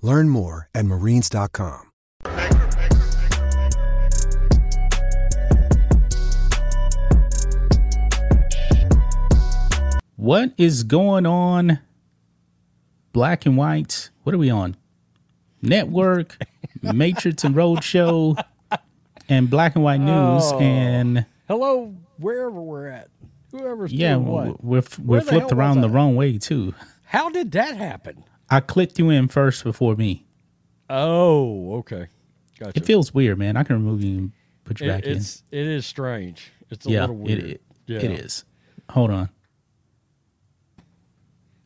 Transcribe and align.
Learn 0.00 0.28
more 0.28 0.68
at 0.74 0.84
marines.com. 0.84 1.90
What 10.16 10.52
is 10.56 10.82
going 10.82 11.26
on? 11.26 11.78
Black 13.12 13.46
and 13.46 13.56
white. 13.56 14.10
What 14.24 14.34
are 14.34 14.38
we 14.38 14.50
on? 14.50 14.76
Network, 15.62 16.36
Matrix 16.82 17.44
and 17.44 17.54
Roadshow, 17.54 18.40
and 19.28 19.48
Black 19.48 19.74
and 19.74 19.84
White 19.84 20.00
News. 20.00 20.42
Oh. 20.44 20.58
And 20.60 21.24
Hello, 21.48 21.94
wherever 22.18 22.60
we're 22.60 22.88
at. 22.88 23.08
Whoever's 23.52 23.92
yeah, 23.92 24.14
doing 24.14 24.26
we're, 24.26 24.46
what. 24.46 24.64
we're, 24.64 24.82
we're 25.02 25.20
flipped 25.22 25.50
hell 25.50 25.58
around 25.58 25.80
the 25.80 25.88
wrong 25.88 26.14
way, 26.14 26.36
too. 26.38 26.74
How 27.04 27.30
did 27.30 27.52
that 27.52 27.76
happen? 27.76 28.24
I 28.50 28.60
clicked 28.60 28.98
you 28.98 29.10
in 29.10 29.28
first 29.28 29.64
before 29.64 29.94
me. 29.96 30.26
Oh, 30.88 31.76
okay. 31.78 32.08
Gotcha. 32.58 32.72
It 32.76 32.86
feels 32.86 33.12
weird, 33.12 33.38
man. 33.38 33.56
I 33.56 33.62
can 33.62 33.76
remove 33.76 34.02
you 34.02 34.18
and 34.18 34.32
put 34.64 34.80
you 34.80 34.86
It- 34.86 34.94
back 34.94 35.04
in. 35.04 35.22
it's 35.52 35.86
strange. 35.86 36.50
It's 36.70 36.86
a 36.86 36.90
yeah, 36.90 37.00
little 37.02 37.16
weird. 37.16 37.38
it, 37.38 37.44
it, 37.46 37.62
yeah. 37.86 37.98
it 37.98 38.10
is. 38.10 38.44
Hold 38.90 39.10
on. 39.10 39.28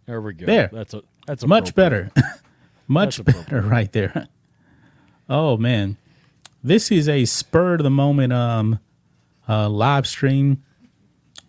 There 0.07 0.21
we 0.21 0.35
go. 0.35 0.47
There. 0.47 0.69
That's 0.73 0.95
a 0.95 1.03
that's 1.27 1.47
much 1.47 1.75
better 1.75 2.11
much 2.89 3.25
better 3.25 3.61
right 3.63 3.93
there 3.93 4.27
oh 5.29 5.57
man 5.57 5.97
this 6.65 6.91
is 6.91 7.09
a 7.09 7.25
spur 7.25 7.75
of 7.75 7.83
the 7.85 7.91
moment 7.91 8.33
um 8.33 8.81
uh 9.49 9.69
live 9.69 10.05
stream 10.07 10.63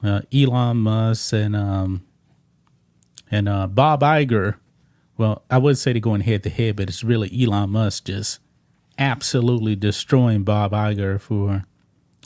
uh 0.03 0.22
elon 0.31 0.78
musk 0.78 1.34
and 1.34 1.56
um 1.56 2.06
and 3.31 3.50
uh 3.50 3.66
bob 3.66 4.02
Iger. 4.02 4.56
Well 5.17 5.44
i 5.50 5.58
would 5.58 5.78
say 5.78 5.94
they're 5.94 6.00
going 6.00 6.22
head 6.22 6.44
to 6.44 6.50
head 6.50 6.75
but 6.75 6.89
it's 6.89 7.03
really 7.03 7.30
elon 7.44 7.69
musk 7.69 8.06
just 8.06 8.39
absolutely 8.97 9.75
destroying 9.75 10.44
bob 10.44 10.72
Iger 10.72 11.19
for 11.19 11.64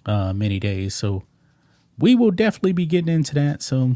uh 0.05 0.33
many 0.33 0.59
days 0.59 0.93
so 0.95 1.23
we 1.97 2.15
will 2.15 2.31
definitely 2.31 2.73
be 2.73 2.85
getting 2.85 3.13
into 3.13 3.33
that 3.35 3.61
so 3.61 3.95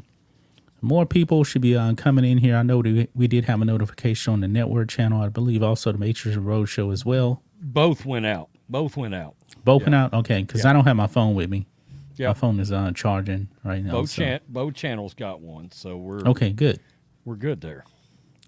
more 0.81 1.06
people 1.06 1.44
should 1.44 1.62
be 1.62 1.75
uh, 1.75 1.94
coming 1.94 2.25
in 2.25 2.39
here. 2.39 2.56
I 2.56 2.64
know 2.64 2.80
we, 2.80 3.07
we 3.13 3.28
did 3.28 3.46
have 3.46 3.62
a 3.62 3.66
notification 3.66 4.34
on 4.34 4.41
the 4.41 4.47
network 4.47 4.90
channel. 4.90 5.22
I 5.22 5.29
believe 5.29 5.62
also 5.62 5.91
the 5.91 5.97
Matrix 5.97 6.35
Road 6.38 6.66
Show 6.66 6.90
as 6.90 7.06
well. 7.06 7.44
Both 7.62 8.06
went 8.06 8.25
out. 8.25 8.50
Both 8.68 8.97
went 8.97 9.13
out. 9.13 9.35
Both 9.63 9.84
went 9.84 9.94
out. 9.94 10.13
Okay, 10.13 10.41
because 10.41 10.66
I 10.66 10.73
don't 10.73 10.85
have 10.85 10.96
my 10.96 11.08
phone 11.08 11.35
with 11.35 11.50
me. 11.50 11.68
Yeah. 12.16 12.29
My 12.29 12.34
phone 12.34 12.59
is 12.59 12.72
uh, 12.72 12.91
charging 12.96 13.50
right 13.63 13.84
now. 13.84 13.91
Both 13.91 14.09
so- 14.09 14.23
chan- 14.23 14.41
both 14.47 14.73
channels 14.73 15.13
got 15.13 15.40
one, 15.41 15.72
so 15.72 15.97
we're 15.97 16.22
Okay, 16.22 16.52
good, 16.52 16.79
we're 17.25 17.35
good 17.35 17.62
there. 17.62 17.85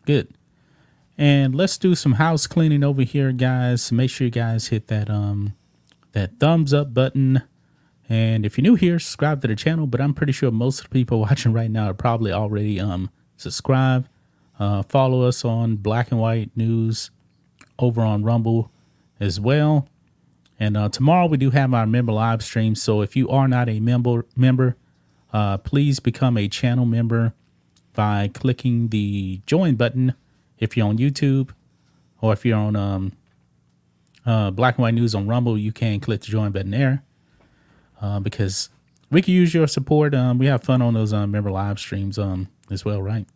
Good. 0.06 0.34
And 1.18 1.54
let's 1.54 1.78
do 1.78 1.96
some 1.96 2.14
house 2.14 2.48
cleaning 2.48 2.84
over 2.84 3.04
here, 3.04 3.32
guys. 3.32 3.92
Make 3.92 4.10
sure 4.10 4.26
you 4.26 4.32
guys 4.32 4.68
hit 4.68 4.88
that 4.88 5.10
um 5.10 5.54
that 6.14 6.40
thumbs 6.40 6.74
up 6.74 6.94
button. 6.94 7.44
And 8.10 8.46
if 8.46 8.58
you're 8.58 8.64
new 8.64 8.76
here, 8.76 9.00
subscribe 9.00 9.42
to 9.42 9.48
the 9.48 9.56
channel. 9.56 9.88
But 9.88 10.02
I'm 10.02 10.14
pretty 10.14 10.34
sure 10.34 10.52
most 10.52 10.80
of 10.80 10.86
the 10.86 10.90
people 10.90 11.20
watching 11.22 11.54
right 11.54 11.72
now 11.72 11.90
are 11.90 11.94
probably 11.94 12.32
already 12.32 12.80
um 12.80 13.10
subscribed. 13.38 14.10
Uh, 14.60 14.84
follow 14.84 15.24
us 15.24 15.44
on 15.44 15.76
Black 15.78 16.12
and 16.12 16.20
White 16.20 16.52
News 16.56 17.12
over 17.80 18.02
on 18.02 18.24
Rumble 18.24 18.72
as 19.20 19.40
well. 19.40 19.88
And 20.60 20.78
uh, 20.78 20.90
tomorrow 20.90 21.26
we 21.26 21.38
do 21.38 21.50
have 21.50 21.74
our 21.74 21.88
member 21.88 22.12
live 22.12 22.44
stream. 22.44 22.76
So 22.76 23.02
if 23.02 23.16
you 23.16 23.30
are 23.30 23.48
not 23.48 23.68
a 23.68 23.80
member 23.80 24.26
member, 24.36 24.78
uh, 25.32 25.58
please 25.58 26.00
become 26.00 26.38
a 26.38 26.48
channel 26.48 26.86
member 26.86 27.34
by 27.94 28.30
clicking 28.34 28.90
the 28.90 29.42
join 29.46 29.76
button 29.76 30.14
if 30.58 30.76
you're 30.76 30.88
on 30.88 30.98
YouTube 30.98 31.52
or 32.22 32.34
if 32.34 32.46
you're 32.46 32.58
on 32.58 32.76
um, 32.76 33.14
uh, 34.26 34.52
Black 34.52 34.78
and 34.78 34.84
White 34.84 34.94
News 34.94 35.14
on 35.14 35.28
Rumble, 35.28 35.58
you 35.58 35.72
can 35.72 36.00
click 36.00 36.22
the 36.22 36.28
join 36.28 36.52
button 36.52 36.72
there 36.72 37.04
uh, 38.02 38.20
because 38.20 38.70
we 39.10 39.22
can 39.22 39.34
use 39.34 39.54
your 39.54 39.68
support. 39.68 40.16
Um, 40.16 40.38
we 40.38 40.48
have 40.48 40.64
fun 40.64 40.82
on 40.82 40.94
those 40.94 41.14
um, 41.14 41.32
member 41.32 41.52
live 41.52 41.80
streams 41.80 42.18
um, 42.18 42.50
as 42.72 42.84
well, 42.84 43.02
right? 43.02 43.28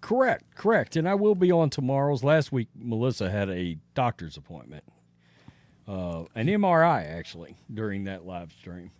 Correct, 0.00 0.54
correct. 0.56 0.96
And 0.96 1.08
I 1.08 1.14
will 1.14 1.34
be 1.34 1.50
on 1.52 1.70
tomorrow's. 1.70 2.24
Last 2.24 2.52
week, 2.52 2.68
Melissa 2.74 3.30
had 3.30 3.48
a 3.48 3.78
doctor's 3.94 4.36
appointment, 4.36 4.84
uh, 5.88 6.24
an 6.34 6.48
MRI 6.48 7.08
actually 7.08 7.56
during 7.72 8.04
that 8.04 8.26
live 8.26 8.52
stream. 8.52 8.90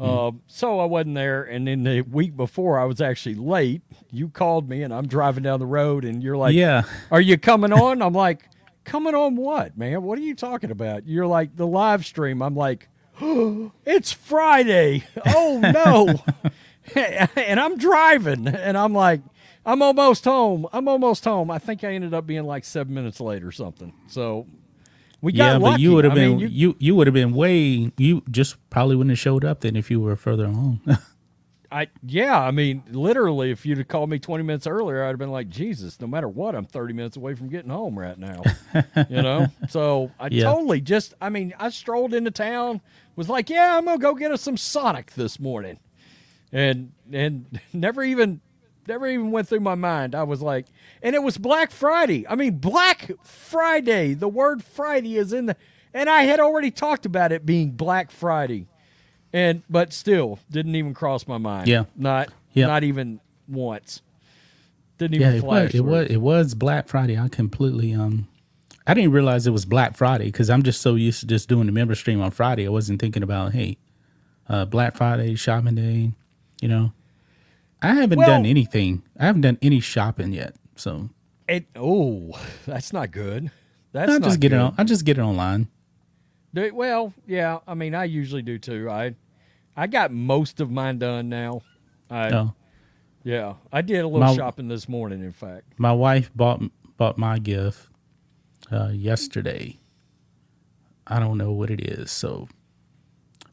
Uh, 0.00 0.30
so 0.46 0.78
I 0.78 0.84
wasn't 0.84 1.16
there, 1.16 1.42
and 1.42 1.66
then 1.66 1.82
the 1.82 2.02
week 2.02 2.36
before 2.36 2.78
I 2.78 2.84
was 2.84 3.00
actually 3.00 3.34
late. 3.34 3.82
You 4.12 4.28
called 4.28 4.68
me, 4.68 4.82
and 4.82 4.94
I'm 4.94 5.06
driving 5.08 5.42
down 5.42 5.58
the 5.60 5.66
road, 5.66 6.04
and 6.04 6.22
you're 6.22 6.36
like, 6.36 6.54
Yeah. 6.54 6.82
are 7.10 7.20
you 7.20 7.36
coming 7.36 7.72
on?" 7.72 8.00
I'm 8.00 8.12
like, 8.12 8.48
"Coming 8.84 9.14
on 9.14 9.36
what, 9.36 9.76
man? 9.76 10.02
What 10.04 10.18
are 10.18 10.22
you 10.22 10.34
talking 10.34 10.70
about?" 10.70 11.06
You're 11.06 11.26
like, 11.26 11.56
"The 11.56 11.66
live 11.66 12.06
stream." 12.06 12.42
I'm 12.42 12.54
like, 12.54 12.88
"It's 13.20 14.12
Friday. 14.12 15.04
Oh 15.26 15.58
no!" 15.62 16.50
and 17.36 17.60
I'm 17.60 17.76
driving, 17.76 18.46
and 18.48 18.78
I'm 18.78 18.92
like, 18.94 19.20
"I'm 19.66 19.82
almost 19.82 20.24
home. 20.24 20.66
I'm 20.72 20.88
almost 20.88 21.24
home." 21.24 21.50
I 21.50 21.58
think 21.58 21.84
I 21.84 21.92
ended 21.92 22.14
up 22.14 22.26
being 22.26 22.44
like 22.44 22.64
seven 22.64 22.94
minutes 22.94 23.20
late 23.20 23.42
or 23.42 23.52
something. 23.52 23.92
So 24.06 24.46
we 25.20 25.32
got 25.32 25.44
yeah, 25.44 25.56
lucky. 25.58 25.72
but 25.72 25.80
you 25.80 25.92
would 25.94 26.04
have 26.04 26.14
been 26.14 26.38
mean, 26.38 26.50
you 26.50 26.76
you, 26.78 26.94
would 26.94 27.06
have 27.06 27.14
been 27.14 27.32
way 27.32 27.90
you 27.96 28.22
just 28.30 28.56
probably 28.70 28.96
wouldn't 28.96 29.10
have 29.12 29.18
showed 29.18 29.44
up 29.44 29.60
then 29.60 29.76
if 29.76 29.90
you 29.90 30.00
were 30.00 30.16
further 30.16 30.44
along. 30.46 30.80
I 31.70 31.88
yeah, 32.02 32.40
I 32.40 32.50
mean, 32.50 32.82
literally, 32.90 33.50
if 33.50 33.66
you'd 33.66 33.76
have 33.76 33.88
called 33.88 34.08
me 34.08 34.18
20 34.18 34.42
minutes 34.42 34.66
earlier, 34.66 35.04
I'd 35.04 35.08
have 35.08 35.18
been 35.18 35.30
like, 35.30 35.50
Jesus, 35.50 36.00
no 36.00 36.06
matter 36.06 36.26
what, 36.28 36.54
I'm 36.54 36.64
30 36.64 36.94
minutes 36.94 37.16
away 37.18 37.34
from 37.34 37.48
getting 37.50 37.70
home 37.70 37.98
right 37.98 38.16
now. 38.18 38.42
you 39.10 39.22
know, 39.22 39.48
so 39.68 40.10
I 40.18 40.28
Yeah. 40.30 40.44
totally 40.44 40.80
just, 40.80 41.12
I 41.20 41.28
mean, 41.28 41.52
I 41.58 41.68
strolled 41.68 42.14
into 42.14 42.30
town, 42.30 42.80
was 43.16 43.28
like, 43.28 43.50
yeah, 43.50 43.76
I'm 43.76 43.84
gonna 43.84 43.98
go 43.98 44.14
get 44.14 44.30
us 44.32 44.40
some 44.40 44.56
Sonic 44.56 45.12
this 45.12 45.38
morning, 45.38 45.78
and 46.52 46.92
and 47.12 47.60
never 47.74 48.02
even 48.02 48.40
never 48.88 49.06
even 49.06 49.30
went 49.30 49.48
through 49.48 49.60
my 49.60 49.74
mind. 49.74 50.14
I 50.14 50.22
was 50.24 50.42
like, 50.42 50.66
and 51.02 51.14
it 51.14 51.22
was 51.22 51.38
Black 51.38 51.70
Friday. 51.70 52.26
I 52.26 52.34
mean, 52.34 52.56
Black 52.58 53.10
Friday. 53.22 54.14
The 54.14 54.28
word 54.28 54.64
Friday 54.64 55.16
is 55.16 55.32
in 55.32 55.46
the, 55.46 55.56
and 55.94 56.08
I 56.10 56.22
had 56.22 56.40
already 56.40 56.70
talked 56.70 57.06
about 57.06 57.30
it 57.32 57.46
being 57.46 57.70
Black 57.72 58.10
Friday 58.10 58.66
and 59.32 59.62
but 59.68 59.92
still 59.92 60.38
didn't 60.50 60.74
even 60.74 60.94
cross 60.94 61.26
my 61.26 61.38
mind. 61.38 61.68
Yeah. 61.68 61.84
not 61.96 62.30
Yeah. 62.52 62.66
not 62.66 62.84
even 62.84 63.20
once. 63.46 64.02
Didn't 64.96 65.16
even 65.16 65.28
yeah, 65.28 65.38
it 65.38 65.40
flash. 65.40 65.64
was, 65.66 65.74
it 65.74 65.84
was 65.84 66.10
it 66.10 66.16
was 66.20 66.54
Black 66.54 66.88
Friday. 66.88 67.18
I 67.18 67.28
completely 67.28 67.94
um 67.94 68.26
I 68.86 68.94
didn't 68.94 69.12
realize 69.12 69.46
it 69.46 69.50
was 69.50 69.66
Black 69.66 69.96
Friday 69.96 70.26
because 70.26 70.48
I'm 70.48 70.62
just 70.62 70.80
so 70.80 70.94
used 70.94 71.20
to 71.20 71.26
just 71.26 71.48
doing 71.48 71.66
the 71.66 71.72
member 71.72 71.94
stream 71.94 72.22
on 72.22 72.30
Friday. 72.30 72.66
I 72.66 72.70
wasn't 72.70 73.00
thinking 73.00 73.22
about 73.22 73.52
hey, 73.52 73.76
uh, 74.48 74.64
Black 74.64 74.96
Friday 74.96 75.34
shopping 75.34 75.74
day. 75.74 76.12
You 76.62 76.68
know, 76.68 76.92
I 77.82 77.94
haven't 77.94 78.18
Well- 78.18 78.28
done 78.28 78.46
anything. 78.46 79.02
I 79.18 79.26
haven't 79.26 79.42
done 79.42 79.58
any 79.62 79.80
shopping 79.80 80.32
yet. 80.32 80.56
So 80.76 81.10
It, 81.48 81.66
oh, 81.76 82.32
that's 82.66 82.92
not 82.92 83.10
good. 83.10 83.50
That's 83.92 84.10
I 84.10 84.18
not 84.18 84.22
just 84.28 84.40
get 84.40 84.50
good. 84.50 84.56
it 84.56 84.60
on. 84.60 84.74
I 84.78 84.84
just 84.84 85.04
get 85.04 85.18
it 85.18 85.22
online. 85.22 85.68
Do- 86.54 86.74
well, 86.74 87.14
yeah. 87.26 87.58
I 87.66 87.74
mean, 87.74 87.94
I 87.94 88.04
usually 88.04 88.42
do 88.42 88.58
too. 88.58 88.88
I 88.90 89.14
I 89.76 89.86
got 89.86 90.10
most 90.12 90.60
of 90.60 90.70
mine 90.70 90.98
done 90.98 91.28
now. 91.28 91.62
I 92.10 92.28
No, 92.30 92.54
yeah. 93.22 93.54
I 93.72 93.80
did 93.82 94.00
a 94.00 94.08
little 94.08 94.20
My- 94.20 94.34
shopping 94.34 94.68
this 94.68 94.88
morning. 94.88 95.22
In 95.22 95.32
fact, 95.32 95.74
my 95.78 95.92
wife 95.92 96.30
bought 96.34 96.62
bought 96.96 97.16
my 97.18 97.38
gift 97.38 97.88
uh, 98.72 98.88
yesterday. 98.92 99.78
I 101.06 101.18
don't 101.20 101.38
know 101.38 101.52
what 101.52 101.70
it 101.70 101.80
is, 101.80 102.10
so 102.10 102.48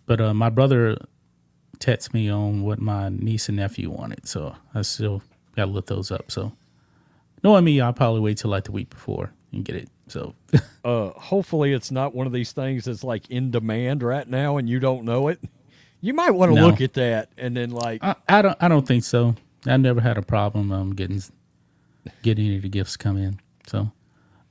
but 0.05 0.19
uh, 0.19 0.33
my 0.33 0.49
brother 0.49 0.97
texted 1.79 2.13
me 2.13 2.29
on 2.29 2.63
what 2.63 2.79
my 2.79 3.09
niece 3.09 3.47
and 3.49 3.57
nephew 3.57 3.89
wanted, 3.89 4.27
so 4.27 4.55
I 4.73 4.81
still 4.83 5.21
got 5.55 5.65
to 5.65 5.71
look 5.71 5.87
those 5.87 6.11
up. 6.11 6.31
So, 6.31 6.51
knowing 7.43 7.63
me, 7.65 7.79
I'll 7.81 7.93
probably 7.93 8.21
wait 8.21 8.37
till 8.37 8.51
like 8.51 8.65
the 8.65 8.71
week 8.71 8.89
before 8.89 9.31
and 9.51 9.63
get 9.65 9.75
it. 9.75 9.89
So, 10.07 10.33
Uh, 10.85 11.09
hopefully, 11.19 11.73
it's 11.73 11.89
not 11.89 12.13
one 12.13 12.27
of 12.27 12.33
these 12.33 12.51
things 12.51 12.85
that's 12.85 13.03
like 13.03 13.27
in 13.31 13.49
demand 13.49 14.03
right 14.03 14.27
now 14.27 14.57
and 14.57 14.69
you 14.69 14.79
don't 14.79 15.03
know 15.03 15.29
it. 15.29 15.39
You 15.99 16.13
might 16.13 16.29
want 16.29 16.51
to 16.51 16.55
No. 16.55 16.67
look 16.67 16.79
at 16.79 16.93
that 16.93 17.29
and 17.39 17.57
then 17.57 17.71
like, 17.71 18.03
I, 18.03 18.15
I 18.29 18.41
don't 18.43 18.55
I 18.61 18.67
don't 18.67 18.87
think 18.87 19.03
so. 19.03 19.33
I 19.65 19.77
never 19.77 19.99
had 19.99 20.15
a 20.19 20.21
problem 20.21 20.71
um 20.71 20.93
getting 20.93 21.23
getting 22.21 22.45
any 22.45 22.57
of 22.57 22.61
the 22.61 22.69
gifts 22.69 22.97
come 22.97 23.17
in. 23.17 23.39
So 23.65 23.91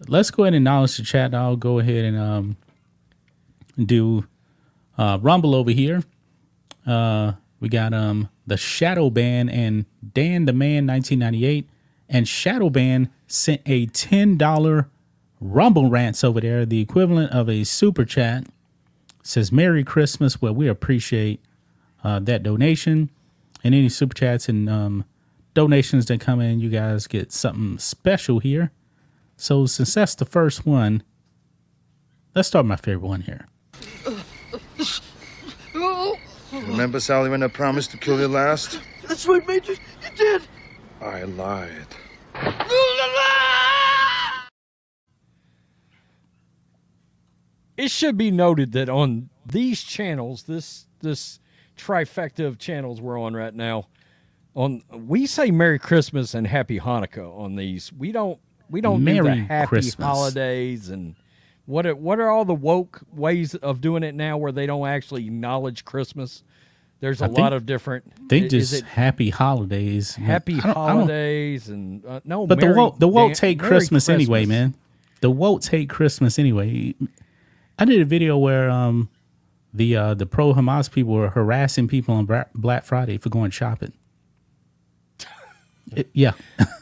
let's 0.08 0.32
go 0.32 0.42
ahead 0.42 0.54
and 0.54 0.62
acknowledge 0.66 0.96
the 0.96 1.04
chat. 1.04 1.32
I'll 1.36 1.54
go 1.54 1.78
ahead 1.78 2.04
and 2.04 2.18
um 2.18 2.56
do 3.78 4.26
uh 4.98 5.18
Rumble 5.22 5.54
over 5.54 5.70
here. 5.70 6.02
Uh 6.86 7.32
we 7.60 7.68
got 7.68 7.94
um 7.94 8.28
the 8.46 8.56
Shadow 8.56 9.10
Band 9.10 9.50
and 9.50 9.86
Dan 10.12 10.44
the 10.44 10.52
Man 10.52 10.86
1998 10.86 11.68
and 12.08 12.28
Shadow 12.28 12.70
Band 12.70 13.08
sent 13.26 13.62
a 13.66 13.86
$10 13.86 14.86
Rumble 15.40 15.90
rants 15.90 16.24
over 16.24 16.40
there, 16.40 16.64
the 16.64 16.80
equivalent 16.80 17.32
of 17.32 17.50
a 17.50 17.64
super 17.64 18.04
chat. 18.04 18.46
Says 19.22 19.52
Merry 19.52 19.84
Christmas. 19.84 20.40
Well, 20.40 20.54
we 20.54 20.68
appreciate 20.68 21.40
uh, 22.02 22.18
that 22.20 22.42
donation 22.42 23.10
and 23.62 23.74
any 23.74 23.88
super 23.88 24.14
chats 24.14 24.48
and 24.48 24.70
um, 24.70 25.04
donations 25.52 26.06
that 26.06 26.20
come 26.20 26.40
in. 26.40 26.60
You 26.60 26.70
guys 26.70 27.06
get 27.06 27.32
something 27.32 27.78
special 27.78 28.38
here. 28.38 28.70
So 29.36 29.66
since 29.66 29.94
that's 29.94 30.14
the 30.14 30.24
first 30.24 30.64
one, 30.64 31.02
let's 32.34 32.48
start 32.48 32.64
my 32.64 32.76
favorite 32.76 33.06
one 33.06 33.22
here. 33.22 33.46
Remember, 36.62 37.00
Sally, 37.00 37.30
when 37.30 37.42
I 37.42 37.48
promised 37.48 37.90
to 37.92 37.96
kill 37.96 38.18
you 38.18 38.28
last? 38.28 38.80
That's 39.06 39.26
right, 39.26 39.46
Major. 39.46 39.72
You 39.72 40.16
did. 40.16 40.42
I 41.00 41.24
lied. 41.24 41.86
it 47.76 47.90
should 47.90 48.16
be 48.16 48.30
noted 48.30 48.72
that 48.72 48.88
on 48.88 49.30
these 49.44 49.82
channels, 49.82 50.44
this 50.44 50.86
this 51.00 51.40
trifecta 51.76 52.46
of 52.46 52.58
channels 52.58 53.00
we're 53.00 53.20
on 53.20 53.34
right 53.34 53.54
now, 53.54 53.88
on 54.54 54.82
we 54.90 55.26
say 55.26 55.50
Merry 55.50 55.78
Christmas 55.78 56.34
and 56.34 56.46
Happy 56.46 56.78
Hanukkah 56.78 57.36
on 57.36 57.56
these. 57.56 57.92
We 57.92 58.12
don't 58.12 58.38
we 58.70 58.80
don't 58.80 59.04
do 59.04 59.04
the 59.04 59.22
Merry 59.22 59.40
Happy 59.40 59.68
Christmas. 59.68 60.06
Holidays 60.06 60.88
and 60.88 61.16
what 61.66 61.86
are, 61.86 61.94
what 61.96 62.20
are 62.20 62.28
all 62.30 62.44
the 62.44 62.54
woke 62.54 63.02
ways 63.12 63.54
of 63.54 63.80
doing 63.80 64.02
it 64.02 64.14
now 64.14 64.36
where 64.36 64.52
they 64.52 64.66
don't 64.66 64.86
actually 64.86 65.26
acknowledge 65.26 65.84
Christmas? 65.84 66.42
There's 67.00 67.20
a 67.20 67.24
I 67.26 67.28
lot 67.28 67.52
of 67.52 67.66
different. 67.66 68.28
They 68.28 68.48
just 68.48 68.82
happy 68.82 69.28
holidays. 69.30 70.14
Happy 70.14 70.54
I 70.54 70.56
don't- 70.58 70.64
I 70.64 70.72
don't- 70.74 70.96
holidays 70.96 71.68
and 71.68 72.04
uh, 72.06 72.20
no, 72.24 72.46
But 72.46 72.60
the 72.60 72.66
Merry 72.66 72.76
woke 72.78 72.98
the 72.98 73.08
woke 73.08 73.34
take 73.34 73.58
Merry 73.58 73.68
Christmas, 73.68 74.08
anyway, 74.08 74.46
man. 74.46 74.74
The 75.20 75.30
woke 75.30 75.60
take 75.62 75.88
Christmas 75.90 76.38
anyway. 76.38 76.94
I 77.78 77.84
did 77.84 78.00
a 78.00 78.04
video 78.06 78.38
where 78.38 78.70
um 78.70 79.10
the 79.74 79.96
uh 79.96 80.14
the 80.14 80.24
pro 80.26 80.54
Hamas 80.54 80.90
people 80.90 81.12
were 81.12 81.30
harassing 81.30 81.88
people 81.88 82.14
on 82.14 82.26
Black 82.54 82.84
Friday 82.84 83.18
for 83.18 83.28
going 83.28 83.50
shopping. 83.50 83.92
It- 85.94 86.08
yeah, 86.14 86.32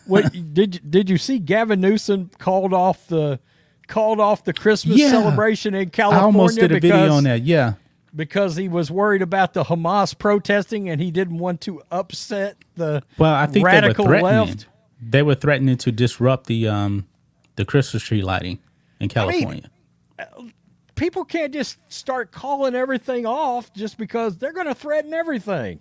Wait, 0.07 0.27
did 0.55 0.81
did 0.89 1.11
you 1.11 1.19
see 1.19 1.39
Gavin 1.41 1.81
Newsom 1.81 2.31
called 2.39 2.73
off 2.73 3.09
the 3.09 3.41
called 3.89 4.21
off 4.21 4.45
the 4.45 4.53
Christmas 4.53 4.99
Yeah. 4.99 5.11
celebration 5.11 5.75
in 5.75 5.91
California. 5.91 6.23
I 6.23 6.25
almost 6.25 6.57
did 6.59 6.71
a 6.73 6.75
because, 6.75 6.91
video 7.01 7.13
on 7.15 7.25
that. 7.25 7.43
Yeah, 7.43 7.75
because 8.15 8.57
he 8.57 8.69
was 8.69 8.91
worried 8.91 9.23
about 9.23 9.53
the 9.55 9.65
Hamas 9.65 10.17
protesting 10.17 10.89
and 10.89 11.01
he 11.01 11.11
didn't 11.11 11.39
want 11.39 11.61
to 11.63 11.83
upset 11.91 12.57
the 12.77 13.03
well, 13.19 13.35
I 13.35 13.47
think 13.47 13.67
radical 13.67 14.05
they 14.05 14.11
were 14.11 14.19
threatening. 14.21 14.47
left. 14.47 14.67
They 15.01 15.23
were 15.23 15.35
threatening 15.35 15.77
to 15.79 15.93
disrupt 15.93 16.47
the 16.47 16.69
um 16.69 17.07
the 17.57 17.65
Christmas 17.65 18.03
tree 18.03 18.23
lighting 18.23 18.59
in 19.01 19.09
California. 19.09 19.69
People 20.95 21.25
can't 21.25 21.53
just 21.53 21.79
start 21.89 22.31
calling 22.31 22.75
everything 22.75 23.27
off 23.27 23.73
just 23.73 23.99
because 23.99 24.37
they're 24.37 24.53
going 24.53 24.67
to 24.67 24.75
threaten 24.75 25.13
everything. 25.13 25.81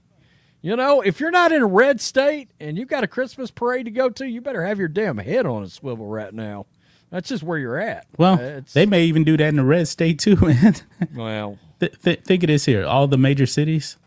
You 0.61 0.75
know, 0.75 1.01
if 1.01 1.19
you're 1.19 1.31
not 1.31 1.51
in 1.51 1.61
a 1.61 1.65
red 1.67 1.99
state 1.99 2.49
and 2.59 2.77
you've 2.77 2.87
got 2.87 3.03
a 3.03 3.07
Christmas 3.07 3.51
parade 3.51 3.85
to 3.85 3.91
go 3.91 4.09
to, 4.09 4.25
you 4.27 4.41
better 4.41 4.65
have 4.65 4.79
your 4.79 4.87
damn 4.87 5.17
head 5.17 5.45
on 5.45 5.63
a 5.63 5.69
swivel 5.69 6.07
right 6.07 6.33
now. 6.33 6.65
That's 7.11 7.29
just 7.29 7.43
where 7.43 7.57
you're 7.59 7.77
at. 7.77 8.07
well, 8.17 8.33
Uh, 8.35 8.41
it's- 8.41 8.73
they 8.73 8.85
may 8.85 9.03
even 9.05 9.23
do 9.23 9.37
that 9.37 9.47
in 9.49 9.57
the 9.57 9.63
red 9.63 9.87
state 9.87 10.17
too, 10.19 10.35
man. 10.41 10.75
well, 11.13 11.59
Th- 11.79 11.93
th- 12.03 12.21
think 12.21 12.43
of 12.43 12.47
this 12.47 12.65
here: 12.65 12.85
all 12.85 13.07
the 13.07 13.17
major 13.17 13.45
cities, 13.45 13.97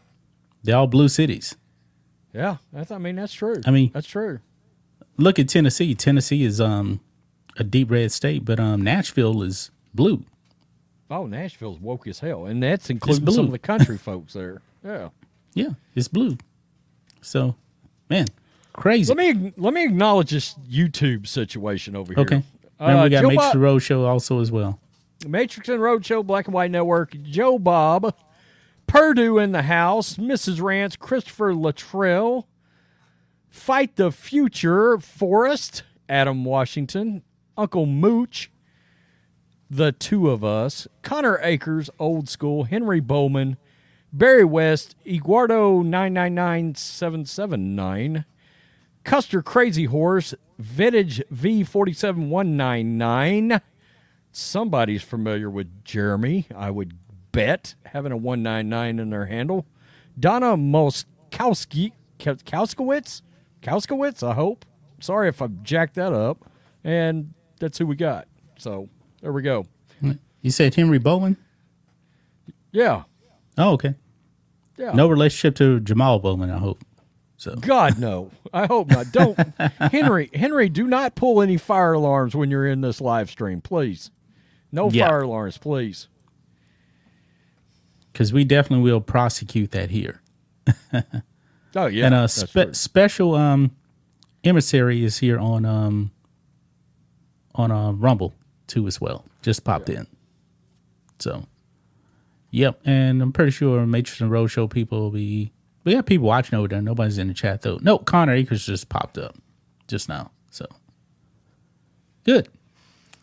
they're 0.63 0.77
all 0.77 0.87
blue 0.87 1.09
cities. 1.09 1.57
Yeah, 2.33 2.57
that's. 2.73 2.91
I 2.91 2.99
mean, 2.99 3.17
that's 3.17 3.33
true. 3.33 3.61
I 3.67 3.71
mean- 3.71 3.91
that's 3.95 4.07
true. 4.09 4.41
Look 5.17 5.39
at 5.39 5.49
Tennessee. 5.49 5.95
Tennessee 5.95 6.43
is 6.45 6.61
um 6.61 7.01
a 7.57 7.63
deep 7.65 7.91
red 7.91 8.11
state, 8.11 8.45
but 8.45 8.59
um 8.59 8.81
Nashville 8.83 9.43
is 9.43 9.71
blue. 9.95 10.25
Oh, 11.11 11.27
Nashville's 11.27 11.79
woke 11.79 12.07
as 12.09 12.21
hell, 12.21 12.47
and 12.47 12.63
that's 12.63 12.91
including 12.91 13.25
blue. 13.25 13.35
some 13.35 13.45
of 13.45 13.53
the 13.53 13.59
country 13.59 13.99
folks 14.09 14.33
there. 14.33 14.63
Yeah. 14.85 15.11
Yeah, 15.53 15.71
it's 15.95 16.09
blue. 16.09 16.39
So, 17.21 17.55
man, 18.11 18.27
crazy. 18.73 19.13
Let 19.15 19.35
me 19.35 19.53
let 19.57 19.73
me 19.75 19.85
acknowledge 19.85 20.31
this 20.31 20.55
YouTube 20.69 21.27
situation 21.29 21.95
over 21.95 22.13
here. 22.15 22.23
okay. 22.23 22.43
And 22.85 22.99
Uh, 22.99 23.03
we 23.05 23.09
got 23.11 23.23
Joe 23.23 23.29
Matrix 23.29 23.53
Bob- 23.53 23.57
Road 23.63 23.79
Show 23.81 24.05
also 24.05 24.41
as 24.41 24.53
well. 24.53 24.79
Matrix 25.27 25.69
and 25.69 25.81
Roadshow, 25.81 26.25
Black 26.27 26.47
and 26.47 26.55
White 26.55 26.71
Network, 26.71 27.17
Joe 27.23 27.59
Bob, 27.59 28.15
Purdue 28.87 29.39
in 29.39 29.53
the 29.53 29.63
house, 29.63 30.17
Mrs. 30.17 30.61
Rance, 30.61 30.97
Christopher 30.97 31.55
Luttrell, 31.55 32.47
Fight 33.49 33.97
the 33.97 34.11
Future, 34.13 34.99
Forrest, 34.99 35.83
Adam 36.09 36.45
Washington, 36.45 37.23
Uncle 37.57 37.87
Mooch, 37.87 38.51
the 39.71 39.93
two 39.93 40.29
of 40.31 40.45
us, 40.45 40.87
Connor 41.03 41.39
Akers, 41.43 41.89
old 41.99 42.29
school, 42.29 42.65
Henry 42.65 43.01
Bowman, 43.01 43.57
Barry 44.13 44.45
West, 44.45 44.95
Eduardo 45.07 45.81
nine 45.83 46.13
nine 46.13 46.35
nine 46.35 46.75
seven 46.75 47.25
seven 47.25 47.75
nine, 47.75 48.25
Custer 49.05 49.43
Crazy 49.43 49.85
Horse, 49.85 50.35
Vintage 50.59 51.23
V 51.31 51.63
forty 51.63 51.93
seven 51.93 52.31
one 52.31 52.57
nine 52.57 52.99
nine. 52.99 53.61
Somebody's 54.33 55.03
familiar 55.03 55.49
with 55.49 55.85
Jeremy, 55.85 56.49
I 56.57 56.71
would 56.71 56.95
bet, 57.31 57.75
having 57.87 58.11
a 58.11 58.17
199 58.17 58.99
in 58.99 59.11
their 59.11 59.27
handle. 59.27 59.67
Donna 60.19 60.57
Moskowski, 60.57 61.93
Kauskowitz? 62.19 63.23
Kauskowitz, 63.63 64.29
I 64.29 64.35
hope. 64.35 64.65
Sorry 65.01 65.29
if 65.29 65.41
I 65.43 65.47
jacked 65.63 65.95
that 65.95 66.13
up. 66.13 66.51
And 66.83 67.35
that's 67.61 67.79
who 67.79 67.87
we 67.87 67.97
got. 67.97 68.27
So 68.59 68.89
there 69.21 69.33
we 69.33 69.43
go. 69.43 69.67
You 70.43 70.51
said 70.51 70.75
Henry 70.75 70.99
Bowen? 70.99 71.37
Yeah. 72.73 73.05
Oh, 73.57 73.73
okay. 73.75 73.95
Yeah. 74.77 74.93
No 74.93 75.09
relationship 75.09 75.55
to 75.57 75.81
Jamal 75.81 76.19
Bowman, 76.19 76.51
I 76.51 76.59
hope. 76.59 76.85
So 77.45 77.55
God, 77.57 77.99
no. 77.99 78.31
I 78.55 78.65
hope 78.65 78.89
not. 78.89 79.13
Don't. 79.13 79.39
Henry, 79.93 80.31
Henry, 80.33 80.71
do 80.71 80.87
not 80.87 81.15
pull 81.15 81.43
any 81.43 81.59
fire 81.59 81.93
alarms 81.93 82.35
when 82.35 82.51
you're 82.51 82.67
in 82.67 82.81
this 82.81 83.03
live 83.03 83.29
stream, 83.29 83.61
please. 83.61 84.11
No 84.73 84.89
Yeah. 84.89 85.09
fire 85.09 85.21
alarms, 85.21 85.59
please. 85.59 86.09
because 88.13 88.33
we 88.33 88.45
definitely 88.45 88.83
will 88.83 89.01
prosecute 89.03 89.73
that 89.73 89.91
here. 89.91 90.23
Oh, 91.77 91.87
yeah. 91.87 92.07
and 92.07 92.15
a 92.15 92.29
spe- 92.29 92.73
special 92.73 93.35
um 93.35 93.73
emissary 94.45 95.03
is 95.05 95.19
here 95.19 95.39
on 95.41 95.65
um 95.67 96.13
on 97.57 97.71
uh, 97.73 97.91
Rumble 97.93 98.33
too 98.69 98.87
as 98.87 99.01
well. 99.01 99.25
Just 99.43 99.65
popped 99.65 99.91
in. 99.91 100.07
So, 101.19 101.47
yep, 102.53 102.81
and 102.85 103.21
I'm 103.21 103.33
pretty 103.33 103.51
sure 103.51 103.85
Matrix 103.87 104.21
and 104.21 104.31
Roadshow 104.31 104.71
people 104.71 105.01
will 105.01 105.11
be. 105.11 105.51
We 105.85 105.93
got 105.95 106.07
people 106.07 106.27
watching 106.27 106.59
over 106.59 106.69
there. 106.69 106.83
Nobody's 106.83 107.19
in 107.19 107.29
the 107.29 107.35
chat 107.35 107.63
though. 107.63 107.79
No, 107.83 107.99
Connor 107.99 108.33
Akers 108.35 108.67
just 108.67 108.89
popped 108.89 109.19
up 109.19 109.37
just 109.87 110.09
now. 110.09 110.31
So 110.51 110.67
good. 112.25 112.49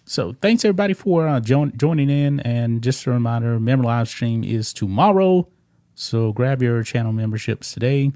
So 0.06 0.36
thanks 0.42 0.64
everybody 0.66 0.94
for 0.94 1.28
uh, 1.28 1.40
join, 1.40 1.76
joining 1.76 2.10
in. 2.10 2.40
And 2.42 2.82
just 2.84 3.06
a 3.06 3.12
reminder, 3.12 3.60
member 3.60 3.86
live 3.86 4.08
stream 4.08 4.44
is 4.44 4.74
tomorrow. 4.74 5.48
So 5.96 6.32
grab 6.32 6.62
your 6.62 6.84
channel 6.84 7.14
memberships 7.14 7.74
today 7.74 8.12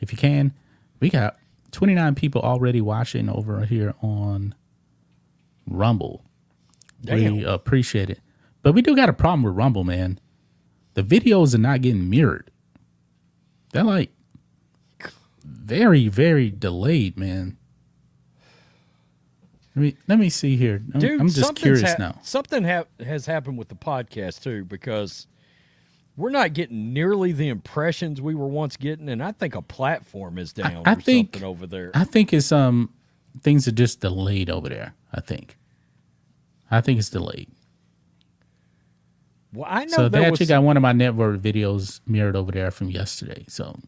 if 0.00 0.12
you 0.12 0.18
can. 0.18 0.52
We 1.00 1.10
got 1.10 1.36
29 1.72 2.14
people 2.14 2.42
already 2.42 2.80
watching 2.80 3.28
over 3.28 3.64
here 3.64 3.94
on 4.02 4.54
Rumble. 5.66 6.24
Damn. 7.00 7.36
We 7.36 7.44
appreciate 7.44 8.10
it. 8.10 8.20
But 8.62 8.74
we 8.74 8.82
do 8.82 8.94
got 8.94 9.08
a 9.08 9.12
problem 9.12 9.42
with 9.42 9.54
Rumble, 9.54 9.82
man. 9.82 10.20
The 10.94 11.02
videos 11.02 11.54
are 11.54 11.58
not 11.58 11.80
getting 11.80 12.08
mirrored. 12.08 12.51
They're 13.72 13.82
like 13.84 14.10
very, 15.44 16.08
very 16.08 16.50
delayed, 16.50 17.18
man. 17.18 17.56
Let 19.74 19.82
me 19.82 19.96
let 20.06 20.18
me 20.18 20.28
see 20.28 20.56
here. 20.56 20.82
I'm, 20.94 21.00
Dude, 21.00 21.20
I'm 21.20 21.28
just 21.30 21.56
curious 21.56 21.82
hap- 21.82 21.98
now. 21.98 22.18
Something 22.22 22.64
ha- 22.64 22.84
has 23.00 23.24
happened 23.26 23.56
with 23.58 23.68
the 23.68 23.74
podcast 23.74 24.42
too, 24.42 24.64
because 24.66 25.26
we're 26.14 26.30
not 26.30 26.52
getting 26.52 26.92
nearly 26.92 27.32
the 27.32 27.48
impressions 27.48 28.20
we 28.20 28.34
were 28.34 28.46
once 28.48 28.76
getting, 28.76 29.08
and 29.08 29.22
I 29.22 29.32
think 29.32 29.54
a 29.54 29.62
platform 29.62 30.36
is 30.36 30.52
down 30.52 30.82
I 30.84 30.92
or 30.92 30.96
think- 30.96 31.34
something 31.36 31.48
over 31.48 31.66
there. 31.66 31.90
I 31.94 32.04
think 32.04 32.34
it's 32.34 32.52
um 32.52 32.90
things 33.40 33.66
are 33.66 33.72
just 33.72 34.00
delayed 34.00 34.50
over 34.50 34.68
there. 34.68 34.94
I 35.12 35.22
think. 35.22 35.56
I 36.70 36.82
think 36.82 36.98
it's 36.98 37.08
delayed. 37.10 37.50
Well, 39.52 39.68
I 39.68 39.84
know 39.84 39.96
So 39.96 40.08
they 40.08 40.24
actually 40.24 40.44
was, 40.44 40.48
got 40.48 40.62
one 40.62 40.76
of 40.76 40.82
my 40.82 40.92
network 40.92 41.40
videos 41.40 42.00
mirrored 42.06 42.36
over 42.36 42.52
there 42.52 42.70
from 42.70 42.90
yesterday. 42.90 43.44
So 43.48 43.78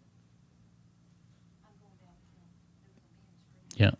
yeah. 3.76 3.92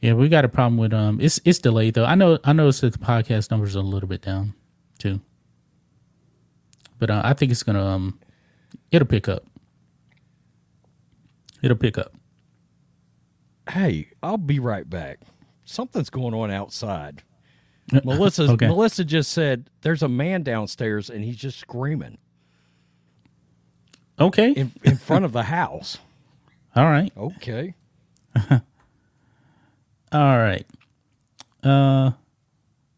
Yeah, 0.00 0.14
we 0.14 0.28
got 0.28 0.44
a 0.44 0.48
problem 0.48 0.78
with 0.78 0.92
um 0.92 1.20
it's 1.20 1.40
it's 1.44 1.58
delayed 1.58 1.94
though. 1.94 2.04
I 2.04 2.14
know 2.14 2.38
I 2.44 2.52
noticed 2.52 2.80
that 2.80 2.92
the 2.92 2.98
podcast 2.98 3.50
numbers 3.50 3.76
are 3.76 3.80
a 3.80 3.82
little 3.82 4.08
bit 4.08 4.22
down 4.22 4.54
too. 4.98 5.20
But 6.98 7.10
uh, 7.10 7.22
I 7.24 7.32
think 7.34 7.52
it's 7.52 7.62
gonna 7.62 7.84
um 7.84 8.18
it'll 8.90 9.08
pick 9.08 9.28
up. 9.28 9.44
It'll 11.62 11.76
pick 11.76 11.98
up. 11.98 12.14
Hey, 13.68 14.08
I'll 14.22 14.38
be 14.38 14.58
right 14.58 14.88
back. 14.88 15.20
Something's 15.64 16.10
going 16.10 16.34
on 16.34 16.50
outside. 16.50 17.22
Melissa 18.04 18.44
Okay. 18.52 18.66
Melissa 18.68 19.04
just 19.04 19.32
said 19.32 19.68
there's 19.82 20.02
a 20.02 20.08
man 20.08 20.42
downstairs 20.42 21.10
and 21.10 21.24
he's 21.24 21.36
just 21.36 21.58
screaming 21.58 22.18
Okay. 24.18 24.52
in 24.52 24.72
in 24.84 24.96
front 24.96 25.24
of 25.24 25.32
the 25.32 25.44
house. 25.44 25.98
All 26.76 26.84
right. 26.84 27.12
Okay. 27.16 27.74
All 30.12 30.38
right. 30.38 30.66
Uh 31.62 32.12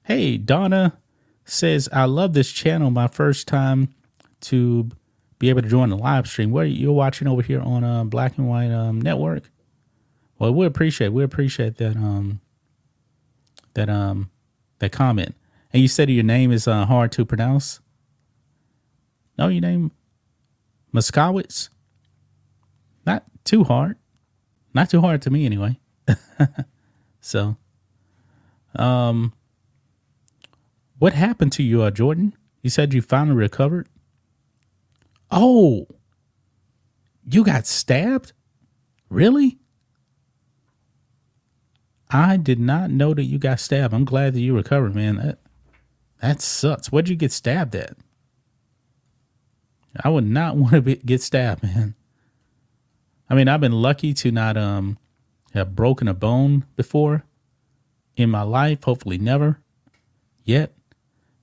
hey, 0.05 0.37
Donna 0.37 0.99
says 1.45 1.89
I 1.93 2.05
love 2.05 2.33
this 2.33 2.51
channel. 2.53 2.91
My 2.91 3.09
first 3.09 3.47
time 3.49 3.95
to 4.43 4.91
be 5.39 5.49
able 5.49 5.63
to 5.63 5.69
join 5.69 5.89
the 5.91 5.97
live 5.97 6.27
stream. 6.27 6.51
What 6.51 6.71
you're 6.71 6.93
watching 6.93 7.27
over 7.29 7.43
here 7.43 7.61
on 7.61 7.83
uh, 7.85 8.05
Black 8.05 8.39
and 8.39 8.49
White 8.49 8.71
um, 8.71 9.01
Network. 9.01 9.51
Well, 10.39 10.53
we 10.55 10.67
appreciate 10.67 11.09
we 11.13 11.23
appreciate 11.25 11.77
that 11.79 11.97
um 11.97 12.41
that 13.75 13.89
um 13.89 14.31
that 14.83 14.93
comment. 14.93 15.35
And 15.73 15.81
you 15.81 15.89
said 15.89 16.11
your 16.11 16.25
name 16.25 16.53
is 16.53 16.69
uh, 16.69 16.85
hard 16.85 17.13
to 17.13 17.25
pronounce. 17.25 17.81
No, 19.39 19.49
your 19.49 19.63
name 19.63 19.93
Muskowitz. 20.93 21.71
Not 23.07 23.25
too 23.45 23.65
hard. 23.65 23.97
Not 24.75 24.91
too 24.91 25.01
hard 25.01 25.23
to 25.23 25.31
me 25.31 25.47
anyway. 25.47 25.79
So, 27.25 27.57
um, 28.75 29.33
what 30.99 31.13
happened 31.13 31.53
to 31.53 31.63
you, 31.63 31.83
uh, 31.83 31.93
Jordan? 31.93 32.35
You 32.63 32.69
said 32.69 32.93
you 32.93 33.01
finally 33.01 33.37
recovered. 33.37 33.89
Oh, 35.31 35.87
you 37.25 37.45
got 37.45 37.69
stabbed? 37.69 38.33
Really? 39.09 39.61
I 42.13 42.37
did 42.37 42.61
not 42.61 42.91
know 42.91 43.15
that 43.15 43.25
you 43.25 43.39
got 43.39 43.59
stabbed. 43.59 43.95
I'm 43.95 44.05
glad 44.05 44.35
that 44.35 44.41
you 44.41 44.55
recovered, 44.55 44.95
man. 44.95 45.17
That 45.17 45.39
that 46.21 46.43
sucks. 46.43 46.93
What'd 46.93 47.09
you 47.09 47.17
get 47.17 47.33
stabbed 47.33 47.75
at? 47.75 47.97
I 50.05 50.09
would 50.11 50.27
not 50.27 50.57
want 50.57 50.75
to 50.75 50.83
be, 50.83 50.97
get 50.97 51.23
stabbed, 51.23 51.63
man. 51.63 51.95
I 53.31 53.35
mean, 53.35 53.49
I've 53.49 53.61
been 53.61 53.73
lucky 53.73 54.13
to 54.15 54.31
not 54.31 54.57
um 54.57 54.99
have 55.55 55.75
broken 55.75 56.07
a 56.07 56.15
bone 56.15 56.65
before 56.77 57.25
in 58.17 58.31
my 58.31 58.43
life. 58.43 58.85
Hopefully, 58.85 59.19
never 59.19 59.61
yet. 60.45 60.73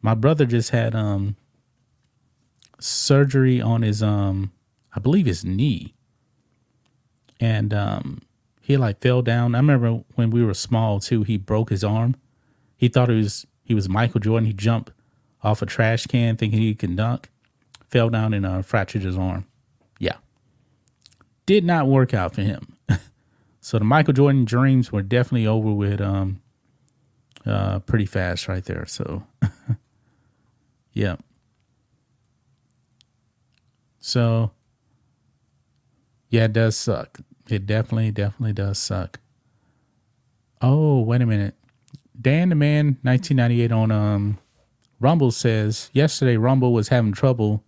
My 0.02 0.14
brother 0.14 0.46
just 0.46 0.70
had 0.70 0.94
um 0.94 1.36
surgery 2.80 3.60
on 3.60 3.82
his 3.82 4.04
um 4.04 4.52
I 4.96 5.00
believe 5.00 5.26
his 5.26 5.44
knee, 5.44 5.96
and 7.40 7.74
um 7.74 8.22
he 8.70 8.78
like 8.78 9.02
fell 9.02 9.24
down. 9.24 9.56
I 9.56 9.58
remember 9.58 10.04
when 10.14 10.30
we 10.30 10.44
were 10.44 10.54
small 10.54 11.00
too. 11.00 11.24
He 11.24 11.38
broke 11.38 11.72
his 11.72 11.84
arm. 11.84 12.16
He 12.78 12.88
thought 12.88 13.10
he 13.10 13.16
was 13.16 13.48
he 13.64 13.74
was 13.74 13.90
Michael 13.90 14.20
Jordan. 14.20 14.46
He 14.46 14.54
jumped 14.54 14.92
off 15.42 15.64
a 15.64 15.66
trash 15.66 16.06
can 16.06 16.38
thinking 16.38 16.60
he 16.60 16.76
could 16.76 16.96
dunk. 16.96 17.30
Fell 17.90 18.12
down 18.12 18.32
and 18.32 18.46
uh, 18.46 18.62
fractured 18.62 19.02
his 19.02 19.18
arm. 19.18 19.48
Yeah, 19.98 20.18
did 21.48 21.66
not 21.66 21.88
work 21.88 22.14
out 22.14 22.36
for 22.36 22.42
him. 22.42 22.78
So 23.62 23.78
the 23.78 23.86
Michael 23.86 24.14
Jordan 24.14 24.46
dreams 24.46 24.92
were 24.92 25.04
definitely 25.04 25.46
over 25.46 25.72
with 25.72 26.02
um 26.02 26.42
uh 27.46 27.80
pretty 27.80 28.06
fast 28.06 28.48
right 28.48 28.64
there. 28.64 28.86
So 28.88 29.24
yeah. 30.94 31.18
So 34.00 34.52
yeah, 36.30 36.46
it 36.46 36.54
does 36.54 36.78
suck. 36.78 37.20
It 37.52 37.66
definitely, 37.66 38.12
definitely 38.12 38.54
does 38.54 38.78
suck. 38.78 39.20
Oh, 40.62 41.02
wait 41.02 41.22
a 41.22 41.26
minute. 41.26 41.56
Dan 42.20 42.50
the 42.50 42.56
Man 42.56 42.98
1998 43.04 43.72
on 43.72 43.92
um 43.92 44.38
Rumble 45.00 45.32
says 45.32 45.90
yesterday 45.94 46.36
Rumble 46.36 46.74
was 46.74 46.90
having 46.90 47.14
trouble 47.14 47.64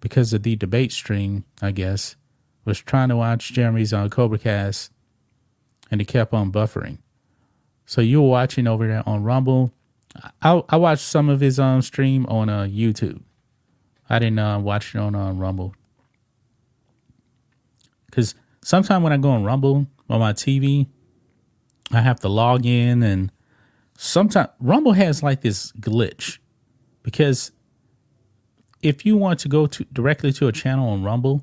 because 0.00 0.32
of 0.32 0.42
the 0.42 0.56
debate 0.56 0.92
stream, 0.92 1.44
I 1.60 1.72
guess. 1.72 2.16
Was 2.64 2.78
trying 2.78 3.10
to 3.10 3.16
watch 3.16 3.52
Jeremy's 3.52 3.92
on 3.92 4.08
Cobra 4.10 4.38
Cast 4.38 4.90
and 5.90 6.00
it 6.00 6.06
kept 6.06 6.32
on 6.32 6.50
buffering. 6.50 6.98
So 7.84 8.00
you 8.00 8.22
were 8.22 8.28
watching 8.28 8.66
over 8.66 8.86
there 8.86 9.06
on 9.06 9.22
Rumble. 9.22 9.72
I 10.42 10.62
I 10.68 10.76
watched 10.76 11.04
some 11.04 11.28
of 11.28 11.40
his 11.40 11.58
um 11.58 11.82
stream 11.82 12.26
on 12.26 12.48
uh 12.48 12.62
YouTube. 12.62 13.22
I 14.10 14.18
didn't 14.18 14.38
uh, 14.38 14.58
watch 14.58 14.94
it 14.94 14.98
on 14.98 15.14
uh, 15.14 15.32
Rumble 15.32 15.74
because 18.06 18.34
sometimes 18.68 19.02
when 19.02 19.14
I 19.14 19.16
go 19.16 19.30
on 19.30 19.44
Rumble 19.44 19.86
on 20.10 20.20
my 20.20 20.34
TV, 20.34 20.88
I 21.90 22.02
have 22.02 22.20
to 22.20 22.28
log 22.28 22.66
in, 22.66 23.02
and 23.02 23.32
sometimes 23.96 24.50
Rumble 24.60 24.92
has 24.92 25.22
like 25.22 25.40
this 25.40 25.72
glitch 25.72 26.38
because 27.02 27.50
if 28.82 29.06
you 29.06 29.16
want 29.16 29.40
to 29.40 29.48
go 29.48 29.66
to 29.66 29.84
directly 29.84 30.32
to 30.34 30.48
a 30.48 30.52
channel 30.52 30.90
on 30.90 31.02
Rumble, 31.02 31.42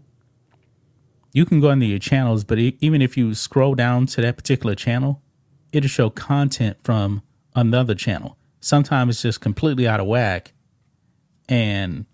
you 1.33 1.45
can 1.45 1.59
go 1.59 1.71
into 1.71 1.87
your 1.87 1.97
channels, 1.97 2.43
but 2.43 2.59
even 2.59 3.01
if 3.01 3.17
you 3.17 3.33
scroll 3.33 3.73
down 3.73 4.05
to 4.05 4.21
that 4.21 4.37
particular 4.37 4.75
channel, 4.75 5.23
it'll 5.73 5.89
show 5.89 6.11
content 6.11 6.77
from 6.83 7.23
another 7.55 7.95
channel. 7.95 8.37
Sometimes 8.59 9.15
it's 9.15 9.23
just 9.23 9.41
completely 9.41 9.87
out 9.87 9.99
of 9.99 10.05
whack, 10.05 10.53
and 11.49 12.05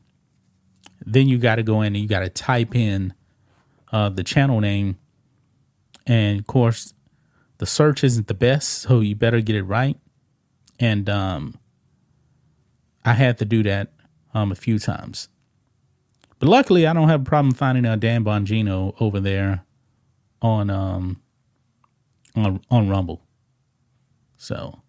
then 1.06 1.28
you 1.28 1.38
got 1.38 1.56
to 1.56 1.64
go 1.64 1.82
in 1.82 1.88
and 1.88 1.98
you 1.98 2.08
got 2.08 2.22
to 2.22 2.30
type 2.30 2.74
in 2.74 3.14
uh, 3.92 4.08
the 4.10 4.24
channel 4.24 4.62
name, 4.62 4.98
and 6.06 6.40
of 6.40 6.48
course, 6.48 6.94
the 7.58 7.66
search 7.66 8.04
isn't 8.04 8.28
the 8.28 8.34
best, 8.34 8.70
so 8.70 9.02
you 9.02 9.16
better 9.16 9.42
get 9.42 9.56
it 9.56 9.64
right. 9.64 9.98
And 10.80 11.10
um, 11.10 11.60
I 13.06 13.14
had 13.14 13.38
to 13.40 13.46
do 13.46 13.62
that 13.64 13.92
um, 14.34 14.52
a 14.52 14.56
few 14.56 14.80
times. 14.80 15.30
But 16.40 16.50
luckily, 16.50 16.88
I 16.88 16.94
don't 16.94 17.10
have 17.10 17.22
a 17.22 17.26
problem 17.26 17.54
finding 17.54 17.86
uh, 17.86 17.98
Dan 17.98 18.24
Bongino 18.24 18.96
over 19.00 19.20
there 19.20 19.64
on 20.42 20.72
um 20.72 21.22
on 22.36 22.62
on 22.72 22.90
Rumble. 22.90 23.22
So 24.38 24.82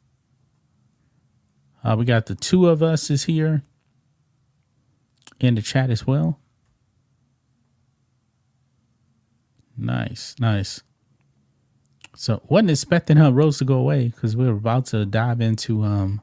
uh, 1.85 1.95
we 1.99 2.07
got 2.07 2.26
the 2.26 2.35
two 2.35 2.69
of 2.69 2.83
us 2.83 3.11
is 3.11 3.25
here 3.25 3.62
in 5.40 5.57
the 5.57 5.62
chat 5.62 5.90
as 5.90 6.07
well. 6.07 6.38
Nice, 9.76 10.35
nice. 10.38 10.83
So 12.14 12.42
wasn't 12.49 12.71
expecting 12.71 13.16
her 13.16 13.31
Rose 13.33 13.59
to 13.59 13.64
go 13.64 13.75
away 13.75 14.09
because 14.09 14.37
we 14.37 14.47
were 14.47 14.52
about 14.52 14.87
to 14.87 15.07
dive 15.07 15.40
into 15.40 15.83
um 15.83 16.21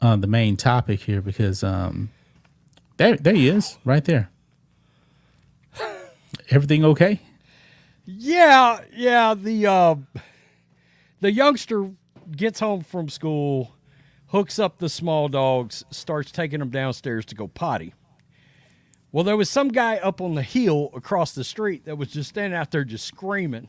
uh, 0.00 0.16
the 0.16 0.26
main 0.26 0.56
topic 0.56 1.00
here 1.00 1.20
because 1.20 1.62
um 1.62 2.10
there 2.96 3.16
there 3.16 3.34
he 3.34 3.48
is 3.48 3.78
right 3.84 4.04
there. 4.04 4.30
Everything 6.50 6.84
okay? 6.84 7.20
Yeah, 8.04 8.80
yeah. 8.94 9.34
The 9.34 9.66
uh, 9.66 9.94
the 11.20 11.32
youngster 11.32 11.90
gets 12.36 12.60
home 12.60 12.82
from 12.82 13.08
school, 13.08 13.74
hooks 14.28 14.58
up 14.58 14.78
the 14.78 14.88
small 14.88 15.28
dogs, 15.28 15.84
starts 15.90 16.32
taking 16.32 16.58
them 16.58 16.70
downstairs 16.70 17.24
to 17.26 17.34
go 17.34 17.46
potty. 17.46 17.94
Well, 19.12 19.24
there 19.24 19.36
was 19.36 19.50
some 19.50 19.68
guy 19.68 19.96
up 19.96 20.20
on 20.20 20.34
the 20.34 20.42
hill 20.42 20.90
across 20.94 21.32
the 21.32 21.44
street 21.44 21.84
that 21.84 21.98
was 21.98 22.08
just 22.08 22.30
standing 22.30 22.56
out 22.56 22.70
there 22.70 22.84
just 22.84 23.06
screaming. 23.06 23.68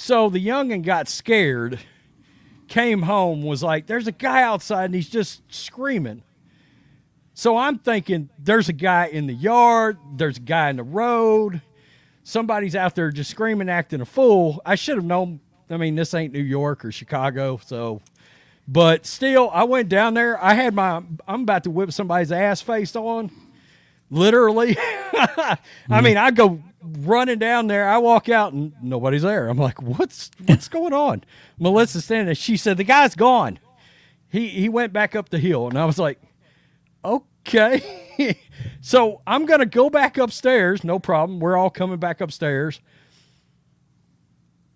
So 0.00 0.30
the 0.30 0.38
youngin 0.38 0.84
got 0.84 1.08
scared, 1.08 1.80
came 2.68 3.02
home, 3.02 3.42
was 3.42 3.64
like, 3.64 3.88
"There's 3.88 4.06
a 4.06 4.12
guy 4.12 4.42
outside 4.42 4.84
and 4.84 4.94
he's 4.94 5.08
just 5.08 5.42
screaming." 5.52 6.22
So 7.34 7.56
I'm 7.56 7.78
thinking 7.78 8.30
there's 8.38 8.68
a 8.68 8.72
guy 8.72 9.06
in 9.06 9.26
the 9.26 9.34
yard, 9.34 9.98
there's 10.14 10.36
a 10.36 10.40
guy 10.40 10.70
in 10.70 10.76
the 10.76 10.84
road, 10.84 11.62
somebody's 12.22 12.76
out 12.76 12.94
there 12.94 13.10
just 13.10 13.30
screaming, 13.30 13.68
acting 13.68 14.00
a 14.00 14.04
fool. 14.04 14.62
I 14.64 14.76
should 14.76 14.96
have 14.96 15.04
known. 15.04 15.40
I 15.68 15.76
mean, 15.76 15.96
this 15.96 16.14
ain't 16.14 16.32
New 16.32 16.42
York 16.42 16.84
or 16.84 16.92
Chicago, 16.92 17.60
so 17.64 18.00
But 18.68 19.06
still, 19.06 19.50
I 19.50 19.64
went 19.64 19.88
down 19.88 20.12
there. 20.12 20.42
I 20.42 20.52
had 20.52 20.74
my, 20.74 21.02
I'm 21.26 21.42
about 21.42 21.64
to 21.64 21.70
whip 21.70 21.90
somebody's 21.90 22.30
ass 22.30 22.60
face 22.60 22.94
on. 22.94 23.30
Literally. 24.10 24.76
I 24.78 25.58
mm-hmm. 25.88 26.04
mean, 26.04 26.16
I 26.16 26.30
go 26.30 26.62
running 26.82 27.38
down 27.38 27.66
there. 27.66 27.88
I 27.88 27.98
walk 27.98 28.28
out 28.28 28.52
and 28.52 28.72
nobody's 28.82 29.22
there. 29.22 29.48
I'm 29.48 29.58
like, 29.58 29.82
what's 29.82 30.30
what's 30.46 30.68
going 30.68 30.92
on? 30.92 31.24
Melissa's 31.58 32.04
standing 32.04 32.26
there. 32.26 32.34
She 32.34 32.56
said, 32.56 32.76
the 32.76 32.84
guy's 32.84 33.14
gone. 33.14 33.58
He 34.28 34.48
he 34.48 34.68
went 34.68 34.92
back 34.92 35.14
up 35.16 35.28
the 35.28 35.38
hill. 35.38 35.68
And 35.68 35.78
I 35.78 35.84
was 35.84 35.98
like, 35.98 36.20
okay. 37.04 38.38
so 38.80 39.22
I'm 39.26 39.46
gonna 39.46 39.66
go 39.66 39.90
back 39.90 40.18
upstairs. 40.18 40.84
No 40.84 40.98
problem. 40.98 41.40
We're 41.40 41.56
all 41.56 41.70
coming 41.70 41.98
back 41.98 42.20
upstairs. 42.20 42.80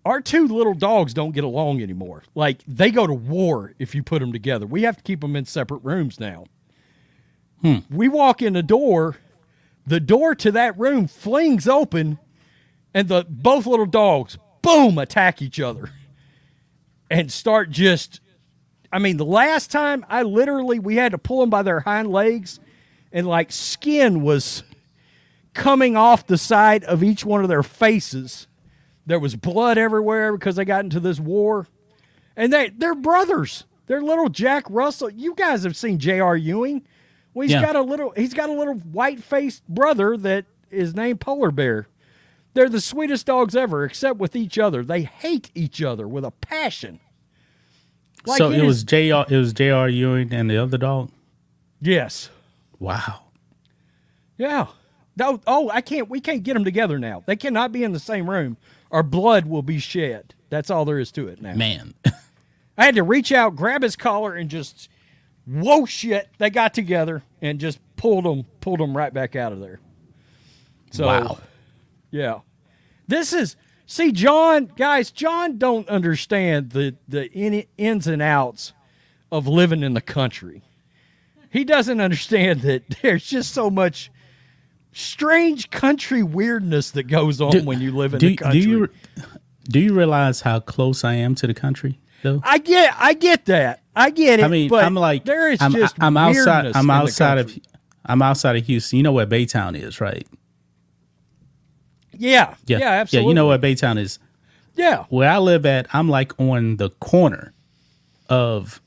Our 0.05 0.19
two 0.19 0.49
little 0.49 0.73
dogs 0.73 1.13
don't 1.13 1.31
get 1.31 1.45
along 1.45 1.81
anymore. 1.81 2.23
Like 2.35 2.61
they 2.67 2.91
go 2.91 3.07
to 3.07 3.13
war 3.13 3.73
if 3.79 3.95
you 3.95 4.03
put 4.03 4.19
them 4.19 4.33
together. 4.33 4.65
We 4.65 4.83
have 4.83 4.97
to 4.97 5.03
keep 5.03 5.21
them 5.21 5.35
in 5.35 5.45
separate 5.45 5.83
rooms 5.83 6.19
now. 6.19 6.45
Hmm. 7.63 7.77
We 7.89 8.09
walk 8.09 8.41
in 8.41 8.53
the 8.53 8.61
door, 8.61 9.15
the 9.87 10.01
door 10.01 10.35
to 10.35 10.51
that 10.51 10.77
room 10.77 11.07
flings 11.07 11.67
open, 11.67 12.19
and 12.93 13.07
the 13.07 13.25
both 13.27 13.65
little 13.65 13.85
dogs 13.85 14.37
boom 14.61 14.97
attack 14.97 15.41
each 15.41 15.59
other 15.59 15.89
and 17.09 17.31
start 17.31 17.69
just 17.69 18.19
I 18.91 18.99
mean, 18.99 19.17
the 19.17 19.25
last 19.25 19.71
time 19.71 20.05
I 20.07 20.21
literally 20.21 20.77
we 20.77 20.97
had 20.97 21.13
to 21.13 21.17
pull 21.17 21.39
them 21.39 21.49
by 21.49 21.63
their 21.63 21.79
hind 21.79 22.11
legs 22.11 22.59
and 23.11 23.27
like 23.27 23.51
skin 23.51 24.21
was 24.21 24.63
coming 25.53 25.95
off 25.97 26.27
the 26.27 26.37
side 26.37 26.83
of 26.83 27.01
each 27.01 27.25
one 27.25 27.41
of 27.41 27.49
their 27.49 27.63
faces. 27.63 28.47
There 29.05 29.19
was 29.19 29.35
blood 29.35 29.77
everywhere 29.77 30.31
because 30.33 30.55
they 30.57 30.65
got 30.65 30.83
into 30.83 30.99
this 30.99 31.19
war. 31.19 31.67
And 32.35 32.53
they 32.53 32.69
they're 32.69 32.95
brothers. 32.95 33.65
They're 33.85 34.01
little 34.01 34.29
Jack 34.29 34.65
Russell. 34.69 35.09
You 35.09 35.33
guys 35.35 35.63
have 35.63 35.75
seen 35.75 35.99
J.R. 35.99 36.37
Ewing. 36.37 36.83
Well, 37.33 37.43
he's 37.43 37.51
Yeah. 37.51 37.61
got 37.61 37.75
a 37.75 37.81
little 37.81 38.11
he's 38.15 38.33
got 38.33 38.49
a 38.49 38.53
little 38.53 38.75
white-faced 38.75 39.67
brother 39.67 40.15
that 40.17 40.45
is 40.71 40.93
named 40.95 41.19
Polar 41.21 41.51
Bear. 41.51 41.87
They're 42.53 42.69
the 42.69 42.81
sweetest 42.81 43.25
dogs 43.25 43.55
ever, 43.55 43.83
except 43.83 44.19
with 44.19 44.35
each 44.35 44.59
other. 44.59 44.83
They 44.83 45.01
hate 45.03 45.49
each 45.55 45.81
other 45.81 46.07
with 46.07 46.23
a 46.23 46.31
passion. 46.31 46.99
Like 48.25 48.37
so 48.37 48.51
it 48.51 48.61
was 48.63 48.83
J.R. 48.83 49.25
It 49.29 49.37
was 49.37 49.53
J.R. 49.53 49.89
Ewing 49.89 50.33
and 50.33 50.49
the 50.49 50.57
other 50.57 50.77
dog. 50.77 51.11
yes. 51.81 52.29
Wow. 52.79 53.21
Yeah. 54.37 54.67
No, 55.15 55.39
oh, 55.47 55.69
I 55.69 55.81
can't. 55.81 56.09
We 56.09 56.19
can't 56.19 56.43
get 56.43 56.53
them 56.55 56.63
together 56.65 56.97
now. 56.99 57.23
They 57.25 57.35
cannot 57.35 57.71
be 57.71 57.83
in 57.83 57.93
the 57.93 57.99
same 57.99 58.29
room, 58.29 58.57
Our 58.91 59.03
blood 59.03 59.45
will 59.45 59.61
be 59.61 59.79
shed. 59.79 60.33
That's 60.49 60.69
all 60.69 60.85
there 60.85 60.99
is 60.99 61.11
to 61.13 61.27
it 61.27 61.41
now. 61.41 61.53
Man. 61.55 61.93
I 62.77 62.85
had 62.85 62.95
to 62.95 63.03
reach 63.03 63.31
out, 63.31 63.55
grab 63.55 63.83
his 63.83 63.95
collar, 63.95 64.33
and 64.35 64.49
just 64.49 64.89
whoa 65.45 65.85
shit. 65.85 66.29
They 66.37 66.49
got 66.49 66.73
together 66.73 67.23
and 67.41 67.59
just 67.59 67.79
pulled 67.95 68.25
them, 68.25 68.45
pulled 68.61 68.79
them 68.79 68.95
right 68.95 69.13
back 69.13 69.35
out 69.35 69.51
of 69.51 69.59
there. 69.59 69.79
So, 70.91 71.07
wow. 71.07 71.37
yeah, 72.11 72.39
this 73.07 73.33
is 73.33 73.55
see, 73.85 74.11
John, 74.11 74.71
guys. 74.77 75.09
John 75.11 75.57
don't 75.57 75.87
understand 75.89 76.71
the 76.71 76.95
the 77.07 77.31
in, 77.31 77.65
ins 77.77 78.07
and 78.07 78.21
outs 78.21 78.73
of 79.31 79.47
living 79.47 79.81
in 79.81 79.95
the 79.95 80.01
country. 80.01 80.61
He 81.49 81.63
doesn't 81.63 81.99
understand 81.99 82.61
that 82.61 82.83
there's 83.01 83.25
just 83.25 83.53
so 83.53 83.69
much 83.69 84.11
strange 84.91 85.71
country 85.71 86.21
weirdness 86.21 86.91
that 86.91 87.03
goes 87.03 87.41
on 87.41 87.51
Do- 87.51 87.63
when 87.63 87.81
you 87.81 87.91
live 87.91 88.13
in 88.13 88.19
do, 88.19 88.29
the 88.29 88.35
country. 88.35 88.61
do 88.61 88.69
you 88.69 88.89
do 89.63 89.79
you 89.79 89.93
realize 89.93 90.41
how 90.41 90.59
close 90.59 91.03
I 91.03 91.13
am 91.15 91.33
to 91.35 91.47
the 91.47 91.53
country 91.53 91.99
though? 92.23 92.41
I 92.43 92.57
get, 92.57 92.95
I 92.97 93.13
get 93.13 93.45
that, 93.45 93.83
I 93.95 94.09
get 94.09 94.39
it. 94.39 94.43
I 94.43 94.47
mean, 94.47 94.69
but 94.69 94.83
I'm 94.83 94.95
like 94.95 95.25
there 95.25 95.51
is 95.51 95.61
I'm, 95.61 95.71
just 95.71 95.95
I'm 96.01 96.17
outside. 96.17 96.71
I'm 96.75 96.89
outside 96.89 97.37
of. 97.37 97.59
I'm 98.05 98.21
outside 98.21 98.57
of 98.57 98.65
Houston. 98.65 98.97
You 98.97 99.03
know 99.03 99.13
where 99.13 99.25
Baytown 99.27 99.81
is, 99.81 100.01
right? 100.01 100.27
yeah, 102.17 102.55
yeah, 102.65 102.79
absolutely. 102.79 103.25
Yeah, 103.25 103.29
you 103.29 103.33
know 103.33 103.47
where 103.47 103.57
Baytown 103.59 103.97
is. 103.97 104.19
yeah, 104.75 105.05
Where 105.09 105.29
I 105.29 105.37
live 105.37 105.65
at, 105.65 105.87
I'm 105.93 106.09
like 106.09 106.37
on 106.39 106.77
the 106.77 106.89
corner 106.89 107.53
of 108.29 108.81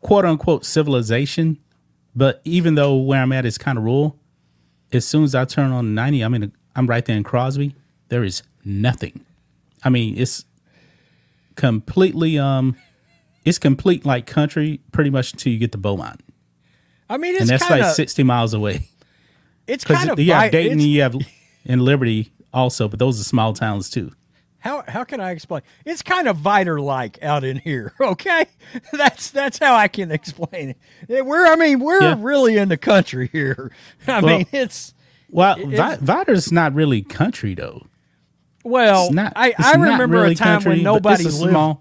quote 0.00 0.24
unquote 0.24 0.64
civilization. 0.64 1.58
But 2.14 2.40
even 2.44 2.74
though 2.74 2.96
where 2.96 3.20
I'm 3.22 3.32
at 3.32 3.44
is 3.44 3.58
kind 3.58 3.78
of 3.78 3.84
rural, 3.84 4.18
as 4.92 5.06
soon 5.06 5.24
as 5.24 5.34
I 5.34 5.44
turn 5.44 5.70
on 5.72 5.94
90, 5.94 6.22
I'm 6.22 6.34
in. 6.34 6.42
A, 6.44 6.50
I'm 6.74 6.86
right 6.86 7.04
there 7.04 7.16
in 7.16 7.22
Crosby. 7.24 7.74
There 8.08 8.24
is 8.24 8.42
nothing. 8.64 9.24
I 9.84 9.88
mean, 9.88 10.18
it's 10.18 10.44
completely 11.56 12.38
um, 12.38 12.76
it's 13.44 13.58
complete 13.58 14.04
like 14.06 14.26
country 14.26 14.80
pretty 14.92 15.10
much 15.10 15.32
until 15.32 15.52
you 15.52 15.58
get 15.58 15.72
to 15.72 15.78
Beaumont, 15.78 16.20
I 17.08 17.16
mean, 17.16 17.32
it's 17.34 17.42
and 17.42 17.50
that's 17.50 17.66
kind 17.66 17.80
like 17.80 17.94
60 17.94 18.22
miles 18.22 18.54
away. 18.54 18.88
it's 19.66 19.84
kind 19.84 20.10
of 20.10 20.18
you 20.18 20.32
have 20.32 20.50
Dayton, 20.52 20.80
you 20.80 21.02
have 21.02 21.16
in 21.64 21.80
Liberty 21.80 22.32
also, 22.52 22.88
but 22.88 22.98
those 22.98 23.20
are 23.20 23.24
small 23.24 23.52
towns 23.52 23.90
too. 23.90 24.12
how 24.58 24.82
how 24.88 25.04
can 25.04 25.20
I 25.20 25.30
explain? 25.32 25.62
It's 25.84 26.02
kind 26.02 26.26
of 26.28 26.38
Vidor 26.38 26.80
like 26.80 27.22
out 27.22 27.44
in 27.44 27.58
here. 27.58 27.92
Okay, 28.00 28.46
that's 28.92 29.30
that's 29.30 29.58
how 29.58 29.74
I 29.74 29.88
can 29.88 30.10
explain 30.10 30.74
it. 31.08 31.24
We're 31.26 31.46
I 31.46 31.56
mean 31.56 31.80
we're 31.80 32.00
Yeah. 32.02 32.16
really 32.18 32.56
in 32.56 32.68
the 32.68 32.76
country 32.76 33.28
here. 33.32 33.70
I 34.06 34.20
Well, 34.20 34.38
mean 34.38 34.46
it's 34.52 34.94
Well, 35.28 35.58
It's- 35.58 35.76
Vi- 35.76 35.96
Vidor's 36.24 36.50
not 36.52 36.72
really 36.74 37.02
country 37.02 37.54
though. 37.54 37.86
Well 38.66 39.12
not. 39.12 39.32
I 39.36 39.54
I 39.58 39.72
remember 39.72 40.06
really 40.18 40.32
a 40.32 40.36
time 40.36 40.56
country, 40.60 40.72
when 40.72 40.82
nobody 40.82 41.24
lived. 41.24 41.36
small. 41.50 41.80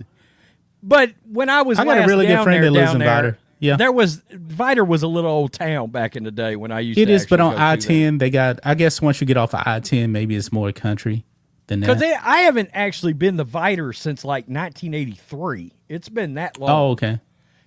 But 0.84 1.14
when 1.32 1.50
I 1.50 1.64
was 1.64 1.80
I 1.80 1.86
got 1.86 1.98
a 2.04 2.08
really 2.08 2.28
good 2.28 2.44
friend 2.44 2.64
there, 2.64 2.72
that 2.72 2.72
lives 2.72 2.94
in 2.94 3.00
there, 3.00 3.10
Vidor. 3.34 3.38
Yeah. 3.60 3.78
there 3.78 3.92
was 3.92 4.18
Vidor 4.32 4.88
was 4.88 5.02
a 5.02 5.08
little 5.08 5.32
old 5.32 5.54
town 5.54 5.90
back 5.90 6.16
in 6.16 6.24
the 6.24 6.32
day 6.32 6.56
when 6.56 6.72
I 6.72 6.82
used 6.82 7.00
It 7.00 7.06
to. 7.08 7.12
is, 7.12 7.26
but 7.26 7.40
on 7.40 7.56
I 7.56 7.76
ten, 7.78 8.18
they 8.20 8.30
got. 8.30 8.60
I 8.64 8.76
guess 8.76 9.02
once 9.02 9.20
you 9.20 9.26
get 9.28 9.38
off 9.38 9.54
of 9.56 9.64
I 9.66 9.80
ten, 9.80 10.12
maybe 10.12 10.36
it's 10.36 10.52
more 10.52 10.72
country 10.72 11.26
than 11.68 11.80
that. 11.80 11.88
Because 11.88 12.04
I 12.04 12.40
haven't 12.40 12.70
actually 12.74 13.14
been 13.14 13.38
the 13.38 13.46
Vidor 13.46 13.96
since 13.96 14.24
like 14.24 14.46
1983. 14.48 15.72
It's 15.90 16.10
been 16.10 16.36
that 16.36 16.60
long. 16.60 16.70
oh, 16.70 16.92
okay. 16.92 17.20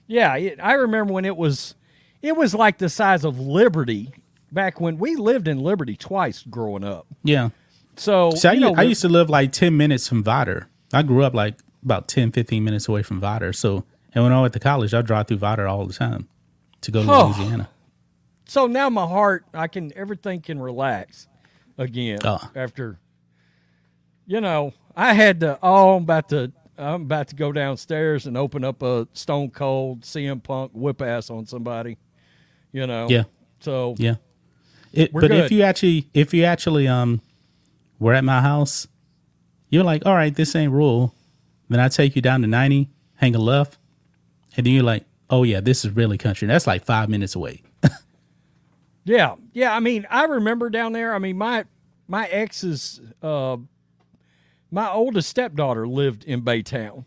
Yeah, 0.07 0.37
it, 0.37 0.59
I 0.62 0.74
remember 0.74 1.12
when 1.12 1.24
it 1.24 1.37
was, 1.37 1.74
it 2.22 2.37
was 2.37 2.54
like 2.54 2.78
the 2.78 2.88
size 2.88 3.24
of 3.24 3.38
Liberty 3.40 4.11
back 4.52 4.81
when 4.81 4.96
we 4.98 5.16
lived 5.16 5.48
in 5.48 5.59
Liberty 5.59 5.96
twice 5.96 6.42
growing 6.48 6.85
up. 6.85 7.07
Yeah. 7.24 7.50
So, 7.98 8.30
So 8.30 8.48
I, 8.50 8.52
you 8.52 8.61
know, 8.61 8.74
I 8.76 8.82
used 8.82 9.00
to 9.02 9.08
live 9.08 9.28
like 9.28 9.52
ten 9.52 9.76
minutes 9.76 10.08
from 10.08 10.22
Vidor. 10.24 10.66
I 10.92 11.02
grew 11.02 11.22
up 11.24 11.34
like 11.34 11.58
about 11.84 12.08
10, 12.08 12.32
15 12.32 12.64
minutes 12.64 12.88
away 12.88 13.02
from 13.02 13.20
Vidor. 13.20 13.54
So, 13.54 13.84
and 14.14 14.24
when 14.24 14.32
I 14.32 14.40
went 14.40 14.52
to 14.54 14.61
college, 14.61 14.94
I 14.94 15.02
drive 15.02 15.28
through 15.28 15.38
Vidor 15.38 15.70
all 15.70 15.87
the 15.87 15.92
time 15.94 16.28
to 16.80 16.90
go 16.90 17.02
to 17.04 17.11
Oh. 17.11 17.34
Louisiana. 17.38 17.68
so 18.46 18.66
now 18.66 18.88
my 18.90 19.06
heart, 19.06 19.44
I 19.54 19.66
can 19.68 19.92
everything 19.96 20.40
can 20.40 20.58
relax 20.61 21.28
again 21.76 22.18
Oh. 22.24 22.40
after. 22.54 22.98
You 24.26 24.40
know, 24.40 24.72
I 24.96 25.14
had 25.14 25.40
to. 25.40 25.58
Oh, 25.62 25.96
I'm 25.96 26.02
about 26.02 26.28
to. 26.30 26.52
I'm 26.76 27.02
about 27.02 27.28
to 27.28 27.34
go 27.37 27.50
downstairs 27.50 28.26
and 28.26 28.37
open 28.37 28.62
up 28.62 28.82
a 28.82 29.08
Stone 29.12 29.50
Cold 29.50 30.02
CM 30.02 30.40
Punk 30.42 30.70
whip 30.74 31.02
ass 31.02 31.28
on 31.30 31.46
somebody. 31.46 31.96
You 32.72 32.87
know. 32.87 33.08
Yeah. 33.08 33.24
So 33.61 33.94
Yeah. 33.98 34.16
It, 34.92 35.12
but 35.12 35.22
good. 35.22 35.32
if 35.32 35.50
you 35.52 35.62
actually, 35.62 36.08
if 36.14 36.32
you 36.32 36.44
actually, 36.44 36.87
um, 36.88 37.20
were 37.98 38.14
at 38.14 38.24
my 38.24 38.40
house, 38.40 38.87
you're 39.70 39.84
like, 39.84 40.06
all 40.06 40.14
right, 40.14 40.34
this 40.34 40.54
ain't 40.56 40.72
rule. 40.72 41.14
Then 41.68 41.80
I 41.80 41.88
take 41.88 42.16
you 42.16 42.22
down 42.22 42.40
to 42.42 42.46
90, 42.46 42.88
hang 43.16 43.34
a 43.34 43.38
left, 43.38 43.78
and 44.56 44.64
then 44.64 44.72
you're 44.72 44.82
like, 44.84 45.04
oh 45.30 45.42
yeah, 45.42 45.61
this 45.61 45.84
is 45.84 45.90
really 45.92 46.16
country. 46.16 46.48
That's 46.48 46.66
like 46.66 46.84
five 46.84 47.08
minutes 47.08 47.34
away. 47.34 47.62
Yeah, 49.04 49.37
yeah. 49.54 49.74
I 49.74 49.80
mean, 49.80 50.06
I 50.11 50.24
remember 50.24 50.68
down 50.68 50.92
there. 50.92 51.14
I 51.14 51.18
mean, 51.18 51.38
my 51.38 51.64
my 52.06 52.26
ex's, 52.26 53.00
uh, 53.22 53.56
my 54.70 54.90
oldest 54.90 55.30
stepdaughter 55.30 55.88
lived 55.88 56.24
in 56.24 56.42
Baytown, 56.42 57.06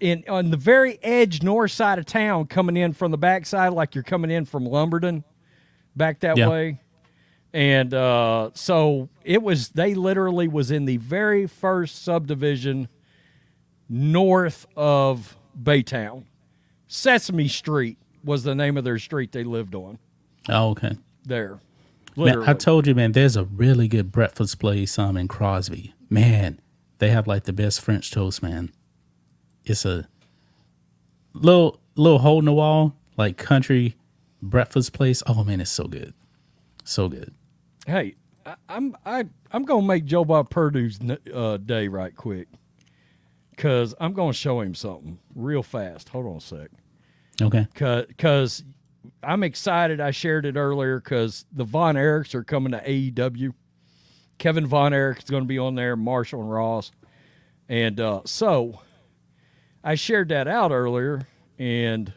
in 0.00 0.22
on 0.28 0.50
the 0.50 0.58
very 0.58 0.98
edge 1.02 1.42
north 1.42 1.70
side 1.70 1.98
of 1.98 2.04
town, 2.04 2.46
coming 2.46 2.76
in 2.76 2.92
from 2.92 3.10
the 3.10 3.16
backside, 3.16 3.72
like 3.72 3.94
you're 3.94 4.04
coming 4.04 4.30
in 4.30 4.44
from 4.44 4.66
Lumberton, 4.66 5.24
back 5.96 6.20
that 6.20 6.36
Yeah. 6.36 6.48
way. 6.50 6.80
And 7.54 7.92
uh, 7.92 8.50
so 8.54 9.08
it 9.24 9.42
was. 9.42 9.70
They 9.70 9.94
literally 9.94 10.48
was 10.48 10.70
in 10.70 10.86
the 10.86 10.96
very 10.96 11.46
first 11.46 12.02
subdivision 12.02 12.88
north 13.88 14.66
of 14.76 15.36
Baytown. 15.60 16.24
Sesame 16.88 17.48
Street 17.48 17.98
was 18.24 18.44
the 18.44 18.54
name 18.54 18.76
of 18.76 18.84
their 18.84 18.98
street 18.98 19.32
they 19.32 19.44
lived 19.44 19.74
on 19.74 19.98
Oh, 20.48 20.70
okay. 20.70 20.96
there. 21.24 21.58
Man, 22.16 22.42
I 22.46 22.52
told 22.54 22.86
you, 22.86 22.94
man, 22.94 23.12
there's 23.12 23.36
a 23.36 23.44
really 23.44 23.88
good 23.88 24.12
breakfast 24.12 24.58
place 24.58 24.98
um 24.98 25.16
in 25.16 25.28
Crosby. 25.28 25.94
Man, 26.10 26.60
they 26.98 27.08
have 27.10 27.26
like 27.26 27.44
the 27.44 27.52
best 27.52 27.80
French 27.80 28.10
toast, 28.10 28.42
man. 28.42 28.70
It's 29.64 29.84
a 29.84 30.08
little 31.34 31.80
little 31.96 32.18
hole 32.18 32.38
in 32.38 32.44
the 32.44 32.52
wall, 32.52 32.94
like 33.16 33.36
country 33.36 33.96
breakfast 34.42 34.92
place. 34.92 35.22
Oh 35.26 35.42
man, 35.44 35.60
it's 35.60 35.70
so 35.70 35.84
good. 35.84 36.12
So 36.84 37.08
good. 37.08 37.32
Hey, 37.86 38.14
I, 38.46 38.54
I'm 38.68 38.96
I 39.06 39.24
I'm 39.52 39.64
gonna 39.64 39.86
make 39.86 40.04
Joe 40.04 40.24
Bob 40.24 40.50
Purdue's 40.50 40.98
uh, 41.32 41.56
day 41.58 41.88
right 41.88 42.14
quick. 42.14 42.48
because 43.50 43.94
I'm 44.00 44.12
going 44.12 44.32
to 44.32 44.38
show 44.38 44.60
him 44.60 44.74
something 44.74 45.18
real 45.34 45.62
fast. 45.62 46.08
Hold 46.10 46.26
on 46.26 46.36
a 46.36 46.40
sec. 46.40 46.70
Okay. 47.40 47.66
Because 47.72 48.64
I'm 49.22 49.42
excited. 49.42 50.00
I 50.00 50.10
shared 50.10 50.46
it 50.46 50.56
earlier 50.56 51.00
because 51.00 51.44
the 51.52 51.64
Von 51.64 51.96
Erichs 51.96 52.34
are 52.34 52.44
coming 52.44 52.72
to 52.72 52.80
AEW. 52.80 53.52
Kevin 54.38 54.66
Von 54.66 54.92
Erich 54.92 55.18
is 55.18 55.30
going 55.30 55.44
to 55.44 55.48
be 55.48 55.58
on 55.58 55.74
there, 55.76 55.96
Marshall 55.96 56.40
and 56.40 56.50
Ross. 56.50 56.90
And 57.68 58.00
uh, 58.00 58.22
so 58.24 58.80
I 59.84 59.94
shared 59.94 60.28
that 60.30 60.48
out 60.48 60.72
earlier. 60.72 61.28
And 61.58 62.12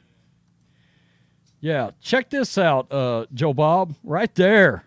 yeah, 1.59 1.91
check 2.01 2.29
this 2.29 2.57
out, 2.57 2.91
uh, 2.91 3.25
Joe 3.33 3.53
Bob. 3.53 3.95
Right 4.03 4.33
there. 4.35 4.83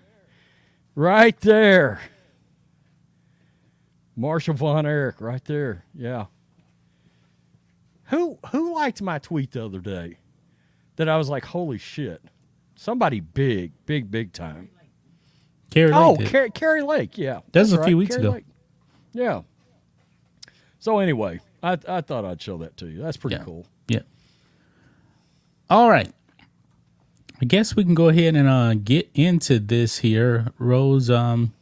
Right 0.99 1.39
there. 1.43 2.01
Marshall 4.17 4.55
Von 4.55 4.85
Erich, 4.85 5.21
right 5.21 5.45
there. 5.45 5.85
Yeah. 5.95 6.25
Who 8.07 8.37
who 8.51 8.75
liked 8.75 9.01
my 9.01 9.21
tweet 9.21 9.53
the 9.53 9.65
other 9.65 9.79
day? 9.79 10.19
That 10.97 11.09
I 11.09 11.17
was 11.17 11.29
like, 11.29 11.45
holy 11.45 11.79
shit. 11.79 12.21
Somebody 12.75 13.21
big, 13.21 13.71
big, 13.87 14.11
big 14.11 14.33
time. 14.33 14.71
Kari 15.71 15.93
Oh, 15.93 16.15
Lake 16.15 16.19
did. 16.19 16.33
Car- 16.33 16.49
Kari 16.49 16.83
Lake, 16.83 17.17
yeah. 17.17 17.41
That 17.53 17.61
was 17.61 17.73
a 17.75 17.85
few 17.85 17.97
weeks 17.97 18.17
Kari 18.17 18.27
ago. 18.27 18.35
Lake. 18.35 18.47
Yeah. 19.13 19.43
So 20.81 20.99
anyway, 20.99 21.39
I 21.63 21.79
I 21.87 22.01
thought 22.01 22.25
I'd 22.25 22.43
show 22.43 22.59
that 22.59 22.77
to 22.79 22.87
you. 22.89 23.01
That's 23.03 23.17
pretty 23.17 23.37
Yeah. 23.37 23.45
cool. 23.45 23.67
Yeah. 23.87 24.01
All 25.71 25.89
right. 25.89 26.13
I 27.41 27.45
guess 27.45 27.77
we 27.77 27.85
can 27.85 27.95
go 27.95 28.09
ahead 28.09 28.35
and 28.35 28.49
uh, 28.49 28.75
get 28.75 29.09
into 29.15 29.61
this 29.61 29.99
here, 29.99 30.49
Rose. 30.59 31.09
Um, 31.09 31.53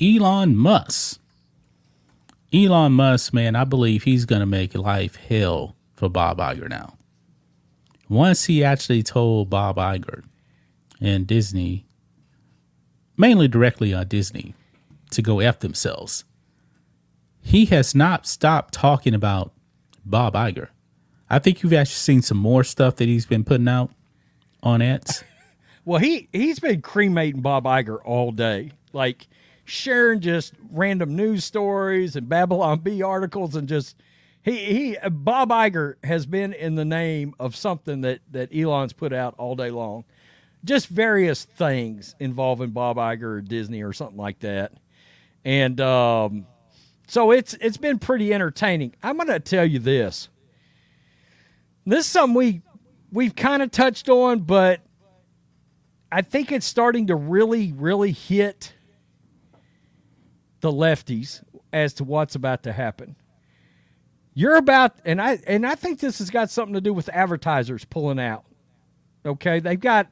Elon 0.00 0.54
Musk. 0.54 1.18
Elon 2.52 2.92
Musk, 2.92 3.32
man, 3.32 3.56
I 3.56 3.64
believe 3.64 4.02
he's 4.02 4.26
going 4.26 4.40
to 4.40 4.46
make 4.46 4.74
life 4.74 5.16
hell 5.16 5.76
for 5.94 6.10
Bob 6.10 6.38
Iger 6.38 6.68
now. 6.68 6.96
Once 8.08 8.44
he 8.44 8.62
actually 8.62 9.02
told 9.02 9.48
Bob 9.48 9.76
Iger 9.76 10.22
and 11.00 11.26
Disney, 11.26 11.86
mainly 13.16 13.48
directly 13.48 13.94
on 13.94 14.06
Disney, 14.08 14.54
to 15.10 15.22
go 15.22 15.40
F 15.40 15.60
themselves, 15.60 16.24
he 17.40 17.64
has 17.66 17.94
not 17.94 18.26
stopped 18.26 18.74
talking 18.74 19.14
about 19.14 19.52
Bob 20.04 20.34
Iger. 20.34 20.68
I 21.30 21.38
think 21.38 21.62
you've 21.62 21.72
actually 21.72 21.94
seen 21.94 22.22
some 22.22 22.38
more 22.38 22.62
stuff 22.62 22.96
that 22.96 23.08
he's 23.08 23.26
been 23.26 23.42
putting 23.44 23.68
out 23.68 23.90
on 24.66 24.82
X. 24.82 25.22
Well, 25.84 26.00
he 26.00 26.28
he's 26.32 26.58
been 26.58 26.82
cremating 26.82 27.40
Bob 27.40 27.64
Iger 27.64 27.98
all 28.04 28.32
day, 28.32 28.72
like 28.92 29.28
sharing 29.64 30.20
just 30.20 30.54
random 30.70 31.14
news 31.14 31.44
stories 31.44 32.16
and 32.16 32.28
Babylon 32.28 32.80
Bee 32.80 33.02
articles, 33.02 33.54
and 33.54 33.68
just 33.68 33.96
he 34.42 34.56
he 34.56 35.08
Bob 35.08 35.50
Iger 35.50 35.94
has 36.02 36.26
been 36.26 36.52
in 36.52 36.74
the 36.74 36.84
name 36.84 37.34
of 37.38 37.54
something 37.54 38.00
that 38.00 38.20
that 38.32 38.54
Elon's 38.54 38.92
put 38.92 39.12
out 39.12 39.36
all 39.38 39.54
day 39.54 39.70
long, 39.70 40.04
just 40.64 40.88
various 40.88 41.44
things 41.44 42.16
involving 42.18 42.70
Bob 42.70 42.96
Iger 42.96 43.22
or 43.22 43.40
Disney 43.40 43.82
or 43.82 43.92
something 43.92 44.18
like 44.18 44.40
that, 44.40 44.72
and 45.44 45.80
um, 45.80 46.46
so 47.06 47.30
it's 47.30 47.54
it's 47.60 47.76
been 47.76 48.00
pretty 48.00 48.34
entertaining. 48.34 48.96
I'm 49.04 49.16
going 49.16 49.28
to 49.28 49.38
tell 49.38 49.64
you 49.64 49.78
this. 49.78 50.28
This 51.88 52.06
is 52.06 52.10
something 52.10 52.34
we 52.34 52.62
we've 53.12 53.34
kind 53.34 53.62
of 53.62 53.70
touched 53.70 54.08
on, 54.08 54.40
but 54.40 54.80
I 56.10 56.22
think 56.22 56.52
it's 56.52 56.66
starting 56.66 57.08
to 57.08 57.16
really, 57.16 57.72
really 57.72 58.12
hit 58.12 58.74
the 60.60 60.70
lefties 60.70 61.42
as 61.72 61.94
to 61.94 62.04
what's 62.04 62.34
about 62.34 62.62
to 62.64 62.72
happen. 62.72 63.16
You're 64.34 64.56
about, 64.56 64.98
and 65.04 65.20
I 65.20 65.38
and 65.46 65.66
I 65.66 65.74
think 65.74 66.00
this 66.00 66.18
has 66.18 66.28
got 66.28 66.50
something 66.50 66.74
to 66.74 66.80
do 66.80 66.92
with 66.92 67.08
advertisers 67.08 67.84
pulling 67.86 68.20
out. 68.20 68.44
Okay, 69.24 69.60
they've 69.60 69.80
got 69.80 70.08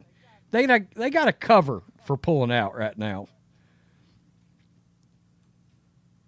they 0.50 0.66
got 0.66 0.82
they 0.96 1.10
got 1.10 1.28
a 1.28 1.32
cover 1.32 1.82
for 2.04 2.16
pulling 2.16 2.50
out 2.50 2.74
right 2.74 2.96
now. 2.96 3.28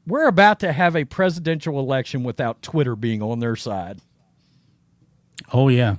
We're 0.06 0.28
about 0.28 0.60
to 0.60 0.72
have 0.72 0.94
a 0.94 1.04
presidential 1.04 1.80
election 1.80 2.22
without 2.22 2.62
Twitter 2.62 2.94
being 2.94 3.22
on 3.22 3.40
their 3.40 3.56
side. 3.56 4.00
Oh 5.52 5.68
yeah. 5.68 5.96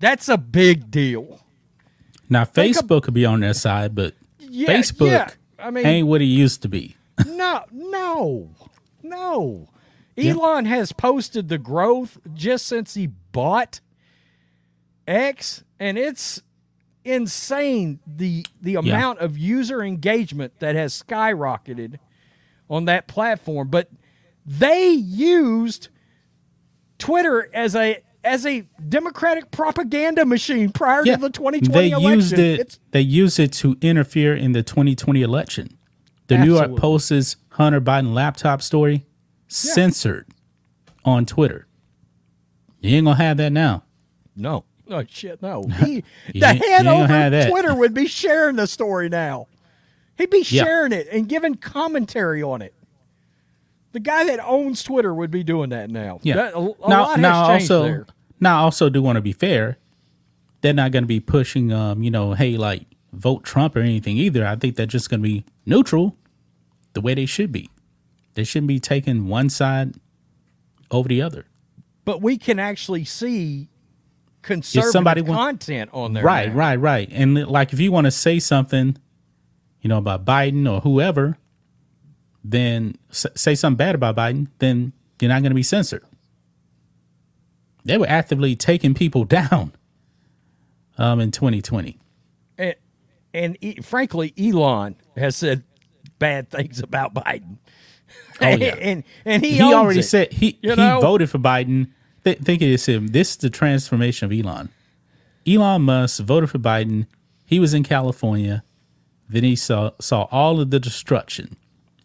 That's 0.00 0.28
a 0.28 0.38
big 0.38 0.90
deal. 0.90 1.40
Now 2.28 2.44
Facebook 2.44 3.02
could 3.04 3.14
be 3.14 3.24
on 3.24 3.40
their 3.40 3.54
side, 3.54 3.94
but 3.94 4.14
Yeah, 4.38 4.68
Facebook 4.68 5.10
yeah. 5.10 5.30
I 5.58 5.70
mean, 5.70 5.86
ain't 5.86 6.08
what 6.08 6.22
it 6.22 6.26
used 6.26 6.62
to 6.62 6.68
be. 6.68 6.96
No, 7.26 7.64
no, 7.70 8.50
no. 9.02 9.68
Yeah. 10.16 10.32
Elon 10.32 10.64
has 10.64 10.92
posted 10.92 11.48
the 11.48 11.58
growth 11.58 12.18
just 12.34 12.66
since 12.66 12.94
he 12.94 13.08
bought 13.32 13.80
X, 15.06 15.64
and 15.78 15.98
it's 15.98 16.42
insane 17.04 18.00
the 18.06 18.44
the 18.60 18.76
amount 18.76 19.18
of 19.20 19.36
user 19.36 19.82
engagement 19.82 20.58
that 20.60 20.74
has 20.74 21.02
skyrocketed 21.02 21.98
on 22.68 22.86
that 22.86 23.06
platform. 23.06 23.68
But 23.68 23.90
they 24.46 24.88
used 24.90 25.88
Twitter 26.98 27.50
as 27.52 27.74
a 27.74 28.02
as 28.24 28.44
a 28.46 28.66
democratic 28.88 29.50
propaganda 29.50 30.24
machine 30.24 30.70
prior 30.70 31.02
Yeah, 31.04 31.16
to 31.16 31.20
the 31.22 31.30
2020 31.30 31.68
they 31.70 31.90
election. 31.90 32.10
used 32.18 32.32
it. 32.38 32.60
It's 32.60 32.78
they 32.90 33.00
used 33.00 33.38
it 33.40 33.52
to 33.54 33.76
interfere 33.80 34.34
in 34.34 34.52
the 34.52 34.62
2020 34.62 35.22
election. 35.22 35.76
The 36.26 36.38
New 36.38 36.54
York 36.54 36.76
Post's 36.76 37.36
Hunter 37.50 37.80
Biden 37.80 38.12
laptop 38.14 38.62
story 38.62 39.04
censored 39.48 40.28
on 41.04 41.26
Twitter. 41.26 41.66
You 42.80 42.96
ain't 42.96 43.06
gonna 43.06 43.16
have 43.16 43.36
that 43.38 43.50
now. 43.52 43.82
No. 44.36 44.64
Oh 44.88 45.04
shit, 45.08 45.40
no. 45.42 45.64
He, 45.84 46.04
the 46.34 46.46
head 46.46 46.84
you 46.84 46.90
ain't 46.90 47.08
gonna 47.08 47.36
over. 47.36 47.48
Twitter 47.50 47.74
would 47.74 47.94
be 47.94 48.06
sharing 48.06 48.56
the 48.56 48.66
story 48.66 49.08
now. 49.08 49.46
He'd 50.18 50.30
be 50.30 50.44
Yeah. 50.48 50.64
sharing 50.64 50.92
it 50.92 51.08
and 51.10 51.28
giving 51.28 51.54
commentary 51.56 52.42
on 52.42 52.62
it. 52.62 52.74
The 53.92 54.00
guy 54.00 54.24
that 54.24 54.40
owns 54.44 54.82
Twitter 54.82 55.12
would 55.14 55.30
be 55.30 55.42
doing 55.42 55.70
that 55.70 55.90
now. 55.90 56.20
Yeah. 56.22 56.36
That- 56.36 56.54
a, 56.54 56.58
a 56.58 56.88
now, 56.88 57.02
lot 57.02 57.20
now 57.20 57.48
has 57.48 57.60
changed 57.60 57.72
also, 57.72 57.82
there. 57.84 58.06
now 58.38 58.58
I 58.58 58.62
also 58.62 58.88
do 58.88 59.02
want 59.02 59.16
to 59.16 59.22
be 59.22 59.32
fair. 59.32 59.78
They're 60.60 60.74
not 60.74 60.92
going 60.92 61.04
to 61.04 61.08
be 61.08 61.20
pushing, 61.20 61.72
um, 61.72 62.02
you 62.02 62.10
know, 62.10 62.34
hey, 62.34 62.56
like 62.56 62.82
vote 63.12 63.44
Trump 63.44 63.74
or 63.76 63.80
anything 63.80 64.16
either. 64.16 64.46
I 64.46 64.56
think 64.56 64.76
they're 64.76 64.86
just 64.86 65.08
going 65.10 65.20
to 65.20 65.28
be 65.28 65.44
neutral, 65.66 66.16
the 66.92 67.00
way 67.00 67.14
they 67.14 67.26
should 67.26 67.50
be. 67.50 67.70
They 68.34 68.44
shouldn't 68.44 68.68
be 68.68 68.78
taking 68.78 69.26
one 69.26 69.48
side 69.48 69.94
over 70.90 71.08
the 71.08 71.22
other. 71.22 71.46
But 72.04 72.20
we 72.22 72.36
can 72.38 72.58
actually 72.58 73.04
see 73.04 73.68
conservative 74.42 74.92
somebody 74.92 75.22
want- 75.22 75.38
content 75.38 75.90
on 75.92 76.12
there. 76.12 76.22
Right, 76.22 76.50
now. 76.50 76.54
right, 76.54 76.76
right. 76.76 77.08
And 77.10 77.46
like, 77.48 77.72
if 77.72 77.80
you 77.80 77.90
want 77.90 78.04
to 78.04 78.10
say 78.10 78.38
something, 78.38 78.96
you 79.80 79.88
know, 79.88 79.98
about 79.98 80.24
Biden 80.24 80.70
or 80.70 80.80
whoever, 80.80 81.38
then 82.44 82.96
say 83.20 83.54
something 83.54 83.76
bad 83.76 83.94
about 83.94 84.16
Biden, 84.16 84.48
then 84.58 84.92
you're 85.20 85.28
not 85.28 85.42
going 85.42 85.50
to 85.50 85.54
be 85.54 85.62
censored. 85.62 86.02
They 87.84 87.98
were 87.98 88.08
actively 88.08 88.56
taking 88.56 88.94
people 88.94 89.24
down 89.26 89.72
um, 90.98 91.20
in 91.20 91.30
2020. 91.30 91.98
And, 92.58 92.74
and 93.34 93.56
e- 93.60 93.80
frankly, 93.82 94.32
Elon 94.38 94.96
has 95.16 95.36
said 95.36 95.64
bad 96.18 96.50
things 96.50 96.80
about 96.80 97.14
Biden. 97.14 97.58
Oh, 98.40 98.48
yeah. 98.48 98.74
and 98.80 99.04
and 99.24 99.44
he, 99.44 99.52
He, 99.58 99.62
already 99.62 100.00
it. 100.00 100.04
said 100.04 100.32
he, 100.32 100.58
he 100.62 100.74
know? 100.74 101.00
voted 101.00 101.30
for 101.30 101.38
Biden. 101.38 101.90
Th- 102.24 102.38
think 102.38 102.60
of 102.62 102.68
this 102.68 102.86
him. 102.86 103.08
This 103.08 103.30
is 103.30 103.36
the 103.38 103.50
transformation 103.50 104.30
of 104.30 104.38
Elon. 104.38 104.68
Elon 105.46 105.82
Musk 105.82 106.22
voted 106.22 106.50
for 106.50 106.58
Biden. 106.58 107.06
He 107.46 107.58
was 107.60 107.72
in 107.74 107.82
California. 107.82 108.62
Then 109.28 109.44
he 109.44 109.56
saw 109.56 109.92
saw 110.00 110.26
all 110.30 110.60
of 110.60 110.70
the 110.70 110.80
destruction. 110.80 111.56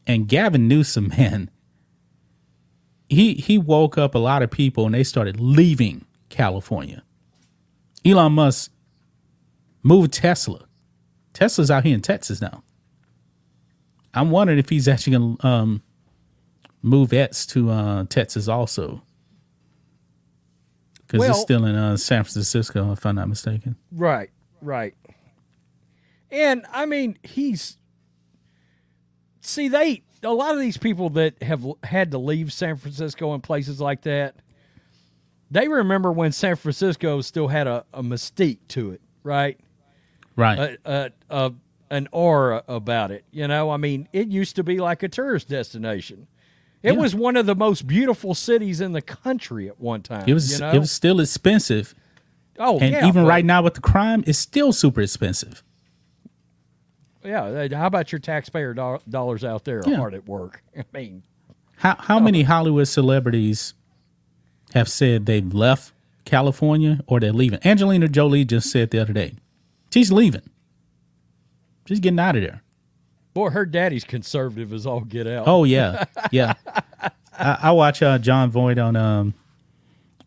And 0.07 0.27
Gavin 0.27 0.67
Newsom, 0.67 1.09
man, 1.17 1.49
he 3.09 3.35
he 3.35 3.57
woke 3.57 3.97
up 3.97 4.15
a 4.15 4.19
lot 4.19 4.41
of 4.43 4.51
people 4.51 4.85
and 4.85 4.93
they 4.95 5.03
started 5.03 5.39
leaving 5.39 6.05
California. 6.29 7.03
Elon 8.05 8.33
Musk 8.33 8.71
moved 9.83 10.13
Tesla. 10.13 10.67
Tesla's 11.33 11.69
out 11.71 11.83
here 11.83 11.93
in 11.95 12.01
Texas 12.01 12.41
now. 12.41 12.63
I'm 14.13 14.31
wondering 14.31 14.59
if 14.59 14.69
he's 14.69 14.87
actually 14.87 15.13
gonna 15.13 15.35
um, 15.41 15.83
move 16.81 17.11
X 17.13 17.45
to 17.47 17.69
uh, 17.71 18.05
Texas 18.09 18.47
also. 18.47 19.01
Because 21.01 21.19
Well- 21.19 21.29
it's 21.31 21.41
still 21.41 21.65
in 21.65 21.75
uh, 21.75 21.97
San 21.97 22.23
Francisco, 22.23 22.91
if 22.91 23.05
I'm 23.05 23.15
not 23.15 23.27
mistaken. 23.29 23.75
Right, 23.91 24.29
right. 24.61 24.95
And 26.31 26.65
I 26.71 26.85
mean, 26.85 27.17
he's 27.23 27.77
see 29.45 29.67
they 29.67 30.03
a 30.23 30.33
lot 30.33 30.53
of 30.53 30.59
these 30.59 30.77
people 30.77 31.09
that 31.11 31.41
have 31.43 31.65
had 31.83 32.11
to 32.11 32.17
leave 32.17 32.51
San 32.51 32.77
Francisco 32.77 33.33
and 33.33 33.43
places 33.43 33.79
like 33.79 34.01
that. 34.01 34.35
They 35.51 35.67
remember 35.67 36.11
when 36.11 36.31
San 36.31 36.55
Francisco 36.55 37.21
still 37.21 37.47
had 37.47 37.67
a, 37.67 37.85
a 37.93 38.01
mystique 38.01 38.59
to 38.69 38.91
it, 38.91 39.01
right? 39.23 39.59
Right. 40.35 40.77
A, 40.85 40.91
a, 40.91 41.11
a 41.29 41.53
an 41.91 42.07
aura 42.11 42.63
about 42.67 43.11
it. 43.11 43.23
You 43.31 43.47
know, 43.47 43.69
I 43.69 43.77
mean, 43.77 44.09
it 44.11 44.27
used 44.27 44.55
to 44.55 44.63
be 44.63 44.79
like 44.79 45.03
a 45.03 45.07
tourist 45.07 45.47
destination. 45.47 46.27
It 46.81 46.93
Yeah. 46.93 46.99
was 46.99 47.13
one 47.15 47.37
of 47.37 47.45
the 47.45 47.55
most 47.55 47.85
beautiful 47.87 48.33
cities 48.33 48.81
in 48.81 48.91
the 48.93 49.01
country 49.01 49.67
at 49.67 49.79
one 49.79 50.01
time. 50.01 50.23
It 50.27 50.33
was 50.33 50.51
you 50.51 50.59
know? 50.59 50.71
it 50.71 50.79
was 50.79 50.91
still 50.91 51.19
expensive, 51.19 51.93
oh, 52.59 52.79
and 52.79 52.91
yeah, 52.91 53.07
even 53.07 53.25
right 53.25 53.45
now 53.45 53.61
with 53.61 53.75
the 53.75 53.81
crime, 53.81 54.23
it's 54.25 54.39
still 54.39 54.73
super 54.73 55.01
expensive. 55.01 55.63
Yeah. 57.25 57.43
uh, 57.43 57.75
How 57.75 57.87
about 57.87 58.11
your 58.11 58.19
taxpayer 58.19 58.73
do- 58.73 58.99
dollars 59.09 59.43
out 59.43 59.65
there 59.65 59.81
Yeah. 59.85 59.97
hard 59.97 60.13
at 60.13 60.27
work? 60.27 60.63
I 60.77 60.83
mean, 60.93 61.23
How 61.77 61.95
how 61.97 62.19
many 62.19 62.43
Hollywood 62.43 62.87
celebrities 62.87 63.73
have 64.73 64.87
said 64.89 65.25
they've 65.25 65.53
left 65.53 65.91
California 66.25 67.01
or 67.07 67.19
they're 67.19 67.33
leaving? 67.33 67.59
Angelina 67.65 68.07
Jolie 68.07 68.45
just 68.45 68.69
said 68.71 68.91
the 68.91 68.99
other 68.99 69.13
day, 69.13 69.33
she's 69.91 70.11
leaving. 70.11 70.41
She's 71.87 71.99
getting 71.99 72.19
out 72.19 72.35
of 72.35 72.41
there. 72.41 72.61
boy, 73.33 73.49
her 73.51 73.65
daddy's 73.65 74.03
conservative 74.03 74.73
as 74.73 74.85
all 74.87 75.01
get 75.01 75.27
out. 75.27 75.47
Oh 75.47 75.63
yeah, 75.65 76.05
yeah. 76.31 76.53
I, 77.37 77.57
I 77.63 77.71
watch 77.71 78.01
uh, 78.01 78.17
Jon 78.17 78.49
Voight 78.49 78.79
on 78.79 78.95
um 78.95 79.33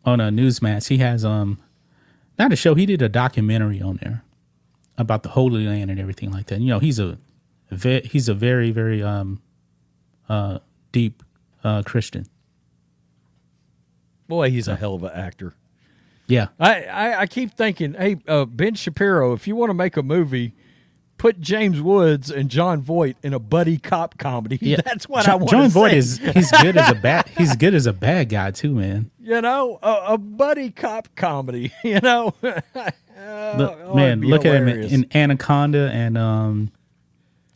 on 0.04 0.20
a 0.20 0.30
Newsmax. 0.30 0.88
He 0.88 0.98
has 0.98 1.24
um 1.24 1.58
not 2.38 2.52
a 2.52 2.56
show. 2.56 2.74
He 2.74 2.86
did 2.86 3.02
a 3.02 3.08
documentary 3.08 3.80
on 3.82 3.98
there 4.02 4.22
about 4.98 5.22
the 5.22 5.30
Holy 5.30 5.64
Land 5.66 5.90
and 5.90 5.98
everything 5.98 6.30
like 6.30 6.46
that. 6.48 6.60
You 6.60 6.66
know, 6.68 6.78
he's 6.80 6.98
a, 6.98 7.16
ve- 7.70 8.02
he's 8.04 8.28
a 8.28 8.34
very 8.34 8.70
very 8.70 9.02
um 9.02 9.40
uh 10.28 10.58
deep 10.92 11.22
uh 11.64 11.82
Christian. 11.84 12.26
boy, 14.26 14.50
he's 14.50 14.68
a 14.68 14.76
hell 14.76 14.94
of 14.94 15.02
an 15.04 15.12
actor. 15.14 15.54
Yeah, 16.26 16.48
I, 16.60 16.82
I, 16.82 17.20
I 17.20 17.26
keep 17.26 17.52
thinking, 17.54 17.94
hey, 17.94 18.16
uh, 18.28 18.44
Ben 18.44 18.74
Shapiro, 18.74 19.32
if 19.32 19.48
you 19.48 19.56
want 19.56 19.70
to 19.70 19.74
make 19.74 19.96
a 19.96 20.02
movie, 20.02 20.52
put 21.16 21.40
James 21.40 21.80
Woods 21.80 22.30
and 22.30 22.50
Jon 22.50 22.82
Voight 22.82 23.16
in 23.22 23.32
a 23.32 23.38
buddy 23.38 23.78
cop 23.78 24.18
comedy. 24.18 24.58
yeah. 24.60 24.82
That's 24.84 25.08
what 25.08 25.24
Jo- 25.24 25.32
I 25.32 25.34
want. 25.36 25.50
Jon 25.50 25.68
Voight 25.70 25.94
is 25.94 26.18
he's 26.18 26.50
good 26.50 26.76
as 26.76 26.90
a 26.90 26.94
bad 27.02 27.28
he's 27.38 27.56
good 27.56 27.74
as 27.74 27.86
a 27.86 27.94
bad 27.94 28.28
guy 28.28 28.50
too, 28.50 28.74
man. 28.74 29.10
you 29.18 29.40
know, 29.40 29.78
a, 29.82 30.00
a 30.14 30.18
buddy 30.18 30.70
cop 30.70 31.08
comedy. 31.16 31.72
You 31.82 32.00
know, 32.00 32.34
Look, 33.56 33.78
oh, 33.84 33.94
man, 33.94 34.20
look 34.20 34.44
at 34.44 34.54
him 34.56 34.68
in 34.68 35.06
Anaconda 35.14 35.90
and 35.92 36.16
um 36.16 36.70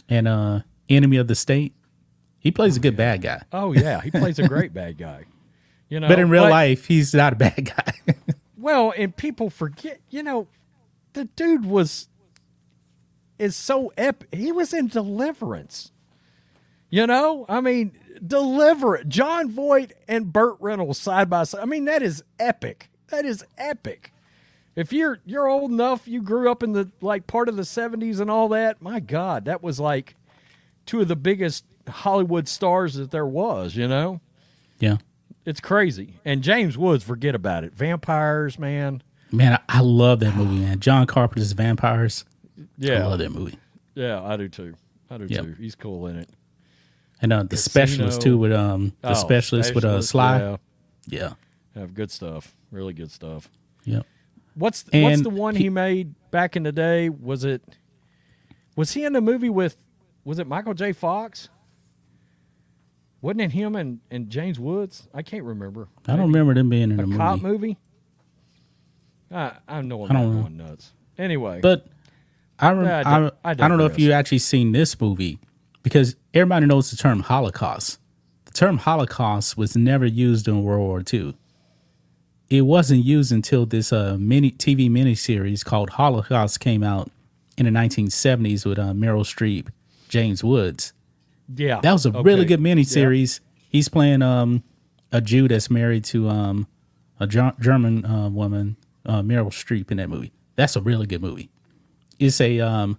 and 0.09 0.27
uh 0.27 0.61
Enemy 0.89 1.17
of 1.19 1.29
the 1.29 1.35
State. 1.35 1.75
He 2.39 2.51
plays 2.51 2.77
a 2.77 2.81
good 2.81 2.97
bad 2.97 3.23
guy. 3.23 3.43
oh 3.53 3.73
yeah, 3.73 4.01
he 4.01 4.11
plays 4.11 4.39
a 4.39 4.49
great 4.49 4.73
bad 4.75 4.99
guy. 4.99 5.25
You 5.89 6.01
know, 6.01 6.09
But 6.09 6.19
in 6.21 6.31
real 6.31 6.49
life, 6.49 6.87
he's 6.87 7.13
not 7.13 7.35
a 7.35 7.37
bad 7.37 7.67
guy. 7.77 8.15
well, 8.57 8.95
and 8.97 9.15
people 9.15 9.51
forget. 9.51 10.01
You 10.09 10.23
know, 10.23 10.49
the 11.13 11.27
dude 11.27 11.67
was 11.67 12.09
is 13.39 13.55
so 13.57 13.93
epic. 13.99 14.29
He 14.33 14.53
was 14.53 14.73
in 14.73 14.89
Deliverance. 14.89 15.93
You 16.89 17.07
know, 17.07 17.45
I 17.47 17.61
mean, 17.61 17.93
Deliverance. 18.27 19.05
Jon 19.15 19.51
Voight 19.51 19.93
and 20.09 20.33
Burt 20.33 20.57
Reynolds 20.61 20.99
side 20.99 21.29
by 21.29 21.45
side. 21.45 21.61
I 21.61 21.67
mean, 21.67 21.85
that 21.85 22.01
is 22.03 22.25
epic. 22.39 22.89
That 23.09 23.27
is 23.27 23.45
epic. 23.59 24.15
If 24.75 24.93
you're 24.93 25.19
you're 25.27 25.49
old 25.49 25.71
enough, 25.71 26.09
you 26.09 26.23
grew 26.23 26.51
up 26.51 26.63
in 26.63 26.73
the 26.73 26.91
like 27.01 27.27
part 27.27 27.49
of 27.49 27.57
the 27.57 27.63
'70s 27.63 28.21
and 28.21 28.31
all 28.31 28.49
that. 28.49 28.81
My 28.81 29.01
God, 29.01 29.45
that 29.45 29.63
was 29.63 29.79
like 29.79 30.15
two 30.87 31.01
of 31.01 31.09
the 31.09 31.17
biggest 31.17 31.65
Hollywood 31.89 32.49
stars 32.49 32.95
that 32.95 33.11
there 33.11 33.27
was. 33.27 33.77
You 33.77 33.87
know, 33.89 34.21
yeah. 34.79 34.97
it's 35.45 35.61
crazy. 35.61 36.15
And 36.25 36.43
James 36.43 36.79
Woods, 36.79 37.05
forget 37.05 37.35
about 37.35 37.65
it. 37.65 37.75
Vampires, 37.75 38.59
man. 38.59 39.03
Man, 39.31 39.55
I, 39.69 39.79
I 39.79 39.81
love 39.81 40.21
that 40.21 40.35
movie, 40.37 40.59
man. 40.61 40.81
John 40.81 41.07
Carpenter's 41.07 41.53
Vampires. 41.53 42.25
Yeah, 42.79 43.03
I 43.05 43.07
love 43.07 43.19
that 43.19 43.33
movie. 43.33 43.59
yeah, 43.95 44.23
I 44.23 44.37
do 44.37 44.49
too. 44.49 44.75
I 45.11 45.19
do 45.19 45.27
Yep. 45.27 45.45
too. 45.45 45.55
He's 45.59 45.75
cool 45.75 46.07
in 46.07 46.17
it. 46.17 46.29
And 47.21 47.33
uh, 47.33 47.43
the 47.45 47.57
specialist 47.57 48.21
too 48.23 48.37
with 48.39 48.53
um 48.53 48.95
the 49.03 49.11
Oh, 49.11 49.15
specialist 49.15 49.75
with 49.75 49.85
uh 49.85 50.01
Sly. 50.03 50.39
Yeah, 50.39 50.57
Yeah. 51.07 51.33
have 51.75 51.95
good 51.95 52.11
stuff. 52.11 52.55
Really 52.71 52.93
good 52.95 53.11
stuff. 53.11 53.49
Yep. 53.85 54.07
What's 54.55 54.85
what's 54.93 55.23
the 55.23 55.31
one 55.31 55.55
he- 55.57 55.65
he, 55.65 55.69
made 55.71 56.15
back 56.31 56.57
in 56.57 56.63
the 56.63 56.73
day? 56.73 57.09
Was 57.09 57.45
it? 57.45 57.63
Was 58.77 58.93
he 58.93 59.05
in 59.05 59.13
the 59.13 59.21
movie 59.21 59.51
with? 59.51 59.77
Was 60.25 60.39
it 60.39 60.47
Michael 60.47 60.75
J. 60.75 60.93
Fox? 60.93 61.49
Wasn't 63.21 63.41
it 63.41 63.53
him 63.53 63.77
and, 63.77 64.01
and 64.11 64.29
James 64.31 64.59
Woods? 64.59 65.09
I 65.15 65.23
can't 65.23 65.45
remember. 65.45 65.89
I 66.09 66.17
don't 66.17 66.27
remember 66.33 66.55
them 66.55 66.69
being 66.69 66.91
in 66.91 66.99
a 67.01 67.07
the 67.07 67.17
cop 67.17 67.41
movie. 67.41 67.53
movie. 67.69 67.79
I 69.31 69.53
I 69.69 69.81
know 69.83 70.05
I'm 70.05 70.11
I 70.11 70.15
don't 70.21 70.35
know. 70.37 70.43
going 70.43 70.57
nuts. 70.57 70.93
Anyway, 71.19 71.61
But 71.61 71.87
I, 72.59 72.73
rem- 72.73 72.87
I 72.87 73.01
I, 73.03 73.27
I 73.27 73.31
I, 73.45 73.55
don't 73.55 73.79
know 73.79 73.87
if 73.87 73.99
you 73.99 74.13
actually 74.13 74.39
seen 74.39 74.73
this 74.73 75.01
movie 75.01 75.39
because 75.83 76.17
everybody 76.35 76.67
knows 76.67 76.91
the 76.91 76.97
term 76.97 77.21
Holocaust. 77.21 77.99
The 78.47 78.53
term 78.53 78.79
Holocaust 78.79 79.57
was 79.57 79.77
never 79.77 80.05
used 80.07 80.49
in 80.49 80.63
World 80.63 80.81
War 80.81 81.03
II. 81.13 81.35
It 82.53 82.63
wasn't 82.63 83.03
used 83.05 83.33
until 83.33 83.65
this 83.65 83.93
uh, 83.95 84.17
mini 84.21 84.51
TV 84.51 84.91
miniseries 84.91 85.65
called 85.65 85.89
Holocaust 85.91 86.61
came 86.61 86.83
out 86.83 87.11
in 87.57 87.65
the 87.65 87.71
1970s 87.71 88.67
with 88.67 88.79
uh, 88.79 88.93
Meryl 88.93 89.25
Streep, 89.25 89.69
James 90.11 90.45
Woods. 90.45 90.93
yeah, 91.57 91.81
That 91.81 91.93
was 91.93 92.05
a 92.05 92.11
okay. 92.11 92.21
really 92.21 92.45
good 92.45 92.61
Yeah. 92.61 92.75
miniseries. 92.75 93.41
He's 93.71 93.89
playing 93.89 94.21
um, 94.21 94.63
a 95.11 95.23
Jew 95.23 95.49
that's 95.49 95.71
married 95.71 96.05
to 96.07 96.29
um, 96.29 96.67
a 97.19 97.27
German 97.27 98.05
uh, 98.05 98.29
woman, 98.29 98.77
uh, 99.07 99.23
Meryl 99.23 99.47
Streep, 99.51 99.91
in 99.91 99.97
that 99.97 100.11
movie. 100.11 100.33
That's 100.57 100.77
a 100.77 100.83
really 100.83 101.07
good 101.07 101.23
movie. 101.23 101.49
It's 102.19 102.39
a 102.39 102.61
um, 102.61 102.99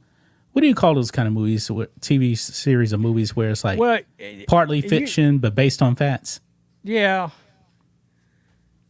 what 0.54 0.62
do 0.64 0.68
you 0.68 0.74
call 0.76 0.96
those 0.96 1.12
kind 1.12 1.28
of 1.28 1.34
movies? 1.36 1.68
TV 1.68 2.36
series 2.36 2.92
of 2.92 3.00
movies 3.00 3.36
where 3.36 3.52
it's 3.52 3.64
like 3.64 3.78
Well, 3.78 4.00
partly 4.48 4.80
you- 4.82 4.90
fiction 4.90 5.38
but 5.38 5.54
based 5.54 5.84
on 5.84 5.96
facts. 5.96 6.40
Yeah. 6.84 7.30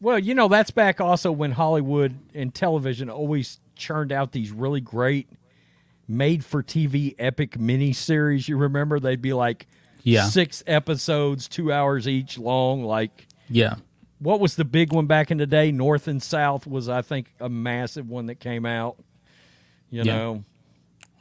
Well, 0.04 0.20
you 0.20 0.34
know, 0.34 0.50
that's 0.50 0.70
back 0.70 1.00
also 1.00 1.32
when 1.32 1.54
Hollywood 1.54 2.20
and 2.34 2.54
television 2.54 3.10
always 3.10 3.62
churned 3.78 4.12
out 4.12 4.34
these 4.34 4.52
really 4.52 4.82
great 4.82 5.30
made 6.10 6.44
for 6.44 6.62
TV 6.62 7.16
epic 7.18 7.52
miniseries. 7.58 8.50
You 8.50 8.58
remember 8.58 9.00
they'd 9.00 9.22
be 9.22 9.32
like 9.32 9.66
Yeah. 10.04 10.26
six 10.26 10.62
episodes, 10.68 11.48
two 11.48 11.72
hours 11.72 12.06
each 12.06 12.38
long. 12.38 12.84
Like, 12.84 13.28
Yeah, 13.50 13.76
what 14.20 14.42
was 14.42 14.58
the 14.58 14.66
big 14.66 14.92
one 14.92 15.08
back 15.08 15.32
in 15.32 15.38
the 15.38 15.48
day? 15.48 15.72
North 15.72 16.10
and 16.10 16.22
South 16.22 16.68
was, 16.68 16.90
I 16.90 17.02
think, 17.02 17.34
a 17.40 17.48
massive 17.48 18.10
one 18.10 18.26
that 18.26 18.42
came 18.42 18.66
out. 18.66 18.98
You 19.90 20.04
Yeah. 20.04 20.16
know, 20.18 20.44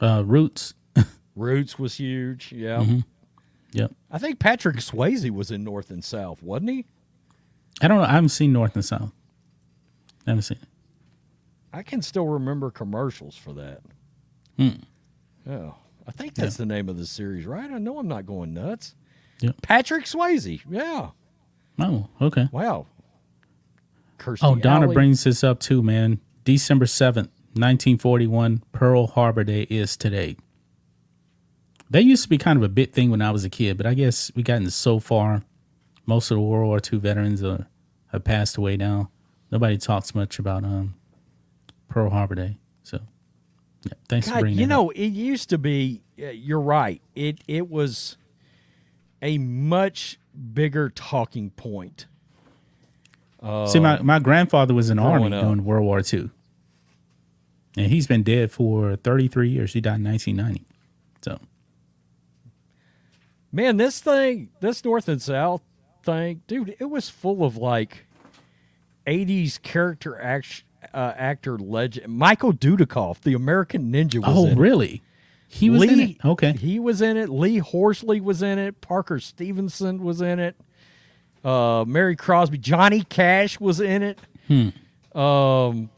uh, 0.01 0.23
Roots. 0.25 0.73
Roots 1.37 1.79
was 1.79 1.95
huge. 1.95 2.51
Yeah. 2.51 2.79
Mm-hmm. 2.79 2.99
Yep. 3.71 3.93
I 4.11 4.19
think 4.19 4.39
Patrick 4.39 4.75
Swayze 4.77 5.31
was 5.31 5.51
in 5.51 5.63
North 5.63 5.89
and 5.89 6.03
South, 6.03 6.43
wasn't 6.43 6.69
he? 6.71 6.85
I 7.81 7.87
don't 7.87 7.97
know. 7.97 8.03
I 8.03 8.11
haven't 8.11 8.29
seen 8.29 8.53
North 8.53 8.75
and 8.75 8.85
South. 8.85 9.11
I 10.25 10.31
haven't 10.31 10.43
seen 10.43 10.59
it. 10.61 10.67
I 11.73 11.81
can 11.83 12.01
still 12.01 12.27
remember 12.27 12.69
commercials 12.71 13.35
for 13.35 13.53
that. 13.53 13.81
Hmm. 14.57 15.49
Oh, 15.49 15.75
I 16.07 16.11
think 16.11 16.35
that's 16.35 16.55
the 16.57 16.65
name 16.65 16.87
of 16.87 16.97
the 16.97 17.05
series, 17.05 17.45
right? 17.45 17.69
I 17.71 17.77
know 17.79 17.97
I'm 17.97 18.07
not 18.07 18.25
going 18.25 18.53
nuts. 18.53 18.95
Yep. 19.39 19.61
Patrick 19.63 20.05
Swayze. 20.05 20.61
Yeah. 20.69 21.09
Oh, 21.79 22.07
okay. 22.21 22.47
Wow. 22.51 22.85
Kirstie 24.19 24.39
Oh, 24.43 24.55
Donna 24.55 24.85
Alley. 24.85 24.93
brings 24.93 25.23
this 25.23 25.43
up 25.43 25.59
too, 25.59 25.81
man. 25.81 26.19
December 26.45 26.85
7th, 26.85 27.29
1941, 27.55 28.63
Pearl 28.71 29.07
Harbor 29.07 29.43
Day 29.43 29.63
is 29.69 29.97
today. 29.97 30.37
That 31.89 32.03
used 32.03 32.23
to 32.23 32.29
be 32.29 32.37
kind 32.37 32.57
of 32.57 32.63
a 32.63 32.69
big 32.69 32.91
thing 32.93 33.09
when 33.11 33.21
I 33.21 33.31
was 33.31 33.43
a 33.43 33.49
kid, 33.49 33.77
but 33.77 33.85
I 33.85 33.93
guess 33.95 34.31
we 34.35 34.43
gotten 34.43 34.69
so 34.69 34.99
far. 34.99 35.43
Most 36.05 36.31
of 36.31 36.35
the 36.35 36.41
World 36.41 36.67
War 36.67 36.79
II 36.91 36.99
veterans 36.99 37.43
are, 37.43 37.67
have 38.11 38.23
passed 38.23 38.57
away 38.57 38.77
now. 38.77 39.09
Nobody 39.51 39.77
talks 39.77 40.13
much 40.13 40.39
about 40.39 40.63
um, 40.63 40.95
Pearl 41.87 42.09
Harbor 42.09 42.35
Day. 42.35 42.57
So, 42.83 42.99
yeah, 43.83 43.93
thanks 44.09 44.27
for 44.27 44.35
God, 44.35 44.39
bringing 44.41 44.59
you 44.59 44.67
know, 44.67 44.89
up. 44.89 44.97
it 44.97 45.07
used 45.07 45.49
to 45.49 45.57
be. 45.57 46.01
Uh, 46.21 46.27
you're 46.27 46.59
right. 46.59 47.01
It 47.15 47.39
it 47.47 47.69
was 47.69 48.17
a 49.21 49.37
much 49.37 50.19
bigger 50.53 50.89
talking 50.89 51.51
point. 51.51 52.07
See, 53.67 53.79
my, 53.79 54.01
my 54.01 54.19
grandfather 54.19 54.73
was 54.73 54.89
in 54.89 54.97
the 54.97 55.03
army 55.03 55.25
up. 55.25 55.43
during 55.43 55.65
World 55.65 55.83
War 55.83 56.01
II. 56.01 56.29
And 57.75 57.87
he's 57.87 58.07
been 58.07 58.23
dead 58.23 58.51
for 58.51 58.95
33 58.95 59.49
years. 59.49 59.73
He 59.73 59.81
died 59.81 59.97
in 59.97 60.05
1990. 60.05 60.65
So, 61.21 61.39
Man, 63.51 63.77
this 63.77 63.99
thing, 63.99 64.49
this 64.61 64.83
North 64.83 65.07
and 65.07 65.21
South 65.21 65.61
thing, 66.03 66.41
dude, 66.47 66.75
it 66.79 66.85
was 66.85 67.09
full 67.09 67.43
of 67.43 67.57
like 67.57 68.05
80s 69.07 69.61
character 69.61 70.19
act, 70.19 70.63
uh, 70.93 71.13
actor 71.15 71.57
legend. 71.57 72.07
Michael 72.13 72.53
Dudikoff, 72.53 73.21
the 73.21 73.33
American 73.33 73.91
Ninja, 73.91 74.19
was 74.19 74.37
oh, 74.37 74.45
in 74.45 74.51
it. 74.53 74.57
really? 74.57 75.01
He 75.47 75.69
was 75.69 75.83
in 75.83 75.99
it? 75.99 76.17
Okay. 76.25 76.53
He 76.53 76.79
was 76.79 77.01
in 77.01 77.15
it. 77.15 77.29
Lee 77.29 77.59
Horsley 77.59 78.19
was 78.19 78.41
in 78.41 78.57
it. 78.57 78.81
Parker 78.81 79.19
Stevenson 79.19 80.03
was 80.03 80.19
in 80.19 80.39
it. 80.39 80.55
Uh, 81.43 81.85
Mary 81.87 82.15
Crosby, 82.15 82.57
Johnny 82.57 83.03
Cash 83.03 83.59
was 83.59 83.79
in 83.79 84.01
it. 84.01 84.19
Um, 85.15 85.89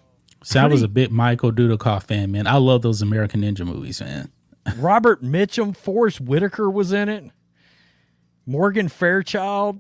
So 0.44 0.60
I 0.60 0.66
was 0.68 0.84
a 0.84 0.88
big 0.88 1.12
Michael 1.12 1.52
Dudikoff 1.52 2.04
fan, 2.04 2.32
man. 2.32 2.48
I 2.48 2.58
love 2.58 2.82
those 2.82 3.02
American 3.02 3.42
Ninja 3.42 3.66
movies, 3.66 4.02
man. 4.02 4.30
Robert 4.78 5.24
Mitchum, 5.24 5.76
Forest 5.76 6.20
Whitaker 6.22 6.70
was 6.70 6.92
in 6.92 7.08
it. 7.10 7.32
Morgan 8.46 8.90
Fairchild, 8.90 9.80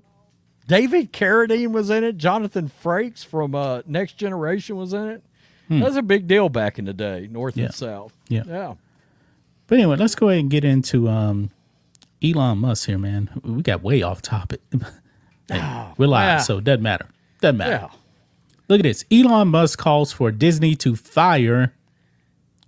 David 0.68 1.14
Carradine 1.14 1.72
was 1.72 1.90
in 1.90 2.04
it. 2.04 2.18
Jonathan 2.18 2.72
Frakes 2.84 3.24
from 3.26 3.54
uh, 3.56 3.82
Next 3.86 4.14
Generation 4.18 4.76
was 4.78 4.94
in 4.94 5.08
it. 5.08 5.24
That 5.70 5.84
was 5.84 5.96
a 5.98 6.02
big 6.04 6.28
deal 6.28 6.48
back 6.50 6.78
in 6.80 6.86
the 6.86 6.94
day, 6.94 7.28
North 7.32 7.56
Hmm. 7.56 7.60
Yeah. 7.62 7.66
and 7.68 7.76
South. 7.76 8.14
Yeah. 8.28 8.44
Yeah. 8.48 8.74
But 9.68 9.80
anyway, 9.80 9.96
let's 9.98 10.14
go 10.16 10.30
ahead 10.30 10.42
and 10.42 10.50
get 10.52 10.64
into 10.64 11.10
um, 11.10 11.50
Elon 12.24 12.60
Musk 12.60 12.86
here, 12.88 12.98
man. 13.00 13.30
We 13.44 13.62
got 13.64 13.82
way 13.82 14.02
off 14.02 14.22
topic. 14.22 14.62
Hey, 15.48 15.86
we're 15.98 16.08
live, 16.08 16.26
yeah. 16.28 16.38
so 16.40 16.58
it 16.58 16.64
doesn't 16.64 16.82
matter. 16.82 17.08
Doesn't 17.40 17.58
matter. 17.58 17.88
Yeah. 17.92 17.98
Look 18.68 18.80
at 18.80 18.84
this. 18.84 19.06
Elon 19.12 19.50
Musk 19.50 19.78
calls 19.78 20.12
for 20.12 20.32
Disney 20.32 20.74
to 20.78 20.96
fire 20.96 21.76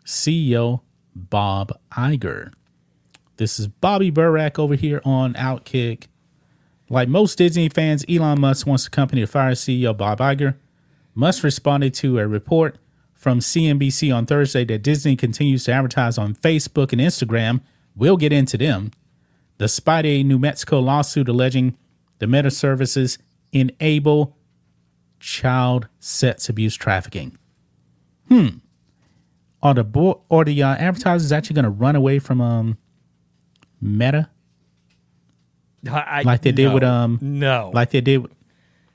CEO 0.06 0.82
Bob 1.16 1.72
Iger. 1.92 2.54
This 3.38 3.60
is 3.60 3.68
Bobby 3.68 4.12
Burack 4.12 4.60
over 4.60 4.76
here 4.76 5.02
on 5.04 5.34
Outkick. 5.34 6.04
Like 6.90 7.10
most 7.10 7.38
Disney 7.38 7.70
fans, 7.70 8.06
Elon 8.08 8.40
Musk 8.40 8.66
wants 8.66 8.86
the 8.86 8.90
company 8.90 9.22
to 9.22 9.28
fire 9.28 9.52
CEO 9.52 9.96
Bob 9.96 10.20
Iger. 10.20 10.56
Musk 11.14 11.44
responded 11.44 11.94
to 11.96 12.20
a 12.20 12.28
report 12.28 12.78
from 13.14 13.40
CNBC 13.40 14.16
on 14.16 14.26
Thursday 14.26 14.64
that 14.66 14.84
Disney 14.84 15.16
continues 15.16 15.66
to 15.66 15.72
advertise 15.74 16.18
on 16.18 16.36
Facebook 16.36 16.92
and 16.94 17.02
Instagram. 17.02 17.62
We'll 17.96 18.18
get 18.18 18.32
into 18.32 18.58
them. 18.58 18.92
Despite 19.58 20.06
a 20.06 20.24
New 20.24 20.38
Mexico 20.38 20.80
lawsuit 20.80 21.28
alleging 21.28 21.76
the 22.20 22.28
meta 22.28 22.52
services 22.52 23.18
enable 23.52 24.38
child 25.20 25.88
sex 26.00 26.48
abuse 26.48 26.76
trafficking. 26.76 27.38
Hmm. 28.30 28.48
Are 29.64 29.74
the 29.74 29.84
bo- 29.84 30.22
or 30.30 30.46
the 30.46 30.62
uh, 30.62 30.76
advertisers 30.76 31.32
actually 31.32 31.56
going 31.56 31.64
to 31.66 31.72
run 31.72 31.96
away 31.96 32.20
from 32.20 32.40
um 32.40 32.78
Meta 33.82 34.30
I, 35.90 36.22
like 36.24 36.42
they 36.42 36.52
did 36.52 36.74
with 36.74 36.84
um 36.84 37.20
No. 37.22 37.72
like 37.74 37.92
they 37.92 38.02
did? 38.02 38.18
With, 38.20 38.32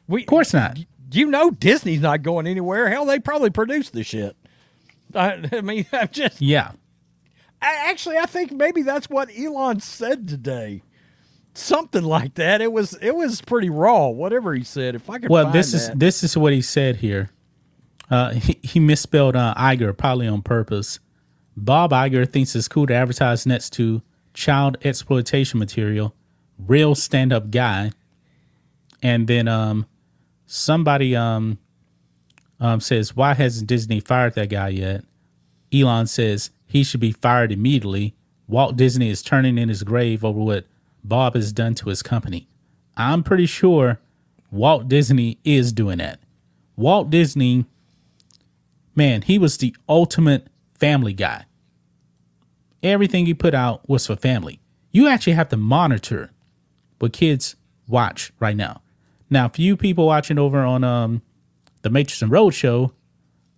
we, 0.09 0.22
of 0.22 0.26
course 0.26 0.52
not. 0.52 0.78
You 1.12 1.26
know 1.26 1.50
Disney's 1.50 2.00
not 2.00 2.22
going 2.22 2.46
anywhere. 2.46 2.88
Hell, 2.88 3.05
they 3.05 3.18
probably 3.18 3.50
produced 3.50 3.92
the 3.92 4.02
shit. 4.02 4.37
I, 5.14 5.44
I 5.52 5.61
mean, 5.61 5.87
I'm 5.92 6.09
just. 6.11 6.40
Yeah. 6.40 6.72
I, 7.61 7.90
actually, 7.90 8.18
I 8.18 8.26
think 8.26 8.50
maybe 8.50 8.83
that's 8.83 9.09
what 9.09 9.28
Elon 9.38 9.81
said 9.81 10.26
today. 10.26 10.83
Something 11.55 12.02
like 12.02 12.35
that. 12.35 12.61
It 12.61 12.72
was 12.72 12.94
it 12.94 13.14
was 13.14 13.40
pretty 13.42 13.68
raw. 13.68 14.09
Whatever 14.09 14.55
he 14.55 14.64
said. 14.64 14.94
If 14.94 15.11
I 15.11 15.18
could. 15.18 15.28
Well, 15.31 15.44
find 15.44 15.55
this 15.55 15.74
is 15.74 15.88
that. 15.88 15.98
this 15.98 16.24
is 16.24 16.37
what 16.37 16.52
he 16.52 16.62
said 16.62 16.96
here. 16.96 17.31
Uh, 18.11 18.31
he, 18.33 18.59
he 18.62 18.81
misspelled 18.81 19.37
uh, 19.37 19.55
Iger 19.57 19.96
probably 19.96 20.26
on 20.26 20.42
purpose. 20.42 20.98
Bob 21.57 21.92
Iger 21.92 22.28
thinks 22.28 22.57
it's 22.57 22.68
cool 22.68 22.87
to 22.87 22.94
advertise 22.94 23.46
next 23.46 23.70
to 23.74 24.02
child 24.35 24.78
exploitation 24.83 25.59
material. 25.59 26.14
Real 26.66 26.94
stand 26.94 27.33
up 27.33 27.51
guy. 27.51 27.92
And 29.03 29.27
then 29.27 29.48
um, 29.48 29.87
somebody 30.46 31.16
um, 31.16 31.59
um, 32.61 32.81
says, 32.81 33.16
"Why 33.16 33.35
hasn't 33.35 33.68
Disney 33.68 34.01
fired 34.01 34.35
that 34.35 34.48
guy 34.51 34.68
yet?" 34.68 35.05
Elon 35.72 36.07
says 36.07 36.51
he 36.66 36.85
should 36.85 37.01
be 37.01 37.12
fired 37.12 37.51
immediately. 37.51 38.14
Walt 38.46 38.77
Disney 38.77 39.09
is 39.09 39.22
turning 39.22 39.59
in 39.59 39.68
his 39.68 39.83
grave 39.83 40.25
over 40.25 40.38
what 40.38 40.66
Bob 41.03 41.35
has 41.35 41.53
done 41.53 41.75
to 41.77 41.88
his 41.88 42.03
company. 42.03 42.48
I'm 42.96 43.22
pretty 43.22 43.46
sure 43.46 43.98
Walt 44.51 44.88
Disney 44.88 45.38
is 45.44 45.72
doing 45.72 45.98
that. 45.98 46.20
Walt 46.77 47.11
Disney, 47.11 47.64
man, 48.94 49.22
he 49.22 49.38
was 49.38 49.57
the 49.57 49.75
ultimate 49.88 50.48
family 50.79 51.12
guy. 51.12 51.46
Everything 52.83 53.27
he 53.27 53.35
put 53.35 53.55
out 53.55 53.88
was 53.88 54.07
for 54.07 54.16
family. 54.16 54.61
You 54.90 55.09
actually 55.09 55.35
have 55.35 55.48
to 55.51 55.57
monitor 55.57 56.31
what 57.02 57.12
kids 57.12 57.56
watch 57.88 58.32
right 58.38 58.56
now. 58.56 58.80
Now, 59.28 59.48
for 59.48 59.60
you 59.60 59.76
people 59.76 60.06
watching 60.06 60.38
over 60.38 60.60
on 60.60 60.84
um, 60.84 61.20
the 61.82 61.90
Matrix 61.90 62.22
and 62.22 62.30
Road 62.30 62.52
show, 62.52 62.92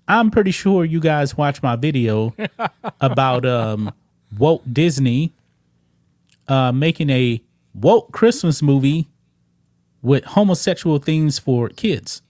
I'm 0.09 0.31
pretty 0.31 0.51
sure 0.51 0.83
you 0.83 0.99
guys 0.99 1.37
watch 1.37 1.63
my 1.63 1.77
video 1.77 2.35
about 3.03 3.45
um, 3.45 3.93
Walt 4.39 4.73
Disney 4.73 5.35
uh, 6.49 6.73
making 6.73 7.11
a 7.11 7.43
woke 7.75 8.13
Christmas 8.13 8.63
movie 8.63 9.09
with 10.01 10.25
homosexual 10.25 10.99
themes 10.99 11.39
for 11.39 11.69
kids. 11.69 12.23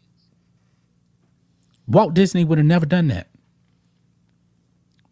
Walt 1.87 2.14
Disney 2.14 2.42
would 2.42 2.59
have 2.59 2.66
never 2.66 2.87
done 2.87 3.07
that. 3.07 3.29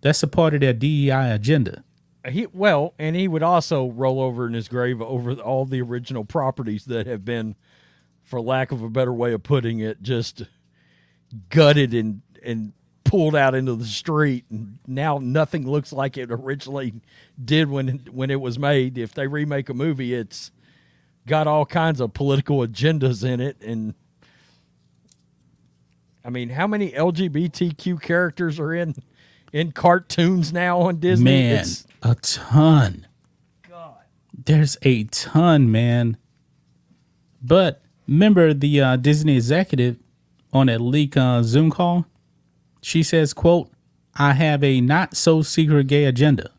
That's 0.00 0.24
a 0.24 0.26
part 0.26 0.54
of 0.54 0.62
their 0.62 0.72
DEI 0.72 1.30
agenda. 1.30 1.84
He 2.28 2.46
well, 2.52 2.94
and 2.98 3.16
he 3.16 3.26
would 3.28 3.42
also 3.42 3.90
roll 3.90 4.20
over 4.20 4.46
in 4.46 4.52
his 4.54 4.68
grave 4.68 5.00
over 5.02 5.32
all 5.34 5.64
the 5.64 5.80
original 5.82 6.24
properties 6.24 6.84
that 6.86 7.06
have 7.06 7.24
been, 7.24 7.56
for 8.22 8.40
lack 8.40 8.70
of 8.72 8.82
a 8.82 8.88
better 8.88 9.12
way 9.12 9.32
of 9.32 9.42
putting 9.42 9.80
it, 9.80 10.02
just 10.02 10.42
gutted 11.48 11.94
and 11.94 12.22
and 12.44 12.72
pulled 13.04 13.34
out 13.34 13.54
into 13.54 13.74
the 13.74 13.84
street, 13.84 14.44
and 14.50 14.78
now 14.86 15.18
nothing 15.18 15.68
looks 15.68 15.92
like 15.92 16.16
it 16.16 16.30
originally 16.30 16.94
did 17.44 17.68
when 17.68 18.00
when 18.10 18.30
it 18.30 18.40
was 18.40 18.58
made. 18.58 18.96
If 18.98 19.12
they 19.14 19.26
remake 19.26 19.68
a 19.68 19.74
movie, 19.74 20.14
it's 20.14 20.50
got 21.26 21.46
all 21.46 21.66
kinds 21.66 22.00
of 22.00 22.14
political 22.14 22.58
agendas 22.58 23.24
in 23.24 23.40
it, 23.40 23.56
and 23.60 23.94
I 26.24 26.30
mean, 26.30 26.50
how 26.50 26.66
many 26.66 26.92
LGBTQ 26.92 28.00
characters 28.00 28.60
are 28.60 28.72
in 28.72 28.94
in 29.52 29.72
cartoons 29.72 30.52
now 30.52 30.80
on 30.80 30.98
Disney? 30.98 31.24
Man, 31.24 31.52
It's- 31.54 31.86
a 32.02 32.14
ton. 32.16 33.06
God. 33.68 33.96
There's 34.32 34.76
a 34.82 35.04
ton, 35.04 35.70
man. 35.70 36.16
But 37.42 37.82
remember 38.06 38.52
the 38.54 38.80
uh, 38.80 38.96
Disney 38.96 39.36
executive 39.36 39.96
on 40.52 40.66
that 40.66 40.80
leak 40.80 41.16
uh, 41.16 41.42
Zoom 41.42 41.70
call? 41.70 42.06
She 42.82 43.02
says, 43.02 43.32
quote, 43.32 43.70
I 44.14 44.32
have 44.34 44.62
a 44.62 44.80
not 44.80 45.16
so 45.16 45.42
secret 45.42 45.86
gay 45.86 46.04
agenda. 46.04 46.50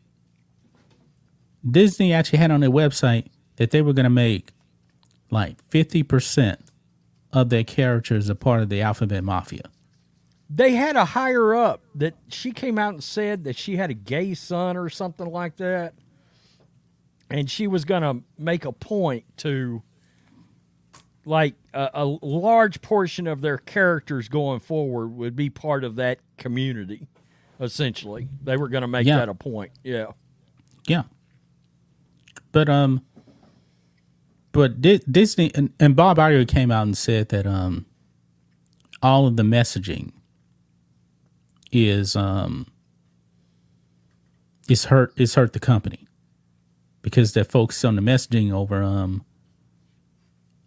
Disney 1.68 2.12
actually 2.12 2.38
had 2.38 2.50
on 2.50 2.60
their 2.60 2.70
website 2.70 3.26
that 3.56 3.70
they 3.70 3.80
were 3.80 3.92
going 3.92 4.04
to 4.04 4.10
make 4.10 4.50
like 5.30 5.56
50% 5.70 6.58
of 7.32 7.48
their 7.48 7.64
characters 7.64 8.28
a 8.28 8.34
part 8.34 8.62
of 8.62 8.68
the 8.68 8.82
alphabet 8.82 9.24
mafia. 9.24 9.70
They 10.50 10.74
had 10.74 10.96
a 10.96 11.04
higher 11.04 11.54
up 11.54 11.82
that 11.94 12.14
she 12.28 12.52
came 12.52 12.78
out 12.78 12.92
and 12.94 13.02
said 13.02 13.44
that 13.44 13.56
she 13.56 13.76
had 13.76 13.90
a 13.90 13.94
gay 13.94 14.34
son 14.34 14.76
or 14.76 14.88
something 14.88 15.26
like 15.26 15.56
that 15.56 15.94
and 17.30 17.50
she 17.50 17.66
was 17.66 17.84
going 17.84 18.02
to 18.02 18.22
make 18.38 18.64
a 18.64 18.72
point 18.72 19.24
to 19.38 19.82
like 21.24 21.54
a, 21.72 21.90
a 21.94 22.04
large 22.04 22.82
portion 22.82 23.26
of 23.26 23.40
their 23.40 23.56
characters 23.56 24.28
going 24.28 24.60
forward 24.60 25.08
would 25.08 25.34
be 25.34 25.48
part 25.48 25.82
of 25.84 25.94
that 25.96 26.18
community 26.36 27.08
essentially 27.60 28.28
they 28.42 28.56
were 28.56 28.68
going 28.68 28.82
to 28.82 28.88
make 28.88 29.06
Yeah. 29.06 29.16
that 29.16 29.28
a 29.28 29.34
point 29.34 29.72
yeah 29.82 30.06
Yeah. 30.86 31.04
But 32.52 32.68
um 32.68 33.02
but 34.52 34.80
Di- 34.80 35.00
Disney 35.10 35.50
and, 35.54 35.72
and 35.80 35.96
Bob 35.96 36.18
Iger 36.18 36.46
came 36.46 36.70
out 36.70 36.82
and 36.82 36.96
said 36.96 37.30
that 37.30 37.46
um 37.46 37.86
all 39.02 39.26
of 39.26 39.36
the 39.36 39.42
messaging 39.42 40.12
is 41.74 42.14
um 42.16 42.66
is 44.68 44.86
hurt 44.86 45.12
is 45.16 45.34
hurt 45.34 45.52
the 45.52 45.60
company 45.60 46.06
because 47.02 47.32
they're 47.32 47.44
focused 47.44 47.84
on 47.84 47.96
the 47.96 48.02
messaging 48.02 48.52
over 48.52 48.82
um 48.82 49.24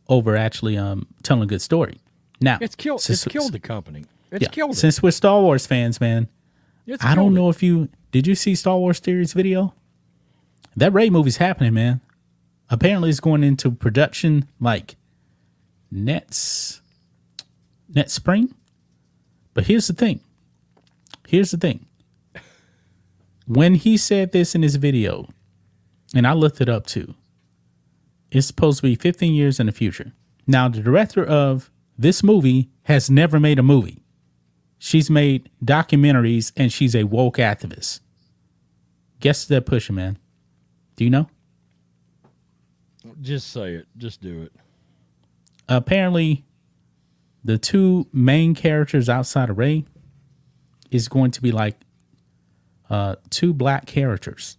over 0.10 0.36
actually 0.36 0.78
um 0.78 1.08
telling 1.24 1.44
a 1.44 1.48
good 1.48 1.62
story. 1.62 2.00
Now 2.42 2.58
it's 2.62 2.76
killed 2.76 3.02
since- 3.02 3.26
it's 3.26 3.32
killed 3.34 3.52
the 3.54 3.60
company 3.60 4.06
it's 4.32 4.44
yeah, 4.44 4.50
killed 4.50 4.72
it. 4.72 4.76
since 4.76 5.02
we're 5.02 5.12
Star 5.12 5.42
Wars 5.42 5.66
fans, 5.66 6.02
man. 6.02 6.28
It's 6.86 7.04
I 7.04 7.16
don't 7.16 7.28
killed 7.28 7.32
it. 7.32 7.36
know 7.36 7.50
if 7.50 7.64
you 7.64 7.90
did 8.12 8.28
you 8.28 8.36
see 8.36 8.56
Star 8.56 8.78
Wars 8.78 9.00
Theories 9.00 9.34
video? 9.34 9.74
That 10.76 10.94
Rey 10.94 11.10
movie's 11.10 11.38
happening, 11.38 11.74
man. 11.74 12.02
Apparently 12.70 13.10
it's 13.10 13.20
going 13.20 13.44
into 13.44 13.72
production 13.72 14.48
like 14.60 14.96
next 15.90 16.82
next 17.90 18.14
spring. 18.14 18.54
But 19.54 19.66
here's 19.66 19.88
the 19.88 19.94
thing. 19.94 20.20
Here's 21.28 21.52
the 21.52 21.58
thing. 21.58 21.86
When 23.46 23.76
he 23.76 23.98
said 23.98 24.32
this 24.32 24.56
in 24.56 24.62
his 24.62 24.78
video, 24.78 25.28
and 26.16 26.26
I 26.26 26.32
looked 26.32 26.62
it 26.62 26.70
up 26.70 26.88
too, 26.88 27.16
it's 28.32 28.48
supposed 28.48 28.78
to 28.78 28.84
be 28.84 28.96
15 28.96 29.34
years 29.34 29.60
in 29.60 29.66
the 29.66 29.74
future. 29.74 30.14
Now, 30.48 30.70
the 30.70 30.80
director 30.80 31.26
of 31.26 31.70
this 31.98 32.24
movie 32.24 32.70
has 32.84 33.10
never 33.10 33.42
made 33.42 33.60
a 33.60 33.64
movie. 33.64 34.06
She's 34.80 35.10
made 35.10 35.50
documentaries 35.62 36.54
and 36.56 36.72
she's 36.72 36.96
a 36.96 37.04
woke 37.04 37.38
activist. 37.38 38.00
Guess 39.20 39.44
they're 39.46 39.60
pushing, 39.60 39.98
man. 39.98 40.18
Do 40.96 41.04
you 41.04 41.10
know? 41.10 41.30
just 43.22 43.50
say 43.52 43.74
it 43.74 43.88
just 43.98 44.22
do 44.22 44.44
it 44.44 44.52
Apparently, 45.70 46.46
the 47.44 47.58
two 47.58 48.08
main 48.14 48.54
characters 48.56 49.10
outside 49.10 49.50
of 49.50 49.58
Rey 49.58 49.84
is 50.92 51.08
going 51.08 51.32
to 51.32 51.42
be 51.42 51.52
like 51.52 51.76
uh, 52.90 53.16
two 53.30 53.54
black 53.54 53.86
characters. 53.86 54.58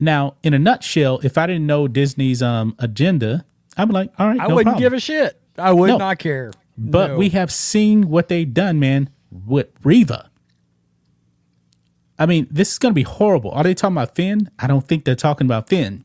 Now, 0.00 0.36
in 0.42 0.54
a 0.54 0.58
nutshell, 0.58 1.20
if 1.24 1.36
I 1.38 1.46
didn't 1.46 1.66
know 1.66 1.88
Disney's 1.88 2.42
um 2.42 2.74
agenda, 2.78 3.44
I'm 3.76 3.88
like, 3.90 4.12
all 4.18 4.28
right, 4.28 4.40
I 4.40 4.46
no 4.48 4.54
wouldn't 4.54 4.74
problem. 4.74 4.82
give 4.82 4.92
a 4.92 5.00
shit. 5.00 5.40
I 5.56 5.72
would 5.72 5.88
No. 5.88 5.96
not 5.98 6.18
care. 6.18 6.52
But 6.76 7.12
No. 7.12 7.16
we 7.18 7.30
have 7.30 7.50
seen 7.50 8.08
what 8.08 8.28
they've 8.28 8.52
done, 8.52 8.78
man, 8.78 9.10
with 9.30 9.68
Reva. 9.82 10.30
I 12.20 12.26
mean, 12.26 12.46
this 12.50 12.70
is 12.72 12.78
going 12.78 12.92
to 12.92 12.94
be 12.94 13.02
horrible. 13.02 13.50
Are 13.52 13.62
they 13.64 13.74
talking 13.74 13.96
about 13.96 14.14
Finn? 14.14 14.50
I 14.58 14.66
don't 14.68 14.86
think 14.86 15.04
they're 15.04 15.14
talking 15.16 15.46
about 15.46 15.68
Finn. 15.68 16.04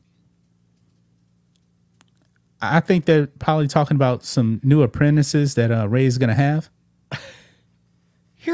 I 2.60 2.80
think 2.80 3.04
they're 3.04 3.26
probably 3.26 3.68
talking 3.68 3.94
about 3.96 4.24
some 4.24 4.60
new 4.64 4.82
apprentices 4.82 5.54
that 5.56 5.70
uh, 5.70 5.86
Rey's 5.88 6.18
going 6.18 6.28
to 6.28 6.34
have. 6.34 6.70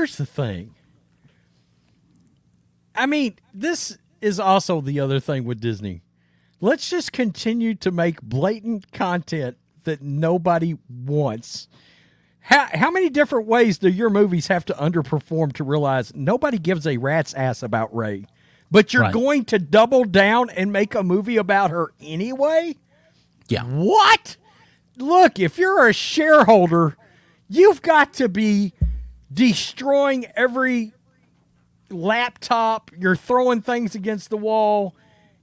Here's 0.01 0.17
the 0.17 0.25
thing. 0.25 0.75
I 2.95 3.05
mean, 3.05 3.37
this 3.53 3.99
is 4.23 4.41
also 4.41 4.81
the 4.81 4.99
other 4.99 5.21
thing 5.21 5.45
with 5.45 5.61
Disney. 5.61 6.01
Let's 6.59 6.89
just 6.89 7.13
continue 7.13 7.75
to 7.75 7.91
make 7.91 8.23
blatant 8.23 8.93
content 8.93 9.59
that 9.85 10.01
nobody 10.01 10.79
wants. 10.89 11.69
How, 12.41 12.67
how 12.73 12.91
many 12.91 13.11
different 13.11 13.47
ways 13.47 13.77
do 13.77 13.91
your 13.91 14.09
movies 14.09 14.47
have 14.47 14.65
to 14.67 14.73
underperform 14.73 15.53
to 15.57 15.65
realize 15.65 16.15
nobody 16.15 16.57
gives 16.57 16.87
a 16.87 16.97
rat's 16.97 17.35
ass 17.35 17.63
about 17.63 17.95
Rey? 17.95 18.25
But 18.71 18.95
you're 18.95 19.03
Right. 19.03 19.13
going 19.13 19.45
to 19.47 19.59
double 19.59 20.05
down 20.05 20.49
and 20.49 20.73
make 20.73 20.95
a 20.95 21.03
movie 21.03 21.37
about 21.37 21.71
her 21.73 21.93
anyway? 22.01 22.77
Yeah. 23.49 23.65
What? 23.65 24.39
Look, 24.97 25.39
if 25.39 25.59
you're 25.59 25.87
a 25.87 25.93
shareholder, 25.93 26.97
you've 27.51 27.83
got 27.83 28.15
to 28.15 28.31
be 28.31 28.73
destroying 29.33 30.27
every 30.37 30.93
laptop. 31.91 32.91
You're 32.97 33.17
throwing 33.17 33.63
things 33.63 33.95
against 33.95 34.31
the 34.31 34.37
wall. 34.37 34.95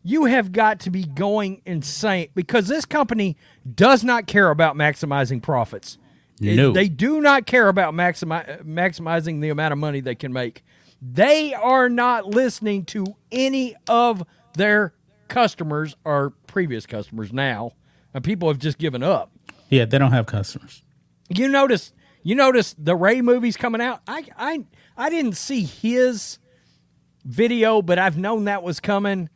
You 0.03 0.25
have 0.25 0.51
got 0.51 0.79
to 0.81 0.89
be 0.89 1.03
going 1.03 1.61
insane 1.65 2.29
because 2.33 2.67
this 2.67 2.85
company 2.85 3.35
does 3.75 4.03
not 4.03 4.25
care 4.27 4.49
about 4.49 4.75
maximizing 4.75 5.41
profits. 5.41 5.97
It- 6.39 6.55
No. 6.55 6.71
they 6.71 6.87
do 6.87 7.19
not 7.19 7.45
care 7.45 7.67
about 7.67 7.93
maximi- 7.93 8.63
maximizing 8.63 9.41
the 9.41 9.49
amount 9.49 9.71
of 9.73 9.77
money 9.79 9.99
they 9.99 10.15
can 10.15 10.31
make. 10.31 10.63
They 11.01 11.53
are 11.53 11.89
not 11.89 12.27
listening 12.27 12.85
to 12.85 13.05
any 13.31 13.75
of 13.87 14.23
their 14.55 14.93
customers 15.27 15.95
or 16.05 16.31
previous 16.47 16.85
customers 16.85 17.33
now. 17.33 17.71
And 18.13 18.23
people 18.23 18.47
have 18.47 18.57
just 18.59 18.77
given 18.77 19.03
up 19.03 19.31
Yeah, 19.69 19.85
they 19.85 19.97
don't 19.97 20.11
have 20.13 20.25
customers. 20.25 20.83
you 21.29 21.47
notice 21.49 21.91
you 22.27 22.35
notice 22.35 22.75
the 22.77 22.93
Rey 22.93 23.21
movies 23.21 23.55
coming 23.55 23.79
out. 23.79 24.01
I 24.05 24.25
I 24.37 24.65
I 24.97 25.09
didn't 25.09 25.37
see 25.37 25.61
his 25.63 26.39
video, 27.23 27.81
but 27.81 27.97
I've 27.97 28.17
known 28.17 28.43
that 28.45 28.63
was 28.63 28.81
coming. 28.81 29.29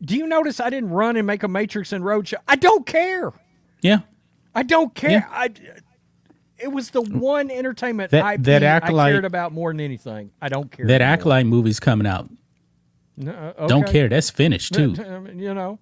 Do 0.00 0.16
you 0.16 0.28
notice 0.28 0.60
I 0.60 0.70
didn't 0.70 0.90
run 0.90 1.16
and 1.16 1.26
make 1.26 1.42
a 1.42 1.48
Matrix 1.48 1.92
and 1.92 2.04
Roadshow? 2.04 2.36
I 2.46 2.54
don't 2.54 2.86
care. 2.86 3.32
Yeah. 3.82 4.00
I 4.54 4.62
don't 4.62 4.94
care. 4.94 5.10
Yeah. 5.10 5.26
I 5.28 5.50
it 6.58 6.68
was 6.68 6.90
the 6.90 7.02
one 7.02 7.50
entertainment 7.50 8.12
That- 8.12 8.34
IP 8.34 8.42
that 8.44 8.62
I 8.62 8.66
Acolyte- 8.66 9.12
cared 9.12 9.24
about 9.24 9.52
more 9.52 9.72
than 9.72 9.80
anything. 9.80 10.30
I 10.40 10.48
don't 10.48 10.70
care. 10.70 10.86
That 10.86 11.00
anymore. 11.00 11.14
Acolyte 11.14 11.46
movie's 11.46 11.80
coming 11.80 12.06
out. 12.06 12.30
No, 13.16 13.32
uh, 13.32 13.66
Don't 13.66 13.86
care. 13.88 14.08
That's 14.08 14.30
finished, 14.30 14.74
too. 14.74 14.94
Uh, 14.96 15.30
you 15.34 15.52
know, 15.52 15.80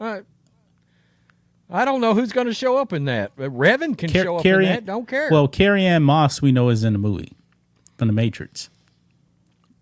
I, 0.00 0.20
I 1.70 1.84
don't 1.84 2.00
know 2.00 2.14
who's 2.14 2.32
going 2.32 2.46
to 2.46 2.54
show 2.54 2.78
up 2.78 2.92
in 2.92 3.04
that. 3.06 3.32
Uh, 3.38 3.42
Revan 3.42 3.96
can 3.96 4.10
Car- 4.10 4.22
show 4.24 4.36
up 4.36 4.42
Carrie 4.42 4.66
in 4.66 4.72
that. 4.72 4.86
Don't 4.86 5.06
care. 5.06 5.28
Well, 5.30 5.48
Carrie 5.48 5.84
Ann 5.84 6.02
Moss, 6.02 6.40
we 6.40 6.50
know, 6.52 6.70
is 6.70 6.82
in 6.84 6.94
the 6.94 6.98
movie 6.98 7.32
from 7.98 8.08
The 8.08 8.14
Matrix. 8.14 8.70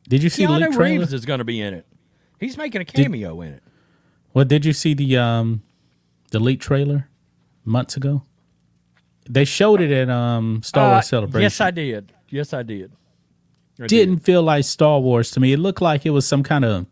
Did 0.08 0.22
you 0.22 0.28
see 0.30 0.46
the 0.46 0.52
leak 0.52 0.72
trailer? 0.72 1.00
Reeves 1.00 1.12
is 1.12 1.24
going 1.24 1.38
to 1.38 1.44
be 1.44 1.60
in 1.60 1.74
it. 1.74 1.86
He's 2.38 2.56
making 2.56 2.80
a 2.80 2.84
cameo 2.84 3.40
in 3.40 3.54
it. 3.54 3.62
Well, 4.34 4.44
did 4.44 4.64
you 4.64 4.72
see 4.72 4.94
the 4.94 5.16
um 5.16 5.62
the 6.30 6.38
leak 6.38 6.60
trailer 6.60 7.08
months 7.64 7.96
ago? 7.96 8.22
They 9.28 9.44
showed 9.44 9.80
it 9.80 9.90
at 9.90 10.08
um 10.10 10.62
Star 10.62 10.90
Wars 10.92 10.98
Uh, 10.98 11.08
Celebration. 11.08 11.42
Yes, 11.42 11.60
I 11.60 11.70
did. 11.70 12.12
Yes, 12.28 12.52
I 12.52 12.62
did. 12.62 12.92
I 13.78 13.82
did. 13.82 13.88
didn't 13.88 14.18
feel 14.18 14.42
like 14.42 14.64
Star 14.64 15.00
Wars 15.00 15.30
to 15.32 15.40
me. 15.40 15.52
It 15.52 15.58
looked 15.58 15.80
like 15.82 16.04
it 16.06 16.10
was 16.10 16.26
some 16.26 16.42
kind 16.42 16.64
of. 16.64 16.86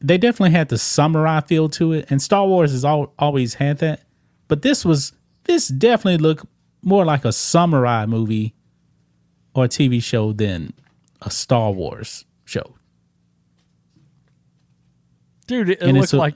They 0.00 0.18
definitely 0.18 0.50
had 0.50 0.68
the 0.68 0.76
samurai 0.78 1.40
feel 1.40 1.68
to 1.70 1.92
it, 1.92 2.06
and 2.10 2.20
Star 2.20 2.46
Wars 2.46 2.72
has 2.72 2.84
al- 2.84 3.12
always 3.18 3.54
had 3.54 3.78
that. 3.78 4.02
But 4.48 4.62
this 4.62 4.84
was 4.84 5.12
this 5.44 5.68
definitely 5.68 6.18
looked 6.18 6.44
more 6.82 7.04
like 7.04 7.24
a 7.24 7.32
samurai 7.32 8.04
movie 8.06 8.54
or 9.54 9.64
a 9.64 9.68
TV 9.68 10.02
show 10.02 10.32
than 10.32 10.72
a 11.22 11.30
Star 11.30 11.70
Wars 11.72 12.24
show. 12.44 12.74
dude. 15.46 15.70
It, 15.70 15.82
it 15.82 15.92
looked 15.94 16.12
a- 16.12 16.16
like 16.18 16.34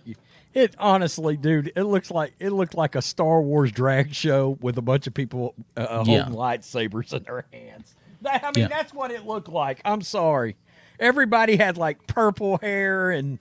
it. 0.55 0.75
Honestly, 0.79 1.37
dude, 1.37 1.73
it 1.77 1.85
looks 1.85 2.11
like 2.11 2.33
it 2.39 2.51
looked 2.51 2.75
like 2.75 2.95
a 2.95 3.03
Star 3.03 3.41
Wars 3.43 3.71
drag 3.73 4.15
show 4.15 4.57
with 4.61 4.79
a 4.79 4.83
bunch 4.83 5.07
of 5.07 5.15
people 5.15 5.55
uh, 5.77 5.81
uh, 5.81 5.97
holding 5.97 6.15
Yeah. 6.15 6.25
lightsabers 6.27 7.13
in 7.13 7.23
their 7.25 7.45
hands. 7.53 7.95
I 8.25 8.41
mean, 8.55 8.63
Yeah. 8.65 8.69
that's 8.69 8.93
what 8.95 9.11
it 9.11 9.25
looked 9.27 9.49
like. 9.49 9.81
I'm 9.85 10.01
sorry. 10.03 10.57
Everybody 11.01 11.57
had 11.57 11.77
like 11.77 12.07
purple 12.07 12.59
hair 12.59 13.11
and 13.11 13.39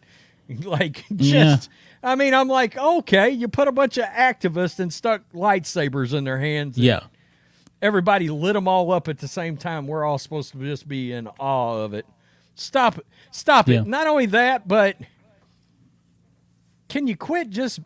like 0.63 1.03
just. 1.15 1.69
I 2.03 2.15
mean, 2.15 2.33
I'm 2.35 2.47
like, 2.47 2.77
okay, 2.77 3.29
you 3.31 3.47
put 3.47 3.67
a 3.67 3.71
bunch 3.71 3.97
of 3.97 4.05
activists 4.05 4.79
and 4.79 4.93
stuck 4.93 5.21
lightsabers 5.33 6.13
in 6.13 6.23
their 6.23 6.37
hands. 6.39 6.77
and 6.77 6.85
Yeah, 6.85 6.99
everybody 7.81 8.29
lit 8.29 8.53
them 8.53 8.67
all 8.67 8.91
up 8.91 9.07
at 9.07 9.17
the 9.17 9.27
same 9.27 9.57
time. 9.57 9.87
We're 9.87 10.03
all 10.05 10.19
supposed 10.19 10.51
to 10.51 10.59
just 10.59 10.87
be 10.87 11.11
in 11.13 11.27
awe 11.39 11.83
of 11.83 11.93
it. 11.95 12.05
Stop 12.53 12.99
it. 12.99 13.05
Stop 13.31 13.67
Yeah. 13.67 13.81
it. 13.81 13.87
Not 13.87 14.05
only 14.07 14.27
that, 14.27 14.67
but 14.67 14.97
can 16.89 17.07
you 17.07 17.15
quit 17.17 17.49
just 17.49 17.79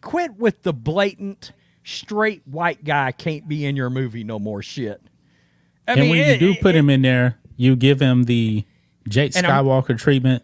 quit 0.00 0.36
with 0.36 0.62
the 0.62 0.72
blatant 0.72 1.52
straight 1.84 2.42
white 2.46 2.84
guy 2.84 3.10
can't 3.12 3.48
be 3.48 3.66
in 3.66 3.74
your 3.76 3.90
movie 3.90 4.22
no 4.24 4.38
more 4.38 4.62
shit. 4.62 5.00
I 5.88 5.92
and 5.94 6.00
when 6.02 6.18
you 6.18 6.24
it- 6.24 6.38
do 6.38 6.50
it- 6.52 6.60
put 6.60 6.74
him 6.76 6.88
in 6.88 7.02
there, 7.02 7.38
you 7.56 7.74
give 7.76 8.00
him 8.00 8.24
the 8.24 8.64
Jake 9.10 9.36
And 9.36 9.46
I'm- 9.46 9.64
Skywalker 9.66 9.98
treatment. 9.98 10.42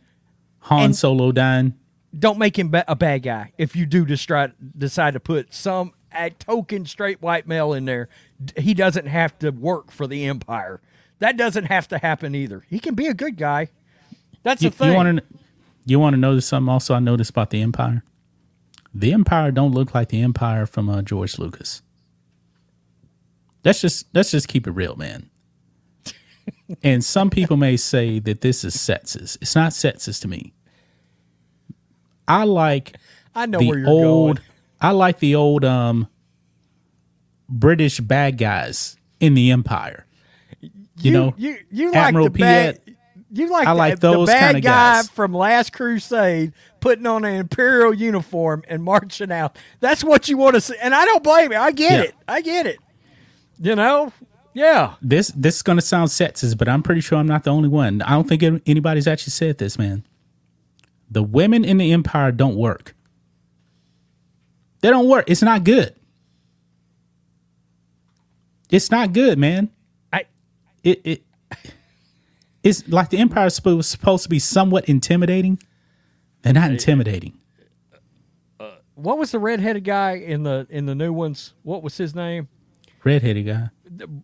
Han 0.60 0.92
Solo 0.92 1.30
dying. 1.32 1.74
don't 2.18 2.38
make 2.38 2.58
him 2.58 2.70
ba- 2.70 2.84
a 2.88 2.96
bad 2.96 3.22
guy 3.22 3.52
if 3.56 3.74
you 3.76 3.86
do 3.86 4.04
decide 4.04 4.52
decide 4.76 5.14
to 5.14 5.20
put 5.20 5.54
some 5.54 5.92
a 6.12 6.30
token 6.30 6.84
straight 6.86 7.22
white 7.22 7.46
male 7.46 7.72
in 7.72 7.84
there. 7.84 8.08
He 8.56 8.74
doesn't 8.74 9.06
have 9.06 9.38
to 9.40 9.50
work 9.50 9.90
for 9.92 10.06
the 10.06 10.24
empire. 10.26 10.80
That 11.20 11.36
doesn't 11.36 11.64
have 11.66 11.86
to 11.88 11.98
happen 11.98 12.34
either. 12.34 12.64
He 12.68 12.78
can 12.80 12.94
be 12.94 13.06
a 13.06 13.14
good 13.14 13.36
guy. 13.36 13.68
That's 14.42 14.62
You, 14.62 14.70
the 14.70 14.76
thing. 14.76 14.94
want 14.94 15.18
to 15.18 15.24
you 15.84 15.98
want 16.00 16.14
to 16.14 16.18
notice 16.18 16.46
something 16.46 16.68
also 16.68 16.94
I 16.94 16.98
noticed 16.98 17.30
about 17.30 17.50
the 17.50 17.62
Empire? 17.62 18.02
The 18.94 19.12
Empire 19.12 19.52
don't 19.52 19.72
look 19.72 19.94
like 19.94 20.08
the 20.08 20.20
Empire 20.22 20.66
from 20.66 20.88
uh, 20.88 21.02
George 21.02 21.38
Lucas. 21.38 21.82
Let's 23.64 23.80
just 23.80 24.06
let's 24.14 24.30
just 24.30 24.48
keep 24.48 24.66
it 24.66 24.70
real, 24.72 24.96
man. 24.96 25.28
And 26.82 27.04
some 27.04 27.30
people 27.30 27.56
may 27.56 27.76
say 27.76 28.18
that 28.20 28.40
this 28.40 28.64
is 28.64 28.76
sexist. 28.76 29.38
It's 29.40 29.54
not 29.54 29.72
sexist 29.72 30.22
to 30.22 30.28
me. 30.28 30.52
I 32.28 32.44
like 32.44 32.96
I 33.34 33.46
know 33.46 33.58
the 33.58 33.68
where 33.68 33.78
you're 33.78 33.88
old 33.88 34.36
going. 34.36 34.46
I 34.80 34.90
like 34.90 35.18
the 35.20 35.34
old 35.36 35.64
um 35.64 36.08
British 37.48 38.00
bad 38.00 38.38
guys 38.38 38.96
in 39.20 39.34
the 39.34 39.50
Empire. 39.50 40.06
You, 40.98 41.10
know, 41.10 41.34
you 41.36 41.58
you 41.70 41.92
Admiral 41.92 42.26
like 42.26 42.32
the 42.32 42.38
bad. 42.38 42.80
You 43.30 43.50
like 43.50 43.66
I 43.68 43.72
the, 43.72 43.78
like 43.78 44.00
the 44.00 44.12
those 44.12 44.28
bad 44.28 44.54
kinda 44.54 44.60
guy 44.62 44.96
guys. 44.96 45.10
from 45.10 45.34
Last 45.34 45.72
Crusade 45.72 46.52
putting 46.80 47.06
on 47.06 47.24
an 47.24 47.34
imperial 47.34 47.92
uniform 47.92 48.64
and 48.68 48.82
marching 48.82 49.30
out. 49.30 49.58
That's 49.80 50.02
what 50.02 50.28
you 50.28 50.36
want 50.38 50.54
to 50.54 50.60
see, 50.60 50.74
and 50.80 50.94
I 50.94 51.04
don't 51.04 51.22
blame 51.22 51.52
you. 51.52 51.58
I 51.58 51.70
get 51.72 51.92
Yeah. 51.92 52.02
it. 52.02 52.14
I 52.26 52.40
get 52.40 52.66
it. 52.66 52.78
You 53.60 53.74
know, 53.76 54.12
yeah. 54.56 54.94
this 55.02 55.28
this 55.36 55.56
is 55.56 55.62
going 55.62 55.76
to 55.76 55.82
sound 55.82 56.08
sexist, 56.08 56.56
but 56.56 56.66
I'm 56.66 56.82
pretty 56.82 57.02
sure 57.02 57.18
I'm 57.18 57.26
not 57.26 57.44
the 57.44 57.50
only 57.50 57.68
one. 57.68 58.00
I 58.00 58.10
don't 58.10 58.26
think 58.26 58.42
anybody's 58.66 59.06
actually 59.06 59.32
said 59.32 59.58
this, 59.58 59.78
man. 59.78 60.02
The 61.10 61.22
women 61.22 61.62
in 61.62 61.76
the 61.76 61.92
empire 61.92 62.32
don't 62.32 62.56
work. 62.56 62.94
They 64.80 64.88
don't 64.88 65.08
work. 65.08 65.26
It's 65.28 65.42
not 65.42 65.62
good. 65.62 65.94
It's 68.70 68.90
not 68.90 69.12
good, 69.12 69.38
man. 69.38 69.70
I 70.10 70.24
It 70.82 71.02
it 71.04 71.22
it's 72.62 72.88
like 72.88 73.10
the 73.10 73.18
empire 73.18 73.50
was 73.64 73.86
supposed 73.86 74.22
to 74.22 74.28
be 74.30 74.38
somewhat 74.38 74.88
intimidating. 74.88 75.58
They're 76.40 76.54
not 76.54 76.70
intimidating. 76.70 77.38
Uh, 78.58 78.70
what 78.94 79.18
was 79.18 79.32
the 79.32 79.38
redheaded 79.38 79.84
guy 79.84 80.12
in 80.12 80.44
the 80.44 80.66
in 80.70 80.86
the 80.86 80.94
new 80.94 81.12
ones? 81.12 81.52
What 81.62 81.82
was 81.82 81.98
his 81.98 82.14
name? 82.14 82.48
Redheaded 83.04 83.46
guy. 83.46 83.68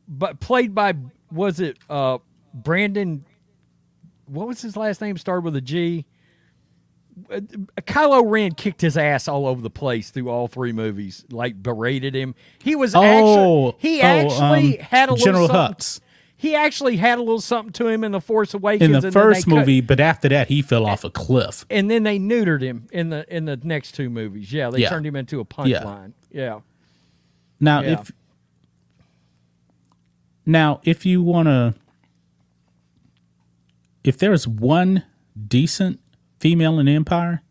But 0.08 0.40
played 0.40 0.74
by 0.74 0.94
was 1.30 1.60
it 1.60 1.78
uh 1.90 2.18
Brandon? 2.54 3.24
What 4.26 4.46
was 4.48 4.62
his 4.62 4.76
last 4.76 5.00
name? 5.00 5.16
Started 5.18 5.44
with 5.44 5.56
a 5.56 5.60
G. 5.60 6.06
Kylo 7.30 8.22
Ren 8.26 8.52
kicked 8.54 8.80
his 8.80 8.96
ass 8.96 9.28
all 9.28 9.46
over 9.46 9.60
the 9.60 9.70
place 9.70 10.10
through 10.10 10.28
all 10.30 10.48
three 10.48 10.72
movies. 10.72 11.24
Like 11.30 11.62
berated 11.62 12.14
him. 12.14 12.34
He 12.62 12.74
was 12.74 12.94
Oh, 12.94 13.02
actually 13.02 13.74
he 13.78 14.00
oh, 14.00 14.04
actually 14.04 14.78
um, 14.80 14.84
had 14.86 15.08
a 15.08 15.12
little 15.12 15.24
General 15.26 15.48
something- 15.48 15.74
Hux. 15.76 16.00
he 16.36 16.54
actually 16.54 16.96
had 16.96 17.18
a 17.18 17.22
little 17.22 17.40
something 17.40 17.72
to 17.74 17.88
him 17.88 18.02
in 18.04 18.12
the 18.12 18.20
Force 18.20 18.54
Awakens. 18.54 18.82
in 18.94 19.00
the 19.00 19.12
first 19.12 19.44
cut- 19.46 19.54
movie, 19.54 19.80
but 19.82 20.00
after 20.00 20.28
that, 20.30 20.48
he 20.48 20.62
fell 20.62 20.86
off 20.86 21.04
a 21.04 21.10
cliff. 21.10 21.66
and 21.70 21.90
then 21.90 22.02
they 22.02 22.18
neutered 22.18 22.62
him 22.62 22.86
in 22.92 23.10
the 23.10 23.26
in 23.34 23.44
the 23.44 23.56
next 23.58 23.92
two 23.92 24.08
movies. 24.08 24.52
Yeah, 24.52 24.70
they 24.70 24.80
Yeah. 24.80 24.88
turned 24.88 25.06
him 25.06 25.16
into 25.16 25.40
a 25.40 25.44
Yeah. 25.66 25.82
punchline. 25.82 26.12
Yeah. 26.30 26.60
Now, 27.60 27.82
Yeah. 27.82 28.00
if 28.00 28.10
now 30.44 30.80
if 30.84 31.06
you 31.06 31.22
want 31.22 31.48
to, 31.48 31.74
if 34.04 34.18
there's 34.18 34.46
one 34.48 35.04
decent 35.48 36.00
female 36.40 36.78
in 36.78 36.88
Empire, 36.88 37.42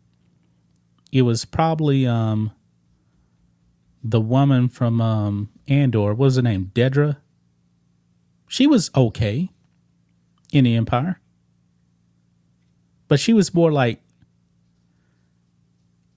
it 1.10 1.22
was 1.22 1.44
probably 1.44 2.06
um 2.06 2.52
the 4.02 4.20
woman 4.20 4.68
from 4.68 5.00
um 5.00 5.48
Andor. 5.68 6.08
What 6.08 6.18
was 6.18 6.36
her 6.36 6.42
name? 6.42 6.70
Dedra. 6.74 7.16
She 8.48 8.66
was 8.66 8.90
okay 8.94 9.50
in 10.52 10.64
the 10.64 10.76
Empire, 10.76 11.20
but 13.08 13.18
she 13.18 13.32
was 13.32 13.54
more 13.54 13.72
like 13.72 14.02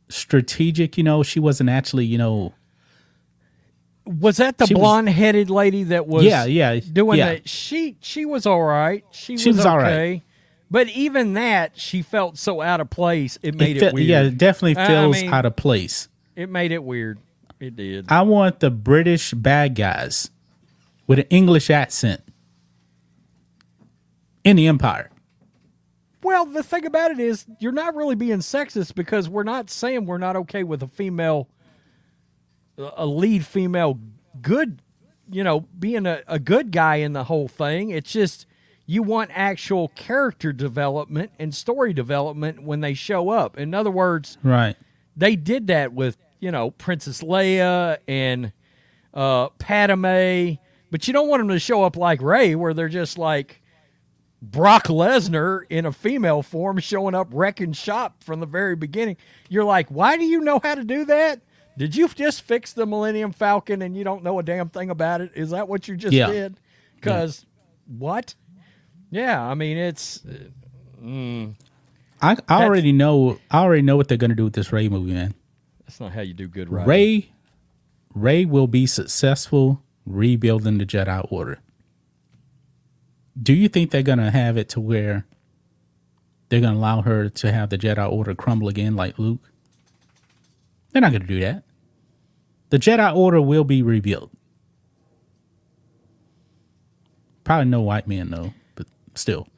strategic. 0.10 0.98
You 0.98 1.04
know, 1.04 1.24
she 1.24 1.40
wasn't 1.40 1.70
actually 1.70 2.06
you 2.06 2.18
know. 2.18 2.54
Was 4.06 4.38
that 4.38 4.58
the 4.60 4.68
She 4.68 4.74
was- 4.76 4.82
blonde 4.82 5.10
headed 5.10 5.50
lady 5.50 5.84
that 5.86 6.06
was 6.08 6.24
Yeah, 6.24 6.46
yeah, 6.46 6.80
doing 6.80 7.18
yeah. 7.18 7.34
that? 7.36 7.50
She 7.50 7.96
she 8.02 8.26
was 8.26 8.46
all 8.46 8.62
right. 8.62 9.04
She, 9.12 9.38
She 9.38 9.50
was, 9.50 9.58
was 9.58 9.66
okay. 9.66 9.70
all 9.70 9.78
right. 9.80 10.22
But 10.70 10.90
even 10.90 11.34
that, 11.34 11.78
she 11.80 12.02
felt 12.02 12.38
so 12.38 12.62
out 12.62 12.82
of 12.82 12.90
place. 12.90 13.38
It 13.42 13.56
made 13.56 13.78
it, 13.78 13.80
fe- 13.80 13.92
weird. 13.94 14.08
Yeah, 14.08 14.22
it 14.24 14.38
definitely 14.38 14.78
I 14.82 14.88
feels 14.88 15.22
mean- 15.22 15.34
out 15.34 15.46
of 15.46 15.56
place. 15.56 16.08
It 16.36 16.50
made 16.50 16.72
it 16.72 16.84
weird. 16.84 17.18
It 17.60 17.76
did. 17.76 18.06
I 18.10 18.22
want 18.24 18.60
the 18.60 18.70
British 18.70 19.34
bad 19.34 19.76
guys 19.76 20.30
with 21.08 21.20
an 21.20 21.26
English 21.30 21.70
accent 21.70 22.22
in 24.44 24.56
the 24.58 24.68
Empire. 24.68 25.10
Well, 26.22 26.46
the 26.46 26.64
thing 26.64 26.86
about 26.86 27.12
it 27.12 27.20
is, 27.20 27.46
you're 27.60 27.72
not 27.72 27.96
really 27.96 28.16
being 28.16 28.40
sexist 28.40 28.96
because 28.96 29.30
we're 29.30 29.44
not 29.44 29.70
saying 29.70 30.06
we're 30.06 30.18
not 30.18 30.36
okay 30.36 30.64
with 30.64 30.82
a 30.84 30.88
female, 30.88 31.48
a 32.78 33.06
lead 33.06 33.46
female 33.46 34.00
good, 34.42 34.82
you 35.32 35.44
know, 35.44 35.62
being 35.80 36.06
a, 36.06 36.22
a 36.28 36.40
good 36.40 36.72
guy 36.72 36.98
in 36.98 37.14
the 37.14 37.24
whole 37.26 37.48
thing. 37.48 37.90
It's 37.92 38.12
just 38.12 38.46
you 38.86 39.02
want 39.02 39.32
actual 39.34 39.88
character 39.90 40.54
development 40.54 41.32
and 41.40 41.54
story 41.56 41.94
development 41.94 42.62
when 42.64 42.82
they 42.82 42.94
show 42.94 43.30
up. 43.30 43.58
In 43.58 43.74
other 43.74 43.90
words, 43.92 44.38
Right. 44.44 44.76
they 45.16 45.36
did 45.36 45.68
that 45.68 45.94
with 45.94 46.18
you 46.40 46.52
know 46.52 46.72
Princess 46.72 47.22
Leia 47.24 47.98
and 48.08 48.52
uh, 49.14 49.50
Padme, 49.58 50.60
but 50.92 51.08
you 51.08 51.14
don't 51.14 51.28
want 51.30 51.40
them 51.40 51.50
to 51.50 51.60
show 51.60 51.84
up 51.84 51.96
like 51.96 52.22
Rey, 52.22 52.54
where 52.56 52.74
they're 52.74 52.90
just 52.90 53.18
like 53.18 53.62
Brock 54.42 54.88
Lesnar 54.88 55.62
in 55.70 55.86
a 55.86 55.92
female 55.92 56.44
form 56.44 56.78
showing 56.80 57.16
up 57.16 57.30
wrecking 57.32 57.74
shop 57.74 58.24
from 58.24 58.40
the 58.42 58.46
very 58.46 58.76
beginning. 58.76 59.18
You're 59.50 59.64
like, 59.64 59.88
why 59.90 60.18
do 60.18 60.26
you 60.26 60.42
know 60.42 60.60
how 60.62 60.76
to 60.76 60.84
do 60.84 61.06
that? 61.06 61.42
Did 61.78 61.96
you 61.96 62.08
just 62.08 62.42
fix 62.42 62.72
the 62.74 62.86
Millennium 62.86 63.32
Falcon 63.32 63.82
and 63.82 63.96
you 63.98 64.04
don't 64.04 64.24
know 64.24 64.40
a 64.40 64.44
damn 64.44 64.70
thing 64.70 64.90
about 64.90 65.22
it? 65.22 65.32
Is 65.36 65.50
that 65.50 65.68
what 65.68 65.88
you 65.88 65.98
just 65.98 66.14
Yeah. 66.14 66.28
did? 66.28 66.60
Because 66.96 67.46
what? 67.86 68.34
Yeah, 69.12 69.42
I 69.42 69.54
mean 69.56 69.78
it's 69.78 70.22
uh, 70.26 71.48
I, 72.22 72.38
I 72.48 72.64
already 72.64 72.92
know. 72.92 73.38
I 73.52 73.60
already 73.60 73.82
know 73.82 73.98
what 73.98 74.08
they're 74.08 74.18
gonna 74.18 74.36
do 74.36 74.46
with 74.46 74.54
this 74.54 74.72
Rey 74.72 74.90
movie, 74.90 75.14
man. 75.14 75.34
that's 75.86 76.00
not 76.00 76.14
how 76.14 76.22
you 76.22 76.34
do 76.34 76.48
good 76.48 76.70
writing. 76.72 76.90
Rey, 76.90 77.30
Rey 78.14 78.46
will 78.46 78.68
be 78.68 78.86
successful 78.86 79.82
rebuilding 80.06 80.78
the 80.78 80.86
Jedi 80.86 81.28
Order. 81.32 81.60
Do 83.42 83.54
you 83.54 83.68
think 83.68 83.92
they're 83.92 84.02
gonna 84.02 84.32
have 84.32 84.58
it 84.58 84.70
to 84.70 84.80
where 84.80 85.26
they're 86.50 86.62
gonna 86.62 86.78
allow 86.78 87.02
her 87.02 87.30
to 87.30 87.52
have 87.52 87.70
the 87.70 87.78
Jedi 87.78 88.10
Order 88.10 88.34
crumble 88.34 88.70
again, 88.70 88.96
like 88.96 89.20
Luke? 89.20 89.52
They're 90.96 91.02
not 91.02 91.12
gonna 91.12 91.26
do 91.26 91.42
that. 91.42 91.66
The 92.70 92.80
Jedi 92.80 93.14
Order 93.14 93.42
will 93.42 93.66
be 93.66 93.82
rebuilt. 93.82 94.32
Probably 97.44 97.66
no 97.66 97.82
white 97.82 98.08
man 98.08 98.30
though, 98.30 98.54
but 98.76 98.88
still. 99.14 99.50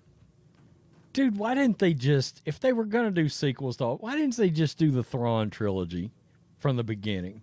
Dude, 1.13 1.38
why 1.38 1.53
didn't 1.53 1.77
they 1.77 1.93
just, 1.93 2.41
if 2.43 2.59
they 2.59 2.73
were 2.73 2.85
going 2.85 3.05
to 3.05 3.11
do 3.11 3.29
sequels, 3.29 3.77
though, 3.77 3.97
why 4.01 4.15
didn't 4.15 4.35
they 4.38 4.49
just 4.49 4.79
do 4.79 4.89
the 4.89 5.03
Thrawn 5.03 5.49
trilogy 5.51 6.11
from 6.57 6.75
the 6.75 6.83
beginning? 6.83 7.41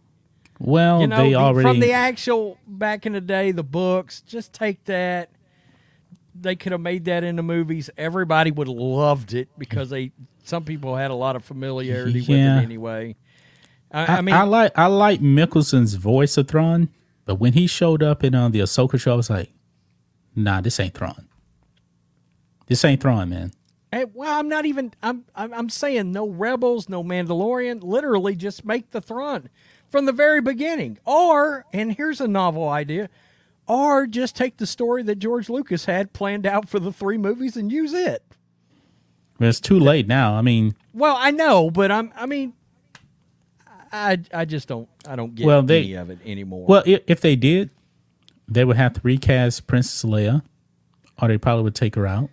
Well, 0.59 1.01
You 1.01 1.07
know, 1.07 1.17
they 1.17 1.35
already 1.37 1.69
from 1.69 1.79
the 1.79 1.93
actual 1.93 2.59
back 2.67 3.07
in 3.07 3.13
the 3.13 3.21
day, 3.21 3.53
the 3.53 3.63
books, 3.65 4.23
just 4.23 4.53
take 4.53 4.85
that. 4.87 5.31
They 6.41 6.57
could 6.57 6.73
have 6.73 6.81
made 6.81 7.05
that 7.05 7.23
into 7.23 7.45
movies. 7.45 7.91
Everybody 7.97 8.51
would 8.51 8.67
have 8.67 8.77
loved 8.77 9.35
it 9.35 9.49
because 9.57 9.91
they, 9.91 10.11
some 10.43 10.65
people 10.65 10.97
had 10.97 11.13
a 11.13 11.15
lot 11.15 11.37
of 11.37 11.45
familiarity 11.45 12.21
with 12.21 12.29
it 12.31 12.63
anyway. 12.63 13.15
I, 13.95 14.05
I, 14.05 14.17
I 14.17 14.21
mean, 14.23 14.35
I 14.35 14.43
like 14.43 14.73
I 14.77 14.87
like 14.87 15.21
Mikkelsen's 15.21 15.95
voice 15.95 16.37
of 16.37 16.49
Thrawn, 16.49 16.89
but 17.25 17.37
when 17.37 17.53
he 17.53 17.69
showed 17.69 18.03
up 18.03 18.25
in 18.25 18.35
uh, 18.35 18.49
the 18.49 18.59
Ahsoka 18.59 19.01
show, 19.01 19.13
I 19.13 19.17
was 19.17 19.31
like, 19.31 19.53
"Nah, 20.35 20.61
this 20.61 20.81
ain't 20.81 20.95
Thrawn. 20.95 21.29
This 22.67 22.85
ain't 22.85 23.01
Thrawn, 23.01 23.29
man." 23.29 23.53
Hey, 23.93 24.07
well, 24.13 24.37
I'm 24.37 24.49
not 24.49 24.67
even. 24.67 24.93
I'm, 25.05 25.25
I'm. 25.37 25.55
I'm 25.55 25.69
saying 25.71 26.11
no 26.11 26.29
rebels, 26.29 26.89
no 26.89 27.05
Mandalorian. 27.05 27.85
Literally, 27.85 28.35
just 28.35 28.65
make 28.65 28.91
the 28.91 29.01
Thrawn 29.01 29.49
from 29.89 30.07
the 30.07 30.13
very 30.13 30.41
beginning. 30.41 30.99
Or, 31.05 31.65
and 31.73 31.93
here's 31.93 32.21
a 32.21 32.27
novel 32.27 32.69
idea, 32.69 33.09
or 33.69 34.09
just 34.09 34.35
take 34.35 34.57
the 34.57 34.67
story 34.67 35.05
that 35.05 35.21
George 35.21 35.49
Lucas 35.49 35.85
had 35.85 36.13
planned 36.13 36.47
out 36.47 36.69
for 36.69 36.81
the 36.81 36.91
three 36.93 37.17
movies 37.19 37.57
and 37.57 37.71
use 37.71 37.95
it. 37.95 38.25
It's 39.39 39.61
too 39.61 39.79
late 39.79 40.09
now. 40.09 40.35
I 40.35 40.43
mean, 40.43 40.75
Well, 40.93 41.17
I 41.17 41.31
know, 41.31 41.71
but 41.71 41.93
I'm. 41.93 42.13
I 42.17 42.27
mean, 42.27 42.55
I. 43.95 44.19
I 44.33 44.45
just 44.45 44.69
don't. 44.69 44.89
I 45.07 45.17
don't 45.17 45.35
get 45.35 45.47
Well, 45.47 45.63
they- 45.63 45.81
any 45.85 45.95
of 45.95 46.11
it 46.11 46.19
anymore. 46.25 46.67
well, 46.67 46.83
if 46.87 47.21
they 47.21 47.37
did, 47.37 47.71
they 48.49 48.65
would 48.65 48.77
have 48.77 48.93
to 48.95 49.01
recast 49.03 49.67
Princess 49.67 50.03
Leia, 50.09 50.43
or 51.21 51.29
they 51.29 51.39
probably 51.39 51.65
would 51.65 51.75
take 51.75 51.95
her 51.95 52.07
out. 52.07 52.29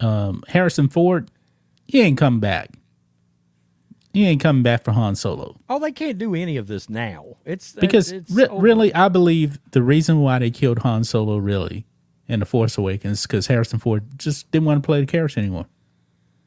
Um, 0.00 0.42
Harrison 0.48 0.88
Ford, 0.88 1.30
he 1.86 2.00
ain't 2.00 2.18
coming 2.18 2.40
back. 2.40 2.70
He 4.12 4.26
ain't 4.26 4.42
coming 4.42 4.62
back 4.62 4.84
for 4.84 4.92
Han 4.92 5.14
Solo. 5.14 5.56
oh, 5.70 5.78
they 5.78 5.92
can't 5.92 6.18
do 6.18 6.34
any 6.34 6.56
of 6.58 6.66
this 6.66 6.90
now. 6.90 7.36
It's 7.46 7.72
because 7.72 8.12
it's 8.12 8.30
re- 8.30 8.48
really 8.52 8.94
i 8.94 9.08
believe 9.08 9.58
the 9.72 9.82
reason 9.82 10.20
why 10.20 10.38
they 10.38 10.50
killed 10.50 10.80
han 10.80 11.02
solo 11.02 11.38
really 11.38 11.86
in 12.28 12.38
the 12.40 12.46
force 12.46 12.78
awakens 12.78 13.22
because 13.22 13.48
harrison 13.48 13.80
ford 13.80 14.04
just 14.16 14.48
didn't 14.52 14.64
want 14.66 14.80
to 14.80 14.86
play 14.86 15.00
the 15.00 15.06
character 15.06 15.40
anymore 15.40 15.66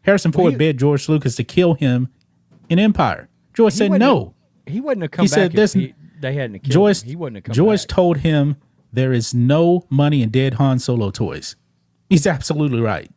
harrison 0.04 0.32
ford 0.32 0.54
he- 0.54 0.58
begged 0.58 0.80
george 0.80 1.10
lucas 1.10 1.36
to 1.36 1.44
kill 1.44 1.74
him 1.74 2.08
in 2.70 2.80
empire 2.80 3.28
He 3.58 3.70
said 3.72 3.92
no 3.92 4.34
he 4.68 4.82
wouldn't 4.82 5.04
have 5.04 5.12
come 5.12 5.24
He 5.26 5.28
back. 5.30 5.34
said 5.52 5.58
if 5.60 5.74
he- 5.74 5.94
they 6.20 6.34
hadn't 6.34 6.60
killed 6.60 6.72
george 6.74 7.02
him. 7.04 7.10
He 7.10 7.16
wouldn't 7.16 7.38
have 7.38 7.44
come 7.44 7.54
george 7.54 7.82
back. 7.82 7.88
told 7.96 8.18
him 8.18 8.56
there 8.94 9.14
is 9.14 9.34
no 9.34 9.86
money 9.90 10.22
in 10.24 10.30
dead 10.30 10.56
han 10.56 10.80
solo 10.80 11.12
toys 11.12 11.56
he's 12.10 12.26
absolutely 12.26 12.80
right 12.82 13.12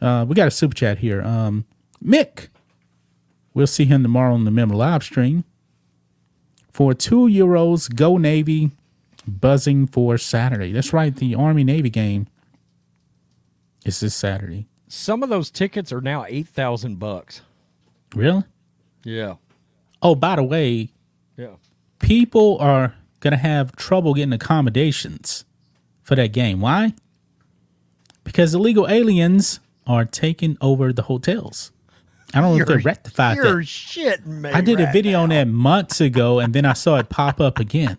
uh, 0.00 0.24
we 0.28 0.34
got 0.34 0.48
a 0.48 0.50
super 0.50 0.74
chat 0.74 0.98
here 0.98 1.22
um, 1.22 1.64
mick 2.04 2.48
we'll 3.54 3.66
see 3.66 3.84
him 3.84 4.02
tomorrow 4.02 4.34
on 4.34 4.44
the 4.44 4.50
member 4.50 4.74
live 4.74 5.02
stream 5.02 5.44
for 6.70 6.92
two 6.92 7.26
euros 7.26 7.92
go 7.94 8.18
navy 8.18 8.70
buzzing 9.26 9.86
for 9.86 10.18
saturday 10.18 10.72
that's 10.72 10.92
right 10.92 11.16
the 11.16 11.34
army 11.34 11.64
navy 11.64 11.88
game 11.90 12.26
is 13.86 14.00
this 14.00 14.14
saturday 14.14 14.66
Some 14.94 15.22
of 15.22 15.28
those 15.28 15.50
tickets 15.50 15.92
are 15.92 16.00
now 16.00 16.24
eight 16.28 16.48
thousand 16.48 16.98
bucks. 16.98 17.42
really? 18.14 18.44
Yeah, 19.02 19.34
oh 20.00 20.14
by 20.14 20.36
the 20.36 20.42
way 20.42 20.90
yeah. 21.36 21.56
people 21.98 22.56
are 22.58 22.94
gonna 23.20 23.36
have 23.36 23.76
trouble 23.76 24.14
getting 24.14 24.32
accommodations 24.32 25.44
for 26.02 26.14
that 26.14 26.32
game. 26.32 26.60
Why? 26.60 26.94
Because 28.22 28.54
illegal 28.54 28.88
aliens 28.88 29.60
are 29.86 30.04
taking 30.04 30.56
over 30.60 30.92
the 30.92 31.02
hotels. 31.02 31.70
I 32.32 32.40
don't 32.40 32.56
know 32.56 32.62
if 32.62 32.68
they 32.68 32.76
rectified 32.76 33.36
You're 33.36 33.60
that. 33.60 33.66
shitting 33.66 34.26
me. 34.26 34.50
i 34.50 34.60
did 34.60 34.80
a 34.80 34.84
right 34.84 34.92
video 34.92 35.20
on 35.20 35.28
that 35.28 35.46
months 35.46 36.00
ago 36.00 36.40
and 36.40 36.52
then 36.52 36.64
i 36.64 36.72
saw 36.72 36.96
it 36.96 37.08
pop 37.08 37.40
up 37.40 37.58
again. 37.58 37.98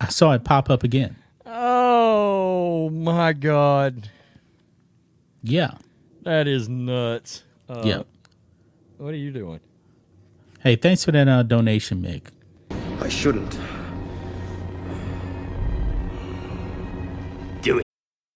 I 0.00 0.08
saw 0.08 0.32
it 0.32 0.44
pop 0.44 0.70
up 0.70 0.82
again. 0.84 1.16
Oh 1.46 2.90
my 2.90 3.32
god, 3.32 4.10
yeah 5.44 5.72
that 6.22 6.48
is 6.48 6.68
nuts. 6.68 7.44
Uh, 7.68 7.82
yeah 7.84 8.02
What 8.96 9.12
are 9.12 9.16
you 9.16 9.30
doing? 9.30 9.60
Hey, 10.60 10.76
thanks 10.76 11.04
for 11.04 11.12
that 11.12 11.28
uh, 11.28 11.42
donation, 11.42 12.00
Mick. 12.02 12.28
I 13.02 13.10
shouldn't. 13.10 13.58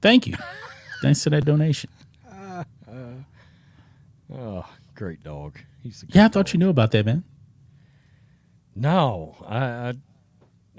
Thank 0.00 0.26
you. 0.26 0.36
Thanks 1.02 1.22
to 1.24 1.30
that 1.30 1.44
donation. 1.44 1.90
Uh, 2.30 2.64
uh, 2.90 2.94
oh, 4.34 4.66
great 4.94 5.22
dog. 5.22 5.58
He's 5.82 6.04
Yeah, 6.08 6.26
I 6.26 6.28
thought 6.28 6.46
dog. 6.46 6.52
you 6.54 6.58
knew 6.58 6.68
about 6.70 6.90
that, 6.92 7.04
man. 7.06 7.24
No, 8.74 9.36
I, 9.46 9.58
I, 9.58 9.94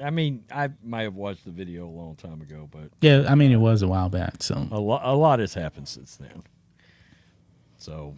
I 0.03 0.09
mean, 0.09 0.43
I 0.51 0.69
might 0.83 1.03
have 1.03 1.15
watched 1.15 1.45
the 1.45 1.51
video 1.51 1.85
a 1.87 1.89
long 1.91 2.15
time 2.15 2.41
ago, 2.41 2.67
but 2.71 2.89
Yeah, 3.01 3.25
I 3.27 3.35
mean 3.35 3.51
it 3.51 3.57
was 3.57 3.81
a 3.81 3.87
while 3.87 4.09
back. 4.09 4.41
So 4.41 4.67
a 4.71 4.79
lot, 4.79 5.01
a 5.03 5.13
lot 5.13 5.39
has 5.39 5.53
happened 5.53 5.87
since 5.87 6.15
then. 6.15 6.43
So, 7.77 8.17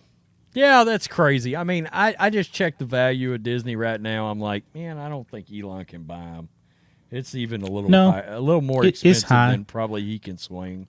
yeah, 0.54 0.84
that's 0.84 1.08
crazy. 1.08 1.56
I 1.56 1.64
mean, 1.64 1.90
I, 1.92 2.16
I 2.20 2.30
just 2.30 2.52
checked 2.54 2.80
the 2.80 2.86
value 2.86 3.34
of 3.34 3.44
Disney 3.44 3.76
right 3.76 4.00
now. 4.00 4.28
I'm 4.28 4.40
like, 4.40 4.64
man, 4.76 4.98
I 4.98 5.10
don't 5.10 5.28
think 5.30 5.48
Elon 5.52 5.86
can 5.86 6.04
buy 6.04 6.18
them. 6.20 6.50
It's 7.12 7.36
even 7.36 7.62
a 7.62 7.68
little, 7.68 7.90
No, 7.90 8.12
high, 8.12 8.22
a 8.28 8.40
little 8.40 8.62
more 8.62 8.86
expensive 8.86 9.30
high. 9.30 9.52
than 9.52 9.66
probably 9.66 10.04
he 10.04 10.18
can 10.20 10.38
swing. 10.38 10.88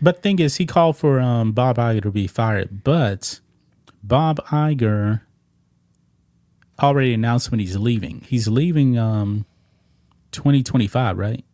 But 0.00 0.22
thing 0.22 0.38
is, 0.38 0.56
he 0.56 0.66
called 0.66 0.96
for 0.96 1.20
um, 1.20 1.52
Bob 1.52 1.76
Iger 1.78 2.02
to 2.02 2.10
be 2.10 2.26
fired, 2.26 2.84
but 2.84 3.40
Bob 4.02 4.38
Iger 4.48 5.22
already 6.80 7.14
announced 7.14 7.50
when 7.50 7.60
he's 7.60 7.76
leaving. 7.76 8.24
He's 8.28 8.46
leaving 8.48 8.98
um, 8.98 9.46
2025, 10.32 11.16
right? 11.18 11.44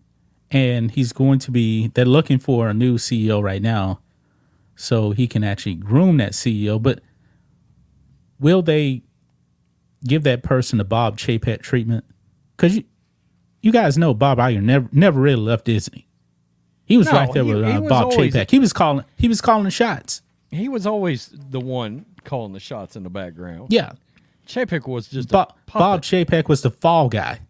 And 0.51 0.91
he's 0.91 1.12
going 1.12 1.39
to 1.41 1.51
be, 1.51 1.89
they're 1.89 2.05
looking 2.05 2.39
for 2.39 2.68
a 2.68 2.74
new 2.74 2.97
CEO 2.99 3.43
right 3.43 3.62
now 3.62 4.01
so 4.76 5.12
he 5.12 5.26
can 5.26 5.43
actually 5.45 5.74
groom 5.76 6.16
that 6.18 6.32
CEO. 6.32 6.80
But 6.82 7.01
will 8.41 8.62
they 8.62 9.03
give 10.07 10.22
that 10.24 10.43
person 10.43 10.78
the 10.78 10.85
Bob 10.85 11.18
Chapek 11.18 11.62
treatment? 11.62 12.05
Because 12.57 12.76
you, 12.76 12.85
you 13.62 13.72
guys 13.72 13.97
know 13.99 14.14
Bob 14.14 14.39
Iger 14.39 14.62
never, 14.62 14.89
never 14.93 15.20
really 15.20 15.41
left 15.43 15.64
Disney. 15.64 16.07
He 16.87 16.97
was 16.99 17.07
No, 17.07 17.12
right 17.12 17.32
there 17.32 17.45
he- 17.45 17.53
with 17.55 17.64
uh, 17.64 17.80
Bob 17.82 18.12
always- 18.12 18.35
Chapek. 18.35 18.51
He 18.51 18.59
was 18.59 18.72
calling. 18.72 19.05
He 19.16 19.28
was 19.28 19.41
calling 19.41 19.64
the 19.64 19.70
shots. 19.70 20.20
He 20.51 20.68
was 20.68 20.87
always 20.87 21.30
the 21.51 21.59
one 21.61 22.05
calling 22.24 22.53
the 22.53 22.61
shots 22.61 22.95
in 22.95 23.03
the 23.03 23.11
background. 23.11 23.68
Yeah, 23.70 23.93
Chapek 24.47 24.87
was 24.87 25.09
just 25.09 25.30
Bob, 25.30 25.55
a 25.74 25.78
Bob. 25.78 26.03
Chapek 26.03 26.49
was 26.49 26.62
the 26.62 26.70
fall 26.70 27.09
guy. 27.09 27.41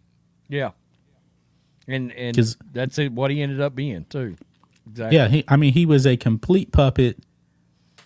Yeah. 0.47 0.71
And 1.87 2.11
and 2.13 2.35
that's 2.73 2.97
it, 2.97 3.11
what 3.11 3.29
he 3.29 3.41
ended 3.43 3.61
up 3.61 3.75
being 3.75 4.05
too. 4.05 4.35
Exactly. 4.89 5.17
Yeah, 5.17 5.27
he, 5.27 5.43
I 5.47 5.55
mean, 5.55 5.73
he 5.73 5.85
was 5.85 6.07
a 6.07 6.17
complete 6.17 6.71
puppet. 6.71 7.17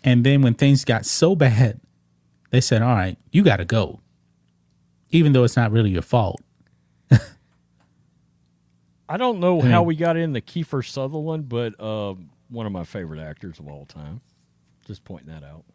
And 0.04 0.26
then 0.26 0.42
when 0.42 0.54
things 0.54 0.84
got 0.86 1.06
so 1.06 1.36
bad, 1.36 1.80
they 2.50 2.62
said, 2.62 2.82
"All 2.82 2.96
right, 2.96 3.18
you 3.32 3.44
got 3.44 3.58
to 3.58 3.66
go," 3.66 4.00
even 5.10 5.34
though 5.34 5.44
it's 5.44 5.56
not 5.56 5.72
really 5.72 5.90
your 5.92 6.02
fault. 6.02 6.42
I 9.10 9.18
don't 9.18 9.40
know 9.40 9.62
I 9.62 9.70
how 9.70 9.84
we 9.84 9.96
got 9.96 10.18
in 10.18 10.34
the 10.34 10.42
Kiefer 10.42 10.86
Sutherland, 10.86 11.50
but 11.50 11.80
um, 11.82 12.30
one 12.50 12.66
of 12.66 12.72
my 12.72 12.84
favorite 12.84 13.20
actors 13.20 13.60
of 13.60 13.68
all 13.68 13.86
time. 13.86 14.22
Just 14.86 15.04
pointing 15.04 15.34
that 15.34 15.44
out. 15.44 15.66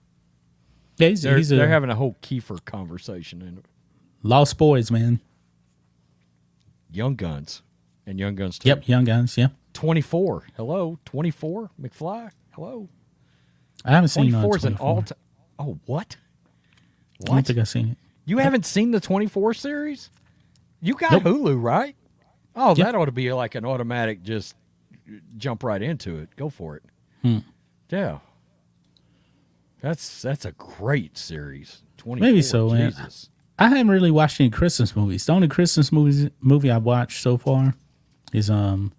Yeah, 0.98 1.08
he's, 1.08 1.22
They're, 1.22 1.36
he's 1.36 1.50
a 1.52 1.56
they're 1.56 1.68
having 1.68 1.90
a 1.90 1.94
whole 1.94 2.16
Kiefer 2.22 2.64
conversation 2.64 3.42
in 3.42 3.62
lost 4.22 4.58
boys, 4.58 4.90
man. 4.90 5.20
Young 6.90 7.16
Guns 7.16 7.62
and 8.06 8.18
Young 8.18 8.34
Guns 8.34 8.58
2. 8.58 8.68
Yep, 8.68 8.88
young 8.88 9.04
guns. 9.04 9.36
Yeah, 9.36 9.48
24. 9.72 10.46
Hello. 10.56 10.98
24. 11.04 11.70
McFly. 11.80 12.30
Hello. 12.52 12.88
I 13.84 13.90
haven't 13.90 14.08
seen 14.08 14.34
uh, 14.34 14.40
24 14.42 14.56
is 14.56 14.64
an 14.64 14.76
all 14.76 15.02
time. 15.02 15.18
Oh, 15.58 15.78
what? 15.86 16.16
I 17.22 17.26
don't 17.26 17.46
think 17.46 17.58
I've 17.58 17.68
seen 17.68 17.88
it. 17.90 17.98
You 18.26 18.38
haven't 18.38 18.64
seen 18.66 18.90
the 18.90 19.00
24 19.00 19.54
series? 19.54 20.10
You 20.80 20.94
got 20.94 21.12
Nope. 21.12 21.22
Hulu, 21.24 21.62
right? 21.62 21.94
Oh, 22.56 22.74
Yep. 22.76 22.86
that 22.86 22.94
ought 22.94 23.04
to 23.06 23.12
be 23.12 23.32
like 23.32 23.54
an 23.54 23.64
automatic 23.64 24.22
just 24.22 24.54
jump 25.36 25.62
right 25.62 25.82
into 25.82 26.18
it. 26.18 26.34
Go 26.36 26.48
for 26.48 26.76
it. 26.76 26.82
Hmm. 27.22 27.38
Yeah. 27.90 28.18
That's 29.80 30.22
that's 30.22 30.44
a 30.44 30.52
great 30.52 31.18
series. 31.18 31.82
24. 31.98 32.26
Maybe 32.26 32.42
so. 32.42 32.74
Jesus. 32.74 33.28
I 33.58 33.68
haven't 33.68 33.88
really 33.88 34.10
watched 34.10 34.40
any 34.40 34.50
Christmas 34.50 34.96
movies. 34.96 35.26
The 35.26 35.32
only 35.32 35.48
Christmas 35.48 35.92
movies 35.92 36.28
movie 36.40 36.70
I've 36.70 36.82
watched 36.84 37.22
so 37.22 37.36
far 37.36 37.74
is 38.32 38.50
um, 38.50 38.92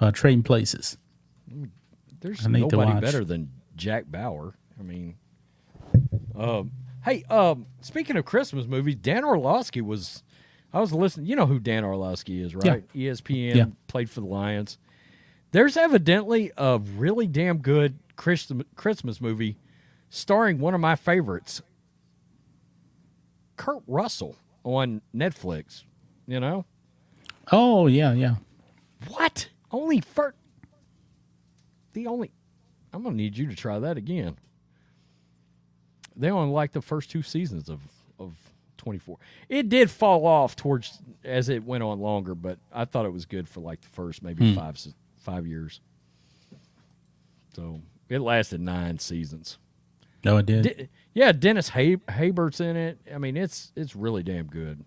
uh, 0.00 0.10
Trading 0.10 0.42
Places. 0.42 0.98
There's 2.20 2.44
I 2.44 2.50
need 2.50 2.68
to 2.70 2.76
nobody 2.76 3.00
better 3.00 3.24
than 3.24 3.50
Jack 3.76 4.04
Bauer. 4.10 4.54
I 4.78 4.82
mean, 4.82 5.14
um, 6.36 6.72
hey, 7.08 7.24
um, 7.24 7.66
speaking 7.80 8.16
of 8.16 8.24
Christmas 8.24 8.66
movies, 8.66 8.96
Dan 8.96 9.24
Orlovsky 9.24 9.80
was. 9.80 10.22
I 10.72 10.80
was 10.80 10.92
listening. 10.92 11.26
You 11.26 11.36
know 11.36 11.46
who 11.46 11.58
Dan 11.58 11.82
Orlovsky 11.84 12.42
is, 12.42 12.54
right? 12.54 12.84
E 12.94 13.04
ESPN 13.06 13.54
Yeah. 13.56 13.64
played 13.86 14.10
for 14.10 14.20
the 14.20 14.26
Lions. 14.26 14.76
There's 15.50 15.76
evidently 15.78 16.52
a 16.58 16.78
really 16.78 17.26
damn 17.26 17.58
good 17.58 17.98
Christmas 18.16 18.66
Christmas 18.76 19.18
movie 19.20 19.56
starring 20.10 20.58
one 20.58 20.74
of 20.74 20.80
my 20.80 20.94
favorites, 20.94 21.62
Kurt 23.56 23.82
Russell, 23.86 24.36
on 24.64 25.00
Netflix. 25.14 25.84
You 26.26 26.40
know 26.40 26.66
Oh 27.50 27.86
yeah, 27.86 28.12
yeah. 28.12 28.34
what? 29.08 29.48
Only 29.70 30.00
for 30.02 30.34
the 31.94 32.06
only. 32.06 32.30
I'm 32.92 33.02
gonna 33.02 33.16
need 33.16 33.38
you 33.38 33.46
to 33.46 33.54
try 33.56 33.78
that 33.78 33.96
again. 33.96 34.36
They 36.18 36.30
only 36.30 36.52
like 36.52 36.72
the 36.72 36.82
first 36.82 37.10
two 37.10 37.22
seasons 37.22 37.68
of 37.68 37.80
of 38.18 38.34
24. 38.78 39.16
It 39.48 39.68
did 39.68 39.90
fall 39.90 40.26
off 40.26 40.56
towards 40.56 40.98
as 41.24 41.48
it 41.48 41.62
went 41.64 41.82
on 41.84 42.00
longer, 42.00 42.34
but 42.34 42.58
I 42.72 42.84
thought 42.84 43.06
it 43.06 43.12
was 43.12 43.24
good 43.26 43.48
for 43.48 43.60
like 43.60 43.80
the 43.80 43.88
first 43.88 44.22
maybe 44.22 44.50
Hmm. 44.52 44.58
five 44.58 44.78
five 45.16 45.46
years. 45.46 45.80
So 47.54 47.80
it 48.08 48.18
lasted 48.20 48.60
nine 48.60 48.98
seasons. 48.98 49.58
No, 50.24 50.36
it 50.38 50.46
did. 50.46 50.88
Yeah, 51.14 51.32
Dennis 51.32 51.68
Hay- 51.70 51.96
Haysbert's 51.96 52.60
in 52.60 52.76
it. 52.76 52.98
I 53.12 53.18
mean, 53.18 53.36
it's 53.36 53.72
it's 53.76 53.94
really 53.96 54.22
damn 54.22 54.46
good. 54.46 54.84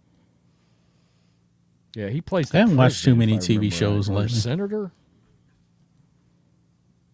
Yeah, 1.96 2.08
he 2.10 2.22
plays. 2.22 2.50
The 2.50 2.58
I 2.58 2.62
haven't 2.62 2.78
watched 2.78 3.04
too 3.04 3.16
many 3.16 3.38
TV 3.38 3.72
shows 3.72 4.10
right. 4.10 4.20
Lately. 4.20 4.38
Senator, 4.38 4.92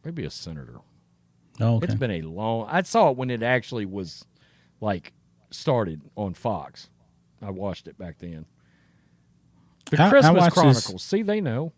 maybe 0.03 0.23
a 0.25 0.29
senator. 0.29 0.79
Oh, 1.59 1.75
okay. 1.77 1.85
It's 1.85 1.95
been 1.95 2.11
a 2.11 2.21
long. 2.21 2.67
I 2.69 2.81
saw 2.83 3.09
it 3.09 3.17
when 3.17 3.29
it 3.29 3.41
actually 3.43 3.85
was 3.85 4.25
like 4.81 5.13
started 5.49 6.01
on 6.15 6.33
Fox. 6.33 6.89
I 7.41 7.49
watched 7.51 7.87
it 7.87 7.97
back 7.97 8.19
then. 8.19 8.45
The 9.89 10.01
I- 10.01 10.07
I 10.07 10.09
Christmas 10.09 10.43
this- 10.45 10.53
Chronicles. 10.53 11.03
See, 11.03 11.21
they 11.21 11.41
know. 11.41 11.73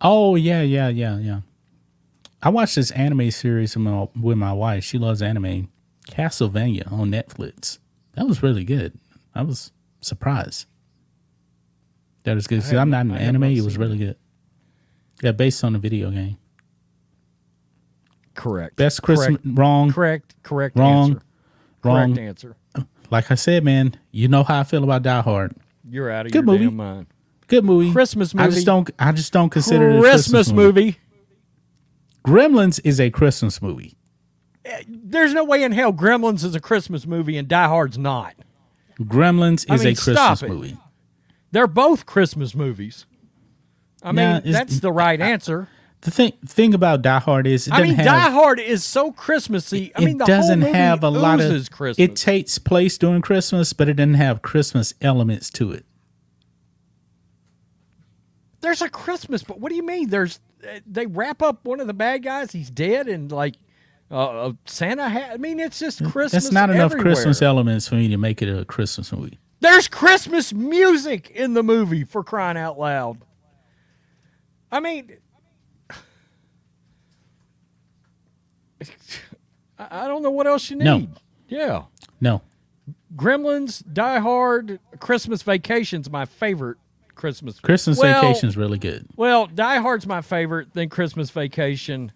Oh 0.00 0.34
yeah, 0.36 0.62
yeah, 0.62 0.88
yeah, 0.88 1.18
yeah. 1.18 1.40
I 2.42 2.50
watched 2.50 2.74
this 2.74 2.90
anime 2.90 3.30
series 3.30 3.74
with 3.74 3.84
my, 3.84 4.06
with 4.20 4.36
my 4.36 4.52
wife. 4.52 4.84
She 4.84 4.98
loves 4.98 5.22
anime. 5.22 5.68
Castlevania 6.10 6.92
on 6.92 7.10
Netflix. 7.10 7.78
That 8.16 8.26
was 8.26 8.42
really 8.42 8.64
good. 8.64 8.98
I 9.34 9.42
was 9.42 9.72
surprised. 10.02 10.66
That 12.24 12.34
was 12.34 12.46
good. 12.46 12.62
See, 12.62 12.76
I'm 12.76 12.90
not 12.90 13.06
an 13.06 13.12
anime. 13.12 13.44
It 13.44 13.62
was 13.62 13.78
really 13.78 13.96
good. 13.98 14.16
Yeah, 15.22 15.32
based 15.32 15.64
on 15.64 15.74
a 15.74 15.78
video 15.78 16.10
game. 16.10 16.36
Correct. 18.34 18.76
Best 18.76 19.02
Christmas 19.02 19.26
Correct. 19.38 19.58
wrong. 19.58 19.92
Correct. 19.92 20.34
Correct. 20.42 20.76
Wrong. 20.78 21.10
Answer. 21.12 21.22
Wrong. 21.84 22.14
correct 22.14 22.18
answer. 22.18 22.56
Like 23.10 23.30
I 23.30 23.34
said, 23.34 23.62
man, 23.64 23.94
you 24.10 24.28
know 24.28 24.42
how 24.42 24.60
I 24.60 24.64
feel 24.64 24.82
about 24.82 25.02
Die 25.02 25.20
Hard. 25.20 25.54
You're 25.88 26.10
out 26.10 26.26
of 26.26 26.32
Good 26.32 26.38
your 26.38 26.44
movie. 26.44 26.64
damn 26.64 26.76
mind. 26.76 27.06
Good 27.46 27.64
movie. 27.64 27.92
Christmas 27.92 28.34
movie. 28.34 28.48
I 28.48 28.50
just 28.50 28.66
don't. 28.66 28.90
I 28.98 29.12
just 29.12 29.32
don't 29.32 29.50
consider 29.50 29.90
it 29.90 29.98
a 29.98 30.00
Christmas 30.00 30.50
movie. 30.50 30.98
Gremlins 32.26 32.80
is 32.84 33.00
a 33.00 33.10
Christmas 33.10 33.60
movie. 33.60 33.94
Eh, 34.64 34.82
there's 34.88 35.34
no 35.34 35.44
way 35.44 35.62
in 35.62 35.72
hell 35.72 35.92
Gremlins 35.92 36.42
is 36.42 36.54
a 36.54 36.60
Christmas 36.60 37.06
movie 37.06 37.36
and 37.36 37.46
Die 37.46 37.68
Hard's 37.68 37.98
not. 37.98 38.34
Gremlins 38.98 39.66
I 39.68 39.74
is 39.74 39.84
mean, 39.84 39.92
a 39.92 39.96
Christmas 39.96 40.42
movie. 40.42 40.78
They're 41.52 41.66
both 41.66 42.06
Christmas 42.06 42.54
movies. 42.54 43.04
I 44.02 44.12
mean, 44.12 44.16
Nah, 44.16 44.36
it's- 44.38 44.54
that's 44.54 44.80
the 44.80 44.90
right 44.92 45.20
answer. 45.20 45.68
The 46.04 46.10
thing 46.10 46.32
thing 46.44 46.74
about 46.74 47.00
Die 47.00 47.18
Hard 47.18 47.46
is 47.46 47.66
it 47.66 47.72
I 47.72 47.82
mean, 47.82 47.94
have. 47.94 48.04
Die 48.04 48.30
Hard 48.30 48.60
is 48.60 48.84
so 48.84 49.10
Christmassy. 49.10 49.90
I 49.94 50.02
it 50.02 50.04
mean, 50.04 50.18
the 50.18 50.26
doesn't 50.26 50.60
movie 50.60 50.72
have 50.72 51.02
a 51.02 51.08
lot 51.08 51.40
of. 51.40 51.70
Christmas. 51.70 51.98
It 51.98 52.14
takes 52.14 52.58
place 52.58 52.98
during 52.98 53.22
Christmas, 53.22 53.72
but 53.72 53.88
it 53.88 53.94
doesn't 53.94 54.14
have 54.14 54.42
Christmas 54.42 54.92
elements 55.00 55.48
to 55.52 55.72
it. 55.72 55.86
There's 58.60 58.82
a 58.82 58.90
Christmas, 58.90 59.42
but 59.42 59.60
what 59.60 59.70
do 59.70 59.76
you 59.76 59.82
mean? 59.82 60.10
There's 60.10 60.40
uh, 60.62 60.80
they 60.86 61.06
wrap 61.06 61.40
up 61.40 61.64
one 61.64 61.80
of 61.80 61.86
the 61.86 61.94
bad 61.94 62.22
guys. 62.22 62.52
He's 62.52 62.68
dead, 62.68 63.08
and 63.08 63.32
like 63.32 63.54
uh, 64.12 64.52
a 64.52 64.56
Santa 64.66 65.08
hat. 65.08 65.30
I 65.32 65.38
mean, 65.38 65.58
it's 65.58 65.78
just 65.78 66.04
Christmas. 66.04 66.32
That's 66.32 66.52
not 66.52 66.68
enough 66.68 66.92
everywhere. 66.92 67.14
Christmas 67.14 67.40
elements 67.40 67.88
for 67.88 67.94
me 67.94 68.08
to 68.08 68.18
make 68.18 68.42
it 68.42 68.54
a 68.54 68.66
Christmas 68.66 69.10
movie. 69.10 69.38
There's 69.60 69.88
Christmas 69.88 70.52
music 70.52 71.30
in 71.30 71.54
the 71.54 71.62
movie 71.62 72.04
for 72.04 72.22
crying 72.22 72.58
out 72.58 72.78
loud. 72.78 73.22
I 74.70 74.80
mean, 74.80 75.16
I 79.78 80.06
don't 80.06 80.22
know 80.22 80.30
what 80.30 80.46
else 80.46 80.70
you 80.70 80.76
need. 80.76 80.84
No. 80.84 81.08
Yeah. 81.48 81.84
No, 82.20 82.42
Gremlins, 83.16 83.82
Die 83.92 84.18
Hard, 84.18 84.80
Christmas 84.98 85.42
Vacation's 85.42 86.10
my 86.10 86.24
favorite 86.24 86.78
Christmas. 87.14 87.60
Christmas 87.60 87.98
Well, 87.98 88.22
Vacation 88.22 88.48
is 88.48 88.56
really 88.56 88.78
good. 88.78 89.06
Well, 89.16 89.46
Die 89.46 89.78
Hard's 89.78 90.06
my 90.06 90.20
favorite, 90.20 90.68
then 90.74 90.88
Christmas 90.88 91.30
Vacation. 91.30 92.12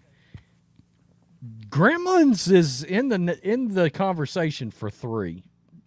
Gremlins 1.69 2.51
is 2.51 2.83
in 2.83 3.09
the 3.09 3.39
in 3.43 3.73
the 3.75 3.89
conversation 3.89 4.71
for 4.71 4.89
three. 4.89 5.43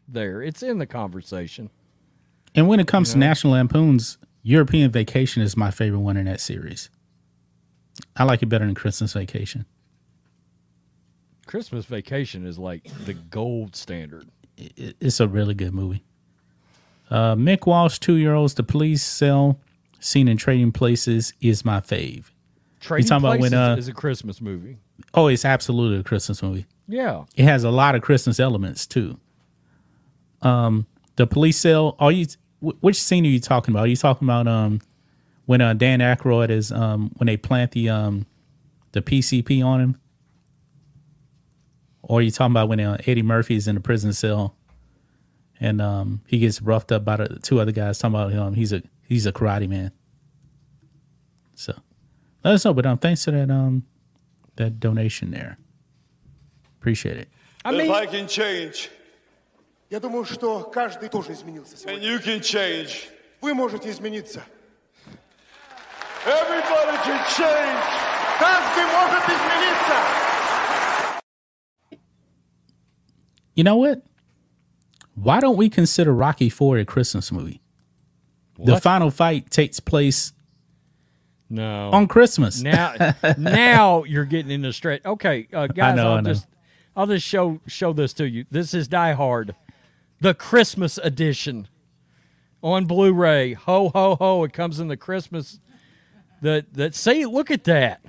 There, 0.09 0.43
it's 0.43 0.63
in 0.63 0.79
the 0.79 0.87
conversation. 0.87 1.71
And 2.55 2.69
when 2.69 2.81
it 2.81 2.87
comes 2.87 3.13
to 3.13 3.19
National 3.19 3.55
Lampoon's 3.55 4.19
European 4.43 4.91
Vacation 4.91 5.43
is 5.43 5.57
my 5.57 5.71
favorite 5.71 6.01
one 6.01 6.17
in 6.17 6.27
that 6.27 6.41
series. 6.41 6.91
I 8.17 8.25
like 8.25 8.43
it 8.43 8.47
better 8.47 8.67
than 8.67 8.75
Christmas 8.75 9.13
Vacation. 9.13 9.65
Christmas 11.53 11.85
Vacation 11.85 12.47
is 12.47 12.59
like 12.59 12.91
the 13.05 13.13
gold 13.13 13.77
standard. 13.77 14.27
It- 14.57 14.97
It's 15.01 15.21
a 15.21 15.29
really 15.29 15.53
good 15.53 15.75
movie. 15.75 16.03
Uh, 17.11 17.35
Mick 17.35 17.67
Walsh, 17.67 17.99
two 17.99 18.15
year 18.15 18.33
olds, 18.33 18.55
the 18.55 18.63
police 18.63 19.03
cell, 19.03 19.61
scene 20.01 20.29
in 20.29 20.39
trading 20.39 20.73
places 20.73 21.35
is 21.43 21.63
my 21.63 21.81
fave. 21.81 22.31
Trading 22.81 23.07
talking 23.07 23.27
about 23.27 23.39
Places 23.41 23.53
when, 23.53 23.61
uh, 23.61 23.77
is 23.77 23.87
a 23.87 23.93
Christmas 23.93 24.41
movie. 24.41 24.79
Oh, 25.13 25.27
it's 25.27 25.45
absolutely 25.45 25.99
a 25.99 26.03
Christmas 26.03 26.43
movie. 26.43 26.65
Yeah, 26.89 27.25
It 27.37 27.45
has 27.45 27.65
a 27.65 27.71
lot 27.71 27.95
of 27.95 28.01
Christmas 28.01 28.41
elements 28.41 28.87
too. 28.87 29.21
Um, 30.41 30.87
the 31.17 31.27
police 31.27 31.59
cell. 31.59 31.97
Are 31.99 32.11
you? 32.13 32.29
Which 32.63 32.99
scene 32.99 33.27
are 33.27 33.29
you 33.29 33.41
talking 33.41 33.75
about? 33.75 33.85
Are 33.85 33.89
you 33.89 33.97
talking 33.97 34.27
about 34.27 34.49
um 34.49 34.81
when 35.45 35.61
uh, 35.61 35.75
Dan 35.75 35.99
Aykroyd 35.99 36.49
is 36.49 36.73
um 36.73 37.11
when 37.19 37.27
they 37.27 37.37
plant 37.37 37.73
the 37.73 37.91
um 37.91 38.25
the 38.93 39.03
PCP 39.03 39.63
on 39.63 39.81
him, 39.83 39.99
or 42.12 42.20
are 42.20 42.22
you 42.22 42.32
talking 42.32 42.52
about 42.54 42.70
when 42.70 42.80
uh, 42.80 42.98
Eddie 43.06 43.22
Murphy 43.24 43.56
is 43.56 43.68
in 43.68 43.76
the 43.76 43.82
prison 43.82 44.14
cell 44.14 44.56
and 45.60 45.82
um 45.82 46.22
he 46.28 46.40
gets 46.40 46.62
roughed 46.62 46.92
up 46.92 47.04
by 47.04 47.18
the 47.18 47.40
two 47.42 47.60
other 47.60 47.72
guys 47.72 47.98
talking 48.00 48.16
about 48.16 48.32
him? 48.32 48.54
He's 48.54 48.72
a 48.74 48.82
he's 49.08 49.26
a 49.26 49.32
karate 49.32 49.68
man. 49.68 49.92
So 51.56 51.74
let 52.44 52.54
us 52.54 52.66
know. 52.66 52.74
But 52.74 52.86
um, 52.86 52.98
thanks 52.98 53.26
for 53.26 53.32
that 53.32 53.50
um 53.50 53.84
that 54.56 54.80
donation 54.80 55.32
there. 55.32 55.58
Appreciate 56.80 57.18
it. 57.18 57.30
I 57.66 57.72
mean, 57.72 57.82
If 57.82 57.92
I 57.92 58.06
can 58.06 58.28
change, 58.28 58.90
Я 59.90 60.00
думаю, 60.00 60.26
что 60.26 60.64
каждый 60.64 61.10
тоже 61.10 61.32
изменился 61.34 61.78
сегодня. 61.78 61.98
and 61.98 62.04
you 62.04 62.20
can 62.20 62.40
change, 62.42 63.10
Вы 63.42 63.54
можете 63.54 63.90
измениться. 63.90 64.44
everybody 66.26 66.98
can 67.04 67.20
change. 67.36 67.84
Каждый 68.40 68.86
может 68.86 69.24
измениться. 69.24 69.98
You 73.55 73.65
know 73.65 73.77
what? 73.77 74.03
Why 75.15 75.41
don't 75.41 75.57
we 75.57 75.69
consider 75.69 76.13
Rocky 76.13 76.49
Four 76.49 76.79
a 76.79 76.85
Christmas 76.85 77.31
movie? 77.31 77.61
The 78.59 78.81
final 78.81 79.11
fight 79.11 79.51
takes 79.51 79.81
place 79.81 80.33
no. 81.51 81.91
on 81.91 82.07
Christmas. 82.09 82.63
now 82.63 82.95
now 83.39 84.05
you're 84.05 84.25
getting 84.25 84.51
into 84.51 84.73
straight. 84.73 85.05
Okay, 85.05 85.49
uh, 85.53 85.67
guys, 85.67 85.99
I 85.99 86.15
will 86.15 86.23
just 86.23 86.47
I'll 86.97 87.07
just 87.07 87.27
show 87.27 87.61
show 87.67 87.93
this 87.93 88.13
to 88.15 88.29
you. 88.29 88.47
This 88.51 88.73
is 88.73 88.89
Die 88.89 89.13
Hard, 89.13 89.55
the 90.21 90.35
Christmas 90.35 90.99
edition 90.99 91.69
on 92.63 92.87
Blu-ray. 92.87 93.55
Ho 93.55 93.91
ho 93.91 94.17
ho! 94.17 94.45
It 94.45 94.53
comes 94.53 94.81
in 94.81 94.89
the 94.89 94.97
Christmas. 94.97 95.61
That 96.41 96.73
that 96.75 96.95
see, 96.95 97.27
look 97.27 97.51
at 97.51 97.65
that. 97.65 98.01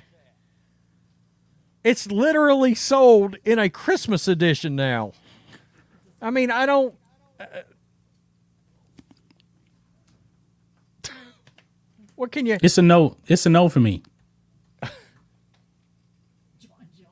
It's 1.82 2.10
literally 2.10 2.74
sold 2.74 3.36
in 3.44 3.58
a 3.58 3.68
Christmas 3.68 4.26
edition 4.26 4.74
now. 4.74 5.12
I 6.24 6.30
mean, 6.30 6.50
I 6.50 6.64
don't. 6.64 6.94
uh, 7.38 7.44
what 12.16 12.32
can 12.32 12.46
you? 12.46 12.56
It's 12.62 12.78
a 12.78 12.82
no. 12.82 13.18
It's 13.26 13.44
a 13.44 13.50
no 13.50 13.68
for 13.68 13.80
me. 13.80 14.02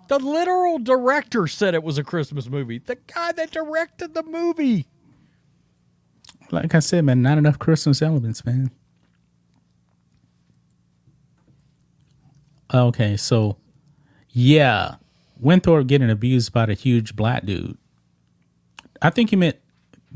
The 0.09 0.19
literal 0.19 0.79
director 0.79 1.47
said 1.47 1.75
it 1.75 1.83
was 1.83 1.97
a 1.97 2.05
Christmas 2.05 2.47
movie. 2.47 2.79
The 2.79 2.97
guy 2.97 3.33
that 3.33 3.51
directed 3.51 4.13
the 4.13 4.23
movie. 4.23 4.87
Like 6.51 6.75
I 6.75 6.81
said, 6.81 7.07
man, 7.07 7.23
not 7.23 7.39
enough 7.39 7.59
Christmas 7.59 8.03
elements, 8.03 8.45
man. 8.45 8.71
Okay, 12.75 13.17
so 13.17 13.57
yeah, 14.29 14.97
Winthorpe 15.39 15.87
getting 15.87 16.11
abused 16.11 16.53
by 16.53 16.67
the 16.67 16.75
huge 16.75 17.17
black 17.17 17.47
dude. 17.47 17.79
I 19.03 19.11
think 19.11 19.31
he 19.31 19.37
meant 19.37 19.57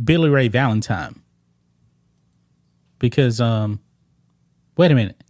Billy 0.03 0.31
Ray 0.31 0.49
Valentine. 0.49 1.21
Because 2.99 3.41
um 3.41 3.81
wait 4.77 4.91
a 4.91 4.95
minute. 4.95 5.23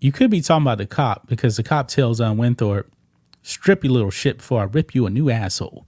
You 0.00 0.12
could 0.12 0.30
be 0.30 0.40
talking 0.40 0.62
about 0.62 0.78
the 0.78 0.86
cop 0.86 1.28
because 1.28 1.56
the 1.56 1.62
cop 1.62 1.88
tells 1.88 2.20
um 2.20 2.38
Winthorpe, 2.38 2.90
strip 3.42 3.84
your 3.84 3.92
little 3.92 4.10
shit 4.10 4.38
before 4.38 4.62
I 4.62 4.64
rip 4.64 4.94
you 4.94 5.06
a 5.06 5.10
new 5.10 5.30
asshole. 5.30 5.86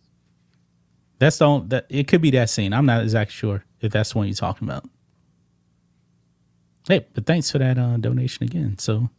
That's 1.18 1.38
the 1.38 1.46
only, 1.46 1.68
that 1.68 1.86
it 1.88 2.06
could 2.06 2.22
be 2.22 2.30
that 2.32 2.48
scene. 2.50 2.72
I'm 2.72 2.86
not 2.86 3.02
exactly 3.02 3.32
sure 3.32 3.64
if 3.80 3.92
that's 3.92 4.12
the 4.12 4.18
one 4.18 4.28
you're 4.28 4.34
talking 4.34 4.68
about. 4.68 4.84
Hey, 6.86 7.06
but 7.12 7.26
thanks 7.26 7.50
for 7.50 7.58
that 7.58 7.76
uh, 7.76 7.96
donation 7.96 8.44
again. 8.44 8.78
So, 8.78 9.10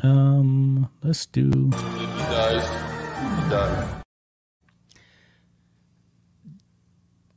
um, 0.00 0.88
let's 1.02 1.26
do. 1.26 1.50
He 1.50 1.60
dies. 1.70 2.64
He 2.64 3.50
dies. 3.50 4.02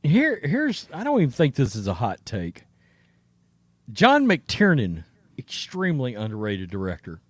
Here, 0.04 0.38
here's 0.42 0.86
I 0.92 1.02
don't 1.02 1.20
even 1.22 1.30
think 1.30 1.54
this 1.54 1.74
is 1.74 1.86
a 1.86 1.94
hot 1.94 2.24
take. 2.26 2.64
John 3.90 4.26
McTiernan, 4.26 5.04
extremely 5.38 6.14
underrated 6.14 6.70
director. 6.70 7.22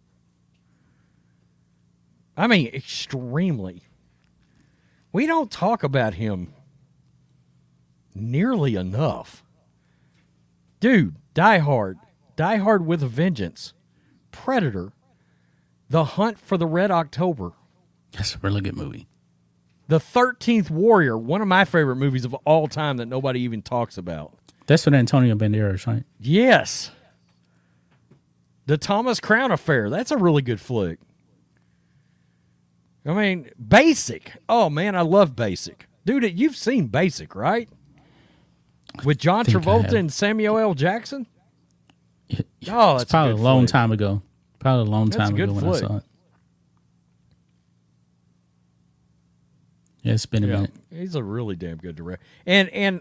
I 2.37 2.49
mean, 2.49 2.66
extremely. 2.75 3.85
We 5.12 5.29
don't 5.29 5.53
talk 5.53 5.85
about 5.85 6.14
him 6.14 6.53
nearly 8.12 8.75
enough. 8.75 9.45
Dude, 10.81 11.14
Die 11.33 11.59
Hard, 11.59 11.99
Die 12.35 12.57
Hard 12.57 12.85
with 12.85 13.05
a 13.05 13.09
Vengeance, 13.09 13.72
Predator, 14.33 14.93
The 15.89 16.05
Hunt 16.05 16.41
for 16.41 16.57
the 16.57 16.66
Red 16.66 16.91
October, 16.91 17.53
That's 18.12 18.35
a 18.35 18.39
really 18.39 18.61
good 18.61 18.77
movie. 18.77 19.07
The 19.89 19.99
13th 19.99 20.70
Warrior, 20.70 21.18
one 21.18 21.43
of 21.43 21.49
my 21.49 21.64
favorite 21.64 21.97
movies 21.97 22.24
of 22.24 22.35
all 22.45 22.68
time 22.68 22.97
that 22.97 23.07
nobody 23.07 23.41
even 23.41 23.61
talks 23.62 23.99
about. 23.99 24.32
That's 24.66 24.87
with 24.87 24.95
Antonio 24.95 25.35
Banderas, 25.35 25.87
right? 25.87 26.05
Yes. 26.18 26.91
The 28.66 28.78
Thomas 28.78 29.20
Crown 29.20 29.53
Affair. 29.53 29.91
That's 29.91 30.11
a 30.11 30.16
really 30.16 30.41
good 30.41 30.61
flick. 30.61 30.99
I 33.07 33.12
mean, 33.12 33.51
Basic. 33.68 34.32
Oh, 34.49 34.70
man, 34.70 34.97
I 34.97 35.03
love 35.03 35.37
Basic. 35.37 35.87
Dude, 36.07 36.39
you've 36.39 36.57
seen 36.57 36.87
Basic, 36.87 37.35
right? 37.35 37.68
With 39.05 39.18
John 39.18 39.45
Travolta 39.45 39.93
and 39.95 40.11
Samuel 40.11 40.57
L. 40.57 40.72
Jackson? 40.72 41.26
Oh, 42.30 42.95
it's 42.95 43.03
that's 43.03 43.11
probably 43.11 43.32
a, 43.32 43.37
a 43.37 43.37
long 43.37 43.61
flick. 43.62 43.70
time 43.70 43.93
ago. 43.93 44.22
Probably 44.59 44.89
a 44.89 44.91
long 44.91 45.11
That's 45.11 45.16
a 45.16 45.18
time 45.18 45.37
good 45.37 45.51
ago 45.51 45.53
when 45.55 45.66
I 45.66 45.78
saw 45.78 45.97
it. 45.99 46.05
Yeah, 50.05 50.12
it's 50.12 50.26
been 50.26 50.44
a 50.44 50.46
Yeah, 50.46 50.52
minute. 50.55 50.70
he's 50.90 51.14
a 51.16 51.22
really 51.24 51.57
damn 51.57 51.78
good 51.78 51.96
director. 51.96 52.24
And 52.46 52.68
and 52.68 53.00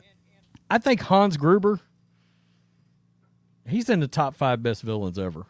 I 0.72 0.78
think 0.80 1.02
Hans 1.02 1.38
Gruber, 1.38 1.80
he's 3.68 3.90
in 3.90 4.00
the 4.00 4.08
top 4.08 4.36
five 4.36 4.64
best 4.64 4.82
villains 4.82 5.20
ever. 5.20 5.46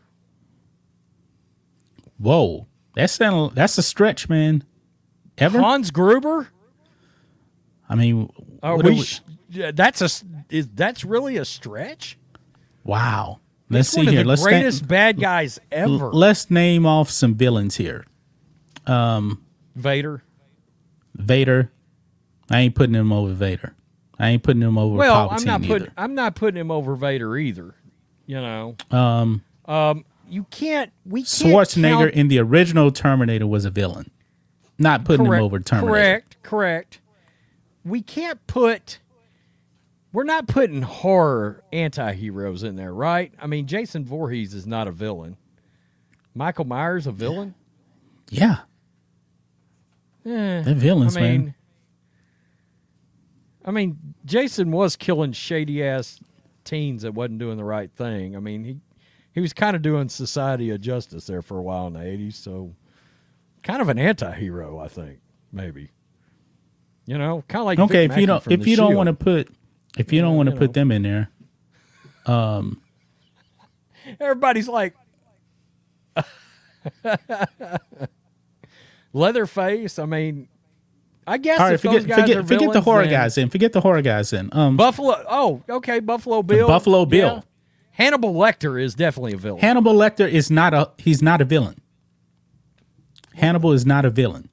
Whoa, 2.18 2.68
that's 2.96 3.20
a, 3.20 3.50
that's 3.54 3.78
a 3.78 3.84
stretch, 3.84 4.30
man. 4.30 4.64
Ever? 5.38 5.60
Hans 5.60 5.92
Gruber? 5.92 6.50
I 7.90 7.96
mean, 7.96 8.30
Are 8.62 8.78
we 8.78 8.84
do 8.84 8.90
we- 8.92 9.06
yeah, 9.50 9.72
that's 9.72 10.02
a 10.02 10.10
is 10.50 10.70
that's 10.74 11.04
really 11.06 11.38
a 11.38 11.46
stretch? 11.46 12.18
wow. 12.84 13.40
Let's 13.70 13.90
see 13.90 14.02
one 14.02 14.08
of 14.10 14.14
here. 14.14 14.24
the 14.24 14.30
Let's 14.30 14.44
greatest 14.44 14.88
bad 14.88 15.20
guys 15.20 15.58
l- 15.72 15.96
ever. 15.96 16.12
let's 16.12 16.52
name 16.52 16.86
off 16.86 17.10
some 17.10 17.34
villains 17.34 17.78
here. 17.78 18.06
Um, 18.86 19.44
Vader. 19.76 20.22
Vader. 21.16 21.72
I 22.50 22.60
ain't 22.60 22.76
putting 22.76 22.96
him 22.96 23.12
over 23.12 23.34
Vader. 23.34 23.76
I 24.20 24.30
ain't 24.30 24.44
putting 24.44 24.62
him 24.62 24.78
over 24.78 24.96
Well, 24.96 25.30
Palpatine 25.30 25.40
I'm 25.40 25.46
not 25.46 25.64
putting. 25.64 25.92
I'm 25.98 26.16
not 26.16 26.36
putting 26.36 26.60
him 26.60 26.72
over 26.72 26.96
Vader 26.96 27.36
either. 27.38 27.76
You 28.26 28.36
know, 28.38 28.76
Um, 28.92 29.44
um, 29.66 30.06
you 30.30 30.46
can't. 30.50 30.92
We 31.06 31.22
can't 31.22 31.28
Schwarzenegger 31.54 32.00
count- 32.06 32.14
in 32.14 32.28
the 32.30 32.40
original 32.40 32.92
Terminator 32.92 33.48
was 33.48 33.66
a 33.66 33.70
villain. 33.70 34.12
Not 34.80 35.04
putting 35.06 35.26
correct, 35.26 35.40
him 35.40 35.46
over 35.46 35.60
Terminator. 35.60 35.92
Correct, 35.94 36.38
correct. 36.44 37.00
We 37.84 38.02
can't 38.02 38.46
put. 38.48 39.00
We're 40.14 40.24
not 40.24 40.48
putting 40.48 40.84
horror 40.84 41.64
anti-heroes 41.74 42.64
in 42.64 42.76
there, 42.76 42.94
right? 42.94 43.34
I 43.42 43.48
mean, 43.48 43.66
Jason 43.66 44.06
Voorhees 44.06 44.54
is 44.54 44.68
not 44.68 44.88
a 44.88 44.92
villain. 44.92 45.38
Michael 46.36 46.66
Myers 46.66 47.08
a 47.08 47.12
villain? 47.12 47.56
Yeah, 48.30 48.60
Eh, 50.26 50.62
they're 50.62 50.74
villains, 50.74 51.18
I 51.18 51.22
mean, 51.22 51.42
man. 51.46 51.56
I 53.66 53.72
mean, 53.72 54.16
Jason 54.26 54.72
was 54.72 54.96
killing 54.96 55.32
shady 55.32 55.84
ass 55.84 56.20
teens 56.64 57.04
that 57.04 57.14
wasn't 57.14 57.40
doing 57.40 57.58
the 57.58 57.64
right 57.64 57.92
thing. 57.92 58.36
I 58.36 58.40
mean, 58.40 58.64
he 58.64 58.78
he 59.34 59.42
was 59.42 59.54
kind 59.54 59.76
of 59.76 59.82
doing 59.82 60.10
society 60.10 60.70
a 60.70 60.78
justice 60.78 61.28
there 61.28 61.42
for 61.42 61.58
a 61.58 61.62
while 61.62 61.88
in 61.88 61.94
the 61.94 62.02
eighties, 62.02 62.36
so 62.36 62.76
kind 63.64 63.82
of 63.82 63.90
an 63.90 63.98
anti-hero, 64.00 64.80
I 64.80 64.88
think, 64.88 65.20
maybe. 65.52 65.92
You 67.06 67.18
know, 67.18 67.44
kind 67.48 67.62
of 67.62 67.66
like 67.66 67.80
okay, 67.80 68.08
Vic 68.08 68.18
if 68.18 68.22
you 68.22 68.28
don't 68.28 68.48
if 68.52 68.68
you 68.68 68.76
don't 68.76 68.96
want 68.96 69.08
to 69.08 69.14
put 69.14 69.50
if 69.98 70.14
you 70.14 70.22
don't 70.22 70.36
want 70.36 70.50
to 70.50 70.56
put 70.56 70.70
know. 70.70 70.74
them 70.74 70.92
in 70.92 71.04
there, 71.04 71.30
um, 72.26 72.82
Everybody's 74.20 74.68
like, 74.68 74.96
Leatherface. 79.14 80.00
I 80.00 80.06
mean, 80.06 80.48
I 81.26 81.38
guess 81.38 81.60
all 81.60 81.68
right, 81.68 81.76
if 81.76 81.82
forget 81.82 82.02
those 82.02 82.08
guys 82.08 82.20
forget 82.22 82.38
are 82.38 82.44
forget 82.44 82.74
the 82.74 82.82
horror 82.82 83.04
then- 83.04 83.12
guys 83.12 83.38
in. 83.38 83.50
Forget 83.50 83.74
the 83.74 83.82
horror 83.82 84.02
guys 84.02 84.34
in. 84.34 84.50
Um, 84.52 84.76
Buffalo. 84.76 85.24
Oh, 85.30 85.62
okay, 85.70 86.00
Buffalo 86.00 86.44
Bill. 86.44 86.68
Buffalo 86.68 87.06
Bill. 87.06 87.36
Yeah. 87.36 87.42
Hannibal 87.92 88.34
Lecter 88.34 88.82
is 88.82 88.96
definitely 88.96 89.34
a 89.34 89.38
villain. 89.38 89.62
Hannibal 89.62 89.94
Lecter 89.94 90.30
is 90.30 90.50
not 90.50 90.74
a 90.74 90.92
he's 90.98 91.22
not 91.22 91.42
a 91.42 91.46
villain. 91.46 91.80
Hannibal 93.36 93.72
is 93.72 93.86
not 93.86 94.04
a 94.06 94.10
villain. 94.10 94.50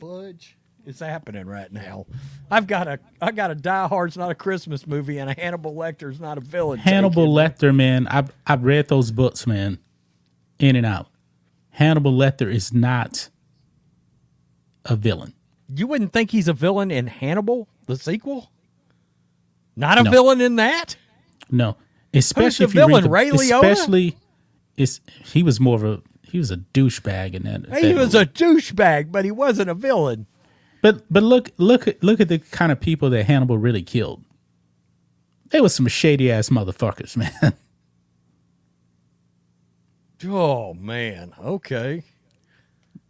Fudge. 0.00 0.56
It's 0.86 1.00
happening 1.00 1.46
right 1.46 1.70
now. 1.70 2.06
I've 2.50 2.66
got 2.66 2.88
a 2.88 2.98
I 3.20 3.32
got 3.32 3.50
a 3.50 3.54
Die 3.54 3.88
Hard's 3.88 4.16
not 4.16 4.30
a 4.30 4.34
Christmas 4.34 4.86
movie, 4.86 5.18
and 5.18 5.28
a 5.28 5.34
Hannibal 5.38 5.74
Lecter's 5.74 6.18
not 6.18 6.38
a 6.38 6.40
villain. 6.40 6.78
Hannibal 6.78 7.28
Lecter, 7.28 7.74
man, 7.74 8.06
I've 8.06 8.30
I've 8.46 8.64
read 8.64 8.88
those 8.88 9.10
books, 9.10 9.46
man, 9.46 9.78
in 10.58 10.76
and 10.76 10.86
out. 10.86 11.08
Hannibal 11.78 12.10
Lecter 12.12 12.52
is 12.52 12.72
not 12.72 13.28
a 14.84 14.96
villain. 14.96 15.32
You 15.72 15.86
wouldn't 15.86 16.12
think 16.12 16.32
he's 16.32 16.48
a 16.48 16.52
villain 16.52 16.90
in 16.90 17.06
Hannibal, 17.06 17.68
the 17.86 17.94
sequel. 17.94 18.50
Not 19.76 19.96
a 19.96 20.02
No. 20.02 20.10
villain 20.10 20.40
in 20.40 20.56
that. 20.56 20.96
No, 21.52 21.76
especially 22.12 22.64
if 22.64 22.74
you 22.74 22.80
read 22.80 22.86
villain, 22.88 23.04
the, 23.04 23.10
Ray 23.10 23.30
Liotta? 23.30 23.70
especially 23.70 24.16
it's 24.76 25.00
he 25.24 25.44
was 25.44 25.60
more 25.60 25.76
of 25.76 25.84
a 25.84 26.02
he 26.24 26.36
was 26.38 26.50
a 26.50 26.56
douchebag 26.56 27.34
in 27.34 27.44
that. 27.44 27.60
He 27.80 27.92
that 27.92 27.96
was 27.96 28.12
movie. 28.12 28.24
a 28.24 28.26
douchebag, 28.26 29.12
but 29.12 29.24
he 29.24 29.30
wasn't 29.30 29.70
a 29.70 29.74
villain. 29.74 30.26
But 30.82 31.04
but 31.08 31.22
look 31.22 31.52
look 31.58 31.86
at 31.86 32.02
look 32.02 32.18
at 32.20 32.26
the 32.28 32.38
kind 32.40 32.72
of 32.72 32.80
people 32.80 33.08
that 33.10 33.24
Hannibal 33.26 33.56
really 33.56 33.82
killed. 33.84 34.24
They 35.50 35.60
was 35.60 35.76
some 35.76 35.86
shady 35.86 36.28
ass 36.32 36.48
motherfuckers, 36.48 37.16
man. 37.42 37.54
Oh 40.24 40.74
man. 40.74 41.32
Okay. 41.40 42.04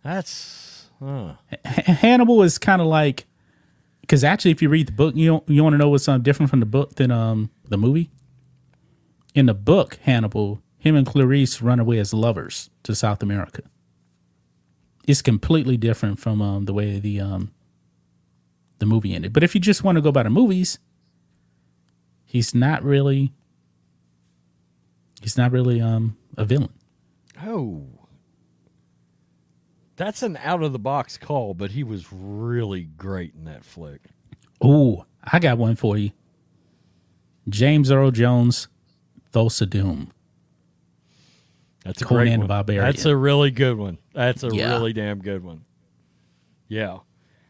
That's 0.02 0.86
huh. 1.02 1.34
Hannibal 1.64 2.42
is 2.42 2.58
kind 2.58 2.80
of 2.80 2.88
like 2.88 3.26
because 4.08 4.24
actually, 4.24 4.52
if 4.52 4.62
you 4.62 4.70
read 4.70 4.88
the 4.88 4.92
book, 4.92 5.14
you 5.16 5.26
don't, 5.28 5.48
you 5.48 5.62
want 5.62 5.74
to 5.74 5.78
know 5.78 5.90
what's 5.90 6.08
um, 6.08 6.22
different 6.22 6.48
from 6.48 6.60
the 6.60 6.66
book 6.66 6.94
than 6.94 7.10
um 7.10 7.50
the 7.68 7.76
movie. 7.76 8.10
In 9.34 9.46
the 9.46 9.54
book, 9.54 9.98
Hannibal, 10.02 10.62
him 10.78 10.96
and 10.96 11.06
Clarice 11.06 11.60
run 11.60 11.78
away 11.78 11.98
as 11.98 12.14
lovers 12.14 12.70
to 12.84 12.94
South 12.94 13.22
America. 13.22 13.62
It's 15.06 15.22
completely 15.22 15.76
different 15.76 16.18
from 16.18 16.40
um 16.40 16.64
the 16.64 16.72
way 16.72 16.98
the 16.98 17.20
um 17.20 17.52
the 18.78 18.86
movie 18.86 19.14
ended. 19.14 19.32
But 19.32 19.42
if 19.42 19.54
you 19.54 19.60
just 19.60 19.84
want 19.84 19.96
to 19.96 20.02
go 20.02 20.12
by 20.12 20.22
the 20.22 20.30
movies, 20.30 20.78
he's 22.24 22.54
not 22.54 22.82
really 22.82 23.32
he's 25.20 25.36
not 25.36 25.52
really 25.52 25.80
um 25.80 26.16
a 26.36 26.44
villain. 26.44 26.72
Oh. 27.46 27.86
That's 29.96 30.22
an 30.22 30.38
out 30.42 30.62
of 30.62 30.72
the 30.72 30.78
box 30.78 31.18
call, 31.18 31.54
but 31.54 31.72
he 31.72 31.82
was 31.82 32.06
really 32.12 32.84
great 32.84 33.34
in 33.34 33.44
that 33.46 33.64
flick. 33.64 34.00
Oh, 34.60 35.04
I 35.24 35.38
got 35.40 35.58
one 35.58 35.74
for 35.76 35.96
you. 35.98 36.12
James 37.48 37.90
Earl 37.90 38.10
Jones, 38.12 38.68
Thulsa 39.32 39.68
Doom. 39.68 40.12
That's 41.84 42.02
a 42.02 42.04
Conan 42.04 42.26
great 42.26 42.38
one. 42.38 42.46
Barbarian. 42.48 42.84
That's 42.84 43.04
a 43.06 43.16
really 43.16 43.50
good 43.50 43.76
one. 43.78 43.98
That's 44.12 44.42
a 44.42 44.48
Yeah. 44.54 44.72
really 44.74 44.92
damn 44.92 45.20
good 45.20 45.42
one. 45.42 45.64
Yeah. 46.68 46.98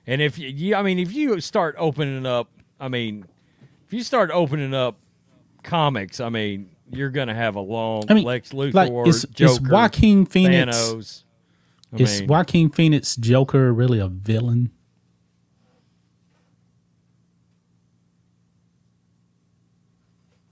And 0.07 0.23
if 0.23 0.39
you, 0.39 0.49
you, 0.49 0.75
I 0.75 0.83
mean, 0.83 0.99
if 0.99 1.13
you 1.13 1.41
start 1.41 1.75
opening 1.79 2.25
up, 2.25 2.49
I 2.81 2.89
mean, 2.89 3.27
if 3.87 3.93
you 3.93 4.03
start 4.03 4.31
opening 4.33 4.73
up 4.75 4.97
comics, 5.65 6.21
I 6.21 6.29
mean, 6.29 6.71
you're 6.91 7.11
gonna 7.11 7.35
have 7.35 7.57
a 7.57 7.61
long 7.61 8.05
I 8.09 8.15
mean, 8.15 8.25
Lex 8.25 8.51
Luthor, 8.51 8.75
like, 8.75 8.93
is- 9.09 9.25
is 9.25 9.31
Joker, 9.35 9.69
Joaquin 9.71 10.27
Phoenix- 10.27 10.77
Thanos. 10.77 11.23
I 11.93 12.03
Is 12.03 12.21
mean, 12.21 12.29
Joaquin 12.29 12.69
Phoenix 12.71 13.17
Joker 13.17 13.73
really 13.73 13.99
a 13.99 14.09
villain? 14.09 14.71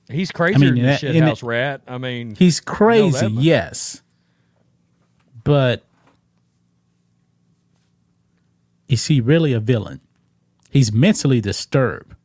he's 0.09 0.30
crazier 0.30 0.59
mean, 0.72 0.76
than 0.76 0.84
that- 0.84 1.01
shithouse 1.01 1.43
it- 1.43 1.47
rat. 1.47 1.80
I 1.87 1.99
mean, 1.99 2.34
He's 2.37 2.61
crazy, 2.61 3.26
yes. 3.28 4.03
But 5.45 5.84
is 8.89 9.07
he 9.07 9.20
really 9.20 9.53
a 9.53 9.61
villain? 9.61 10.01
He's 10.70 10.93
mentally 10.93 11.41
disturbed. 11.41 12.16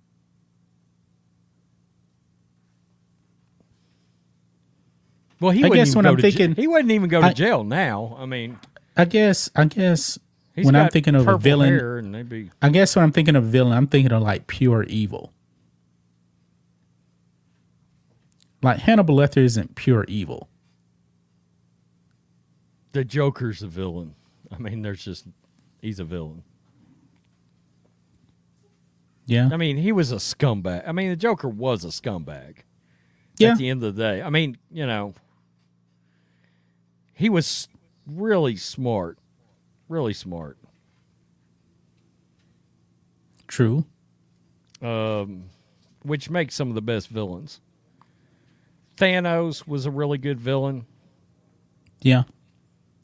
Well, 5.42 5.52
he 5.52 5.60
I 5.64 5.68
wouldn't 5.70 5.76
guess 5.82 5.88
even 5.90 5.98
when 5.98 6.04
go 6.06 6.10
I'm 6.12 6.16
to 6.18 6.22
j- 6.22 6.32
thinking- 6.32 6.56
he 6.56 6.68
wouldn't 6.68 6.92
even 6.92 7.10
go 7.10 7.20
to 7.20 7.28
I- 7.28 7.34
jail 7.34 7.64
now. 7.66 8.16
I 8.18 8.26
mean, 8.26 8.60
I 8.96 9.06
guess 9.06 9.50
I 9.56 9.66
guess 9.66 10.18
he's 10.56 10.66
when 10.66 10.76
I'm 10.76 10.90
thinking 10.90 11.16
of 11.16 11.28
a 11.28 11.38
villain, 11.38 12.26
be 12.30 12.52
I 12.62 12.70
guess 12.70 12.96
when 12.96 13.04
I'm 13.04 13.12
thinking 13.12 13.36
of 13.36 13.44
a 13.44 13.48
villain, 13.48 13.74
I'm 13.74 13.88
thinking 13.88 14.12
of 14.14 14.22
like 14.22 14.48
pure 14.48 14.84
evil. 14.84 15.34
Like 18.62 18.80
Hannibal 18.80 19.16
Lecter 19.18 19.38
isn't 19.44 19.76
pure 19.76 20.06
evil. 20.08 20.48
the 22.94 23.04
Joker's 23.06 23.64
a 23.64 23.68
villain. 23.68 24.16
I 24.52 24.58
mean, 24.58 24.82
there's 24.82 25.04
just 25.04 25.26
he's 25.82 26.00
a 26.00 26.04
villain. 26.04 26.44
Yeah. 29.26 29.50
I 29.52 29.56
mean, 29.58 29.78
he 29.78 29.92
was 29.94 30.12
a 30.12 30.16
scumbag. 30.18 30.84
I 30.88 30.92
mean, 30.92 31.10
the 31.10 31.16
Joker 31.16 31.48
was 31.48 31.86
a 31.86 31.88
scumbag. 31.88 32.58
Yeah. 33.38 33.54
At 33.54 33.58
the 33.60 33.70
end 33.70 33.82
of 33.84 33.96
the 33.96 34.02
day, 34.04 34.22
I 34.22 34.30
mean, 34.30 34.58
you 34.70 34.86
know, 34.86 35.14
he 37.14 37.30
was 37.30 37.68
really 38.08 38.56
smart, 38.56 39.18
really 39.88 40.14
smart. 40.14 40.58
True. 43.48 43.86
um, 44.82 45.44
which 46.04 46.30
makes 46.30 46.56
some 46.56 46.70
of 46.70 46.76
the 46.76 46.82
best 46.82 47.10
villains. 47.10 47.60
Thanos 48.98 49.68
was 49.68 49.86
a 49.86 49.92
really 49.92 50.18
good 50.18 50.40
villain. 50.40 50.86
Yeah. 52.02 52.24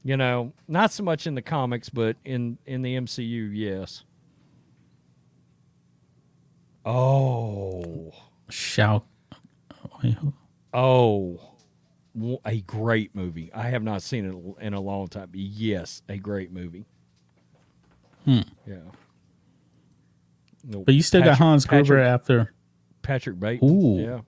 You 0.04 0.16
know, 0.18 0.54
not 0.68 0.92
so 0.92 1.04
much 1.04 1.28
in 1.28 1.36
the 1.36 1.42
comics, 1.42 1.90
but 1.90 2.16
in 2.24 2.58
in 2.66 2.82
the 2.82 2.96
MCU, 2.96 3.52
yes. 3.54 4.04
Oh, 6.86 8.14
Shout. 8.50 9.06
oh, 10.74 11.40
a 12.46 12.62
great 12.62 13.14
movie. 13.16 13.52
I 13.54 13.70
have 13.70 13.84
not 13.84 14.02
seen 14.02 14.26
it 14.60 14.66
in 14.66 14.74
a 14.74 14.80
long 14.82 15.08
time. 15.08 15.30
Yes, 15.34 16.02
a 16.10 16.18
great 16.18 16.52
movie. 16.52 16.86
Hmm. 18.26 18.42
Yeah. 18.66 18.76
No, 20.66 20.84
But 20.84 20.96
you 20.96 21.02
still 21.02 21.24
got 21.24 21.38
Hans 21.38 21.66
Gruber 21.66 21.96
Patrick- 21.96 22.08
after 22.08 22.54
Patrick 23.02 23.40
Bates. 23.40 23.64
Ooh. 23.64 24.00
Yeah. 24.02 24.20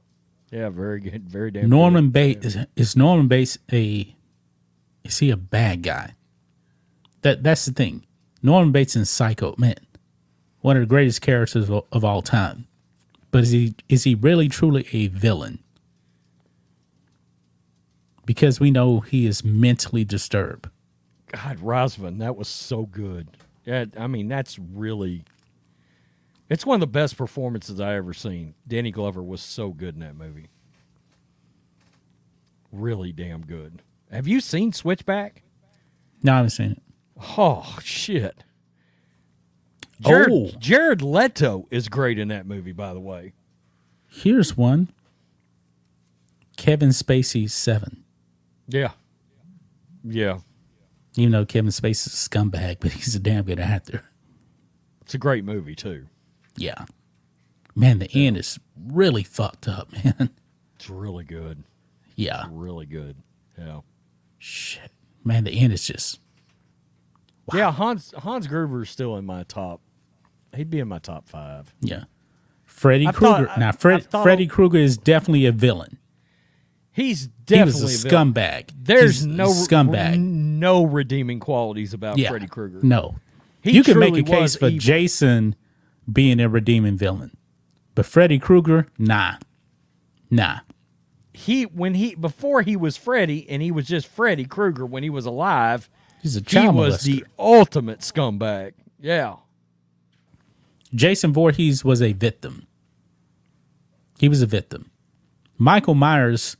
Yeah, 0.51 0.69
very 0.69 0.99
good. 0.99 1.29
Very 1.29 1.51
damn 1.51 1.69
Norman. 1.69 2.09
Bates. 2.09 2.45
Is, 2.45 2.57
is 2.75 2.95
Norman 2.95 3.27
Bates 3.27 3.57
a? 3.71 4.15
Is 5.03 5.19
he 5.19 5.29
a 5.29 5.37
bad 5.37 5.83
guy? 5.83 6.15
That 7.21 7.43
that's 7.43 7.65
the 7.65 7.71
thing. 7.71 8.05
Norman 8.41 8.71
Bates 8.71 8.95
in 8.95 9.05
Psycho, 9.05 9.53
man, 9.57 9.75
one 10.61 10.77
of 10.77 10.81
the 10.81 10.87
greatest 10.87 11.21
characters 11.21 11.69
of, 11.69 11.83
of 11.91 12.03
all 12.05 12.21
time. 12.21 12.67
But 13.31 13.43
is 13.43 13.51
he 13.51 13.75
is 13.89 14.05
he 14.05 14.15
really 14.15 14.47
truly 14.49 14.87
a 14.91 15.07
villain? 15.07 15.59
Because 18.29 18.59
we 18.59 18.69
know 18.69 18.99
he 18.99 19.25
is 19.25 19.43
mentally 19.43 20.05
disturbed. 20.05 20.69
God, 21.31 21.57
Rosman, 21.57 22.19
that 22.19 22.35
was 22.35 22.47
so 22.47 22.85
good. 22.85 23.27
Yeah, 23.65 23.85
I 23.97 24.05
mean, 24.05 24.27
that's 24.27 24.59
really. 24.59 25.23
It's 26.47 26.63
one 26.63 26.75
of 26.75 26.79
the 26.81 26.85
best 26.85 27.17
performances 27.17 27.79
I 27.79 27.95
ever 27.95 28.13
seen. 28.13 28.53
Danny 28.67 28.91
Glover 28.91 29.23
was 29.23 29.41
so 29.41 29.69
good 29.69 29.95
in 29.95 30.01
that 30.01 30.15
movie. 30.15 30.45
Really 32.71 33.11
damn 33.11 33.41
good. 33.47 33.81
Have 34.11 34.27
you 34.27 34.41
seen 34.41 34.73
Switchback? 34.73 35.41
No, 36.21 36.33
I 36.33 36.35
haven't 36.35 36.51
seen 36.51 36.71
it. 36.73 36.81
Oh 37.35 37.79
shit. 37.83 38.43
Jared, 40.01 40.29
Oh. 40.31 40.51
Jared 40.59 41.01
Leto 41.01 41.67
is 41.71 41.89
great 41.89 42.19
in 42.19 42.27
that 42.27 42.45
movie, 42.45 42.73
by 42.73 42.93
the 42.93 42.99
way. 42.99 43.33
Here's 44.07 44.55
one. 44.55 44.89
Kevin 46.57 46.89
Spacey 46.89 47.49
seven. 47.49 48.03
Yeah. 48.69 48.91
Yeah. 50.03 50.39
Even 51.17 51.31
though 51.31 51.45
Kevin 51.45 51.71
Spacey's 51.71 52.07
a 52.07 52.09
scumbag, 52.11 52.77
but 52.79 52.91
he's 52.91 53.15
a 53.15 53.19
damn 53.19 53.43
good 53.43 53.59
actor. 53.59 54.03
It's 55.01 55.13
a 55.15 55.17
great 55.17 55.43
movie 55.43 55.75
too. 55.75 56.05
Yeah. 56.55 56.85
Man, 57.75 57.99
the 57.99 58.09
end 58.13 58.37
is 58.37 58.59
really 58.87 59.23
fucked 59.23 59.67
up, 59.67 59.91
man. 60.03 60.29
It's 60.75 60.89
really 60.89 61.23
good. 61.23 61.63
Yeah. 62.15 62.45
Really 62.51 62.85
good. 62.85 63.17
Yeah. 63.57 63.81
Shit. 64.37 64.91
Man, 65.23 65.43
the 65.45 65.51
end 65.51 65.73
is 65.73 65.85
just 65.85 66.19
Yeah, 67.53 67.71
Hans 67.71 68.13
Hans 68.19 68.47
Gruber's 68.47 68.89
still 68.89 69.17
in 69.17 69.25
my 69.25 69.43
top. 69.43 69.81
He'd 70.55 70.69
be 70.69 70.79
in 70.79 70.87
my 70.87 70.99
top 70.99 71.27
five. 71.27 71.73
yeah. 71.81 72.03
Freddy 72.65 73.07
Krueger. 73.11 73.51
Now, 73.57 73.71
Fred, 73.73 74.09
Freddy 74.09 74.47
Krueger 74.47 74.77
is 74.77 74.95
definitely 74.97 75.45
a 75.47 75.51
villain. 75.51 75.97
He's 76.99 77.23
He 77.23 77.29
definitely 77.45 77.81
was 77.83 78.05
a 78.05 78.09
villain. 78.09 78.33
scumbag. 78.33 78.69
There's 78.75 79.17
He's 79.21 79.25
no 79.25 79.47
scumbag. 79.49 80.19
no 80.19 80.83
redeeming 80.83 81.39
qualities 81.39 81.93
about 81.93 82.17
yeah. 82.17 82.29
Freddy 82.29 82.47
Krueger. 82.47 82.79
No. 82.83 83.15
He 83.61 83.71
you 83.71 83.83
can 83.83 83.99
make 83.99 84.15
a 84.17 84.23
case 84.23 84.55
for 84.55 84.67
evil. 84.67 84.79
Jason 84.79 85.55
being 86.11 86.39
a 86.39 86.49
redeeming 86.49 86.97
villain, 86.97 87.35
but 87.95 88.05
Freddy 88.05 88.39
Krueger, 88.39 88.87
nah, 88.97 89.33
nah. 90.31 90.59
He 91.33 91.63
when 91.63 91.93
he 91.93 92.15
before 92.15 92.61
he 92.63 92.75
was 92.75 92.97
Freddy 92.97 93.49
and 93.49 93.61
he 93.61 93.71
was 93.71 93.85
just 93.87 94.07
Freddy 94.07 94.43
Krueger 94.45 94.85
when 94.85 95.03
he 95.03 95.09
was 95.09 95.25
alive. 95.25 95.89
He's 96.21 96.35
a 96.35 96.41
child 96.41 96.49
He 96.49 96.67
child 96.67 96.75
was 96.75 96.95
molester. 96.97 97.03
the 97.05 97.25
ultimate 97.37 97.99
scumbag. 97.99 98.73
Yeah. 98.99 99.35
Jason 100.93 101.31
Voorhees 101.33 101.85
was 101.85 102.01
a 102.01 102.13
victim. 102.13 102.65
He 104.19 104.27
was 104.27 104.41
a 104.41 104.45
victim. 104.47 104.89
Michael 105.57 105.93
Myers 105.95 106.57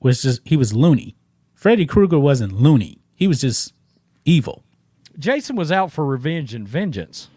was 0.00 0.22
just 0.22 0.40
he 0.44 0.56
was 0.56 0.74
loony. 0.74 1.16
Freddy 1.54 1.86
Krueger 1.86 2.18
wasn't 2.18 2.52
loony. 2.52 3.02
He 3.14 3.26
was 3.26 3.40
just 3.40 3.74
evil. 4.24 4.64
Jason 5.18 5.56
was 5.56 5.70
out 5.70 5.92
for 5.92 6.06
revenge 6.06 6.54
and 6.54 6.66
vengeance. 6.66 7.28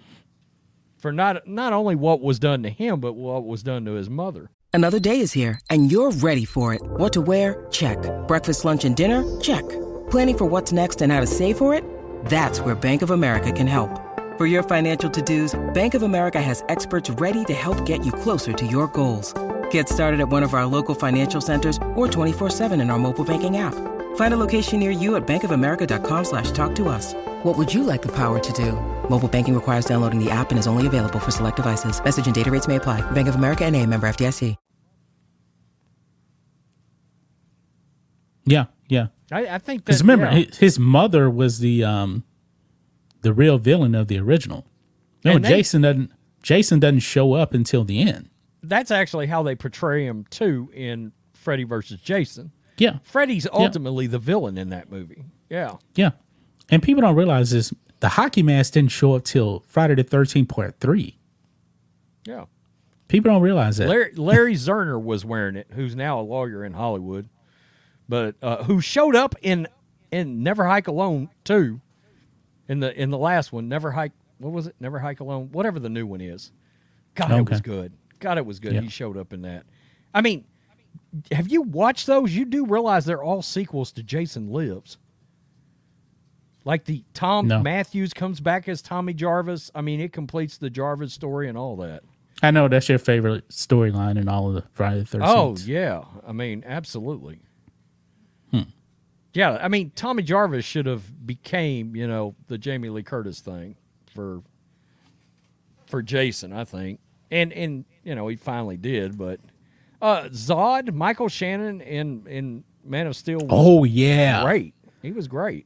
For 0.98 1.12
not 1.12 1.46
not 1.48 1.74
only 1.74 1.96
what 1.96 2.22
was 2.22 2.40
done 2.40 2.64
to 2.64 2.70
him, 2.70 3.00
but 3.02 3.14
what 3.14 3.46
was 3.46 3.64
done 3.64 3.84
to 3.86 3.94
his 3.94 4.10
mother. 4.10 4.50
Another 4.74 5.00
day 5.00 5.20
is 5.20 5.34
here, 5.34 5.60
and 5.70 5.92
you're 5.92 6.10
ready 6.10 6.46
for 6.46 6.74
it. 6.74 6.82
What 6.82 7.14
to 7.14 7.22
wear? 7.22 7.68
Check. 7.70 7.98
Breakfast, 8.28 8.66
lunch, 8.66 8.86
and 8.86 8.96
dinner? 8.96 9.40
Check. 9.40 9.68
Planning 10.10 10.38
for 10.38 10.46
what's 10.46 10.72
next 10.72 11.02
and 11.02 11.12
how 11.12 11.20
to 11.20 11.28
save 11.28 11.60
for 11.60 11.76
it? 11.76 11.84
That's 12.26 12.60
where 12.60 12.74
Bank 12.74 13.04
of 13.04 13.12
America 13.12 13.52
can 13.52 13.68
help. 13.68 14.02
For 14.36 14.48
your 14.48 14.64
financial 14.64 15.12
to-dos, 15.12 15.54
Bank 15.76 15.94
of 15.94 16.02
America 16.02 16.42
has 16.42 16.64
experts 16.70 17.08
ready 17.12 17.46
to 17.46 17.54
help 17.54 17.86
get 17.86 18.04
you 18.04 18.12
closer 18.12 18.52
to 18.52 18.66
your 18.66 18.88
goals. 18.88 19.32
Get 19.74 19.90
started 19.90 20.20
at 20.20 20.30
one 20.30 20.44
of 20.44 20.54
our 20.54 20.66
local 20.66 20.96
financial 20.96 21.42
centers 21.42 21.78
or 21.96 22.08
24-7 22.08 22.82
in 22.82 22.90
our 22.90 23.00
mobile 23.00 23.26
banking 23.26 23.58
app. 23.58 23.74
Find 24.16 24.32
a 24.34 24.38
location 24.38 24.80
near 24.80 24.92
you 24.92 25.16
at 25.16 25.26
bankofamerica.com 25.28 26.26
slash 26.26 26.52
talk 26.52 26.76
to 26.76 26.90
us. 26.90 27.14
What 27.44 27.58
would 27.58 27.74
you 27.74 27.84
like 27.84 28.02
the 28.04 28.12
power 28.16 28.40
to 28.40 28.54
do? 28.54 28.74
Mobile 29.10 29.28
banking 29.28 29.54
requires 29.56 29.86
downloading 29.86 30.24
the 30.24 30.30
app 30.32 30.50
and 30.52 30.60
is 30.60 30.68
only 30.68 30.86
available 30.88 31.20
for 31.20 31.32
select 31.32 31.58
devices. 31.58 32.04
Message 32.04 32.26
and 32.26 32.34
data 32.36 32.50
rates 32.52 32.68
may 32.68 32.76
apply. 32.78 33.02
Bank 33.12 33.28
of 33.28 33.36
America 33.36 33.66
and 33.66 33.76
a 33.76 33.86
member 33.86 34.08
FDIC. 34.08 34.56
Yeah, 38.46 38.66
yeah. 38.90 39.08
I, 39.32 39.48
I 39.56 39.58
think 39.58 39.86
Because 39.86 40.02
remember, 40.02 40.26
yeah. 40.26 40.46
his, 40.46 40.58
his 40.58 40.80
mother 40.80 41.30
was 41.30 41.60
the 41.60 41.84
um 41.84 42.24
the 43.22 43.34
real 43.34 43.58
villain 43.58 43.96
of 43.96 44.08
the 44.10 44.20
original. 44.20 44.66
No, 45.24 45.32
And 45.38 45.46
they- 45.46 45.50
Jason 45.50 45.82
doesn't. 45.82 46.12
Jason 46.44 46.80
doesn't 46.82 47.00
show 47.00 47.34
up 47.34 47.54
until 47.54 47.86
the 47.86 48.02
end. 48.02 48.30
That's 48.64 48.92
actually 48.92 49.28
how 49.28 49.44
they 49.44 49.56
portray 49.56 50.06
him 50.06 50.26
too 50.30 50.70
in 50.74 51.12
Freddy 51.34 51.64
versus 51.64 52.00
Jason. 52.00 52.52
Yeah, 52.78 53.00
Freddy's 53.04 53.48
ultimately 53.52 54.08
the 54.08 54.20
villain 54.20 54.58
in 54.58 54.70
that 54.70 54.92
movie. 54.92 55.26
Yeah. 55.50 55.76
yeah. 55.96 56.12
And 56.70 56.82
people 56.82 57.02
don't 57.02 57.16
realize 57.16 57.52
this. 57.52 57.72
The 58.00 58.10
hockey 58.10 58.42
mask 58.42 58.74
didn't 58.74 58.92
show 58.92 59.14
up 59.14 59.24
till 59.24 59.64
Friday 59.68 59.96
the 59.96 60.04
Thirteenth 60.04 60.50
Part 60.50 60.80
Three. 60.80 61.20
Yeah. 62.26 62.46
People 63.08 63.32
don't 63.32 63.42
realize 63.42 63.78
that. 63.78 63.88
Larry, 63.88 64.14
Larry 64.16 64.56
Zerner 64.56 65.02
was 65.02 65.24
wearing 65.24 65.56
it, 65.56 65.68
who's 65.74 65.96
now 65.96 66.20
a 66.20 66.24
lawyer 66.24 66.66
in 66.66 66.74
Hollywood, 66.74 67.30
but 68.10 68.36
uh, 68.42 68.64
who 68.64 68.82
showed 68.82 69.16
up 69.16 69.36
in 69.44 69.68
in 70.12 70.42
Never 70.42 70.66
Hike 70.66 70.88
Alone 70.88 71.30
too. 71.44 71.80
In 72.68 72.80
the 72.80 73.00
in 73.00 73.12
the 73.12 73.18
last 73.18 73.52
one, 73.54 73.70
Never 73.70 73.92
Hike. 73.92 74.14
What 74.40 74.52
was 74.54 74.68
it? 74.68 74.76
Never 74.80 75.00
Hike 75.00 75.20
Alone. 75.20 75.50
Whatever 75.52 75.80
the 75.80 75.90
new 75.90 76.08
one 76.08 76.22
is. 76.22 76.52
God, 77.16 77.32
it 77.32 77.50
was 77.50 77.62
good. 77.62 77.94
God, 78.24 78.38
it 78.38 78.46
was 78.46 78.60
good. 78.60 78.74
Yeah. 78.74 78.82
He 78.82 78.88
showed 78.90 79.18
up 79.18 79.34
in 79.34 79.42
that. 79.42 79.66
I 80.14 80.22
mean, 80.22 80.46
have 81.34 81.50
you 81.50 81.62
watched 81.62 82.08
those? 82.08 82.34
You 82.34 82.46
do 82.46 82.66
realize 82.66 83.04
they're 83.04 83.22
all 83.22 83.42
sequels 83.42 83.92
to 83.92 84.04
Jason 84.04 84.48
Lives. 84.48 84.98
Like 86.64 86.86
the 86.86 87.04
Thom 87.14 87.50
No. 87.50 87.62
Mathews 87.62 88.14
comes 88.14 88.40
back 88.40 88.70
as 88.70 88.82
Tommy 88.82 89.14
Jarvis. 89.14 89.70
I 89.76 89.82
mean, 89.82 90.00
it 90.00 90.14
completes 90.14 90.58
the 90.58 90.70
Jarvis 90.70 91.14
story 91.14 91.50
and 91.50 91.58
all 91.58 91.76
that. 91.78 92.04
I 92.42 92.52
know 92.52 92.70
that's 92.70 92.88
your 92.88 92.98
favorite 92.98 93.50
storyline 93.50 94.18
in 94.18 94.30
all 94.30 94.48
of 94.48 94.54
the 94.56 94.64
Friday 94.72 95.00
the 95.02 95.06
Thirteenth. 95.06 95.30
Oh 95.30 95.56
yeah, 95.66 96.04
I 96.26 96.32
mean 96.32 96.64
absolutely. 96.66 97.42
Hmm. 98.52 98.62
Yeah, 99.34 99.60
I 99.62 99.68
mean 99.68 99.92
Tommy 99.96 100.24
Jarvis 100.24 100.64
should 100.64 100.86
have 100.86 101.26
became 101.26 101.96
you 101.96 102.08
know 102.08 102.36
the 102.48 102.58
Jamie 102.58 102.90
Lee 102.90 103.04
Curtis 103.04 103.42
thing 103.42 103.76
for 104.14 104.42
for 105.86 106.02
Jason, 106.02 106.52
I 106.54 106.64
think, 106.64 107.00
and 107.34 107.52
and 107.54 107.86
you 108.04 108.16
know 108.16 108.28
he 108.28 108.36
finally 108.36 108.78
did, 108.78 109.18
but 109.18 109.40
uh 110.02 110.24
Zod, 110.30 110.94
Michael 110.94 111.30
Shannon 111.30 111.82
in 111.82 112.26
in 112.28 112.64
Man 112.86 113.08
of 113.08 113.16
Steel. 113.16 113.40
Was 113.40 113.48
Oh 113.50 113.84
yeah. 113.84 114.44
great. 114.44 114.74
He 115.02 115.12
was 115.12 115.28
great. 115.28 115.66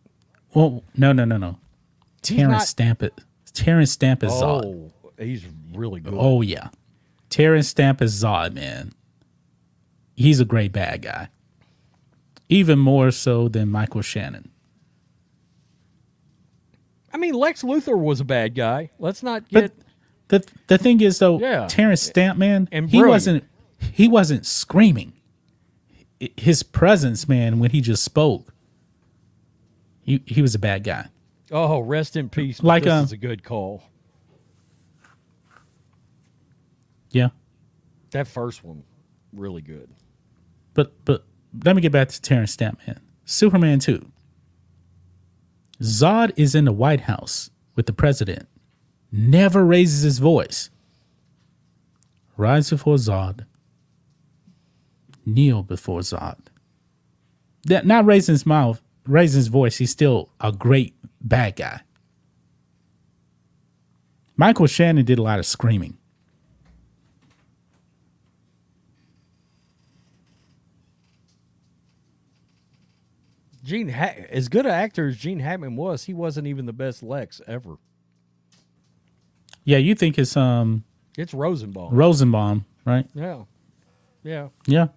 Well, 0.53 0.83
no, 0.95 1.11
no, 1.13 1.25
no, 1.25 1.37
no. 1.37 1.57
Terrence 2.21 2.51
not- 2.51 2.67
Stamp 2.67 3.03
it. 3.03 3.13
Terrence 3.53 3.91
Stamp 3.91 4.23
is 4.23 4.31
Zod. 4.31 4.65
Oh, 4.65 4.91
he's 5.17 5.45
really 5.73 5.99
good. 5.99 6.13
Oh 6.15 6.41
yeah, 6.41 6.69
Terrence 7.29 7.67
Stamp 7.67 8.01
is 8.01 8.13
Zod, 8.23 8.53
man. 8.53 8.91
He's 10.15 10.39
a 10.39 10.45
great 10.45 10.71
bad 10.71 11.01
guy, 11.03 11.29
even 12.49 12.79
more 12.79 13.11
so 13.11 13.47
than 13.47 13.69
Michael 13.69 14.01
Shannon. 14.01 14.49
I 17.13 17.17
mean 17.17 17.33
Lex 17.33 17.63
Luthor 17.63 17.97
was 17.97 18.19
a 18.19 18.25
bad 18.25 18.55
guy. 18.55 18.91
Let's 18.99 19.23
not 19.23 19.43
But 19.51 19.75
get 19.75 19.86
the 20.29 20.45
the 20.67 20.77
thing 20.77 21.01
is 21.01 21.19
though, 21.19 21.39
Yeah. 21.39 21.67
Terrence 21.67 22.01
Stamp, 22.01 22.37
man, 22.37 22.67
And 22.71 22.89
he 22.89 22.97
brilliant. 22.97 23.09
wasn't 23.11 23.43
he 23.79 24.07
wasn't 24.07 24.45
screaming. 24.45 25.13
His 26.35 26.63
presence, 26.63 27.27
man, 27.29 27.59
when 27.59 27.69
he 27.71 27.79
just 27.81 28.03
spoke, 28.03 28.53
he 30.01 30.21
he 30.25 30.41
was 30.41 30.55
a 30.55 30.59
bad 30.59 30.83
guy. 30.83 31.07
oh 31.51 31.79
rest 31.79 32.15
in 32.15 32.29
peace. 32.29 32.61
Like, 32.63 32.83
this 32.83 32.91
um, 32.93 33.03
is 33.05 33.11
a 33.11 33.17
good 33.17 33.43
call. 33.43 33.83
Yeah, 37.11 37.29
That 38.11 38.27
first 38.27 38.63
one, 38.63 38.83
really 39.33 39.61
good. 39.61 39.89
but 40.73 40.93
but 41.05 41.23
let 41.63 41.75
me 41.75 41.81
get 41.81 41.91
back 41.91 42.09
to 42.09 42.21
Terrence 42.21 42.51
Stamp, 42.51 42.79
man. 42.85 42.99
Superman 43.25 43.79
two. 43.79 44.05
Zod 45.81 46.31
is 46.35 46.53
in 46.55 46.65
the 46.65 46.71
White 46.73 47.01
House 47.01 47.49
with 47.75 47.85
the 47.85 47.93
president, 47.93 48.47
never 49.11 49.65
raises 49.65 50.03
his 50.03 50.19
voice. 50.19 50.69
Rise 52.35 52.69
before 52.69 52.95
Zod. 52.95 53.45
Kneel 55.25 55.63
before 55.63 56.01
Zod. 56.01 56.37
That 57.65 57.85
not 57.85 58.05
raising 58.05 58.33
his 58.33 58.45
mouth, 58.45 58.81
raising 59.05 59.39
his 59.39 59.47
voice. 59.47 59.77
He's 59.77 59.91
still 59.91 60.29
a 60.39 60.51
great 60.51 60.95
bad 61.19 61.55
guy. 61.55 61.81
Michael 64.37 64.67
Shannon 64.67 65.03
did 65.03 65.17
a 65.17 65.23
lot 65.23 65.39
of 65.39 65.45
screaming. 65.45 65.97
Gene, 73.63 73.89
ha- 73.89 74.13
as 74.29 74.47
good 74.47 74.65
an 74.65 74.71
actor 74.71 75.07
as 75.07 75.17
Gene 75.17 75.39
Hackman 75.39 75.75
was, 75.75 76.05
he 76.05 76.13
wasn't 76.13 76.47
even 76.47 76.65
the 76.65 76.71
best 76.71 77.03
Lex 77.03 77.41
ever. 77.47 77.75
Yeah, 79.67 79.79
you 79.79 79.95
think 79.95 80.17
it's 80.17 80.37
um 80.37 80.85
It's 81.17 81.33
Rosenbaum. 81.33 81.93
Rosenbaum, 81.93 82.65
right? 82.85 83.05
yeah, 83.13 83.43
yeah. 84.23 84.47
Yeah. 84.65 84.87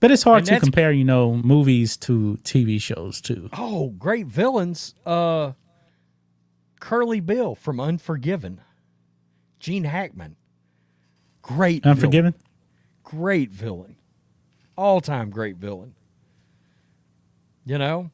But 0.00 0.10
it's 0.10 0.22
hard 0.22 0.38
And 0.38 0.46
to 0.46 0.60
compare, 0.60 0.92
you 0.92 1.04
know, 1.04 1.34
movies 1.34 1.96
to 1.98 2.38
TV 2.42 2.80
shows 2.80 3.20
too. 3.20 3.50
Oh, 3.52 3.90
great 3.90 4.26
villains. 4.26 4.94
Uh, 5.04 5.52
Curly 6.80 7.20
Bill 7.20 7.54
from 7.54 7.78
Unforgiven. 7.78 8.60
Gene 9.60 9.84
Hackman. 9.84 10.36
Great. 11.42 11.82
villain. 11.82 11.96
Unforgiven? 11.96 12.34
Great 13.04 13.50
villain. 13.50 13.96
All 14.76 15.00
time 15.02 15.28
great 15.28 15.56
villain. 15.56 15.94
You 17.66 17.76
know, 17.78 18.10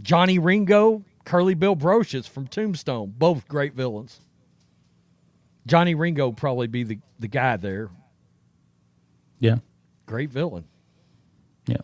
Johnny 0.00 0.38
Ringo, 0.38 1.02
Curly 1.24 1.54
Bill 1.54 1.74
Brocius 1.74 2.28
from 2.28 2.46
Tombstone, 2.46 3.14
both 3.16 3.48
great 3.48 3.74
villains. 3.74 4.20
Johnny 5.66 5.94
Ringo 5.94 6.28
would 6.28 6.36
probably 6.36 6.66
be 6.66 6.82
the, 6.84 6.98
the 7.18 7.28
guy 7.28 7.56
there. 7.56 7.90
Yeah. 9.38 9.56
Great 10.06 10.30
villain. 10.30 10.64
Yeah. 11.66 11.76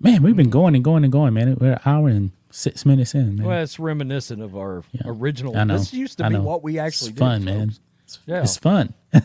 Man, 0.00 0.22
we've 0.22 0.36
been 0.36 0.50
going 0.50 0.74
and 0.74 0.84
going 0.84 1.04
and 1.04 1.12
going, 1.12 1.34
man. 1.34 1.56
We're 1.58 1.72
an 1.72 1.80
hour 1.86 2.08
and 2.08 2.32
six 2.50 2.84
minutes 2.84 3.14
in, 3.14 3.36
man. 3.36 3.46
Well, 3.46 3.62
it's 3.62 3.78
reminiscent 3.78 4.42
of 4.42 4.56
our 4.56 4.82
Yeah. 4.92 5.02
original. 5.06 5.56
I 5.56 5.64
know. 5.64 5.78
This 5.78 5.92
used 5.94 6.18
to 6.18 6.28
be 6.28 6.36
what 6.36 6.62
we 6.62 6.78
actually 6.78 7.10
it's 7.10 7.18
did. 7.18 7.24
fun, 7.24 7.44
man. 7.44 7.72
It's, 8.04 8.18
Yeah. 8.26 8.42
it's 8.42 8.56
fun. 8.56 8.94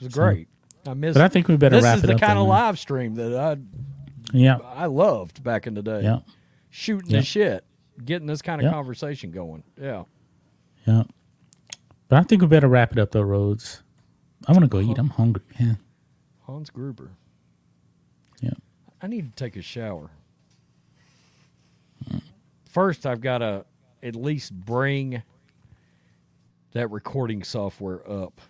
It 0.00 0.06
was 0.06 0.14
great. 0.14 0.48
I 0.84 0.94
miss. 0.94 1.14
But 1.14 1.22
I 1.22 1.28
think 1.28 1.46
we 1.46 1.56
better 1.56 1.76
this 1.76 1.84
wrap 1.84 1.98
is 1.98 2.02
it 2.02 2.08
the 2.08 2.16
kind 2.16 2.36
of 2.40 2.48
live 2.48 2.76
stream 2.76 3.14
that 3.14 3.36
I 3.36 3.56
yeah. 4.32 4.56
I 4.56 4.86
loved 4.86 5.44
back 5.44 5.68
in 5.68 5.74
the 5.74 5.82
day. 5.82 6.02
Yeah. 6.02 6.18
Shooting 6.70 7.08
Yeah. 7.08 7.18
the 7.18 7.24
shit, 7.24 7.64
getting 8.04 8.26
this 8.26 8.42
kind 8.42 8.60
of 8.60 8.64
Yeah. 8.64 8.72
conversation 8.72 9.30
going. 9.30 9.62
Yeah. 9.80 10.02
Yeah. 10.88 11.04
But 12.12 12.18
I 12.18 12.24
think 12.24 12.42
we 12.42 12.48
better 12.48 12.68
wrap 12.68 12.92
it 12.92 12.98
up 12.98 13.12
though, 13.12 13.22
Rhodes. 13.22 13.82
I 14.46 14.52
want 14.52 14.64
to 14.64 14.68
go 14.68 14.80
eat. 14.80 14.98
I'm 14.98 15.08
hungry, 15.08 15.40
man. 15.58 15.78
Hans 16.42 16.68
Gruber. 16.68 17.08
Yeah. 18.42 18.50
I 19.00 19.06
need 19.06 19.34
to 19.34 19.44
take 19.44 19.56
a 19.56 19.62
shower. 19.62 20.10
First, 22.66 23.06
I've 23.06 23.22
got 23.22 23.38
to 23.38 23.64
at 24.02 24.14
least 24.14 24.52
bring 24.52 25.22
that 26.72 26.90
recording 26.90 27.44
software 27.44 28.06
up. 28.06 28.42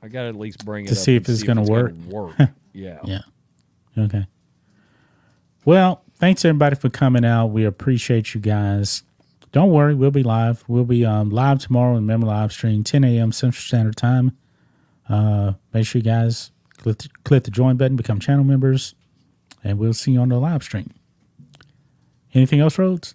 I 0.00 0.06
got 0.06 0.22
to 0.22 0.28
at 0.28 0.36
least 0.36 0.64
bring 0.64 0.84
it 0.84 0.90
To 0.90 0.94
up 0.94 0.98
see 0.98 1.16
if 1.16 1.28
it's 1.28 1.42
gonna 1.42 1.64
work. 1.64 1.94
work. 2.06 2.36
yeah. 2.72 3.00
Yeah. 3.02 3.22
Okay. 3.98 4.24
Well, 5.64 6.04
thanks 6.14 6.44
everybody 6.44 6.76
for 6.76 6.90
coming 6.90 7.24
out. 7.24 7.46
We 7.46 7.64
appreciate 7.64 8.34
you 8.36 8.40
guys. 8.40 9.02
Don't 9.52 9.70
worry, 9.70 9.94
we'll 9.94 10.10
be 10.10 10.22
live. 10.22 10.64
We'll 10.66 10.84
be 10.84 11.04
um, 11.04 11.28
live 11.28 11.58
tomorrow 11.58 11.96
in 11.96 12.06
Member 12.06 12.26
Live 12.26 12.52
Stream, 12.52 12.82
10 12.82 13.04
a.m. 13.04 13.32
Central 13.32 13.60
Standard 13.60 13.96
Time. 13.96 14.36
Uh, 15.08 15.52
make 15.74 15.86
sure 15.86 15.98
you 15.98 16.04
guys 16.04 16.52
click 16.78 16.98
the, 16.98 17.08
click 17.24 17.44
the 17.44 17.50
join 17.50 17.76
button, 17.76 17.94
become 17.94 18.18
channel 18.18 18.44
members, 18.44 18.94
and 19.62 19.78
we'll 19.78 19.92
see 19.92 20.12
you 20.12 20.20
on 20.20 20.30
the 20.30 20.38
live 20.38 20.62
stream. 20.62 20.90
Anything 22.32 22.60
else, 22.60 22.78
Rhodes? 22.78 23.14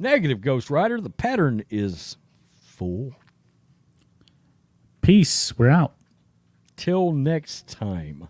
Negative 0.00 0.40
Ghost 0.40 0.68
Rider. 0.68 1.00
The 1.00 1.10
pattern 1.10 1.64
is 1.70 2.16
full. 2.60 3.14
Peace. 5.00 5.56
We're 5.56 5.70
out. 5.70 5.94
Till 6.76 7.12
next 7.12 7.68
time. 7.68 8.28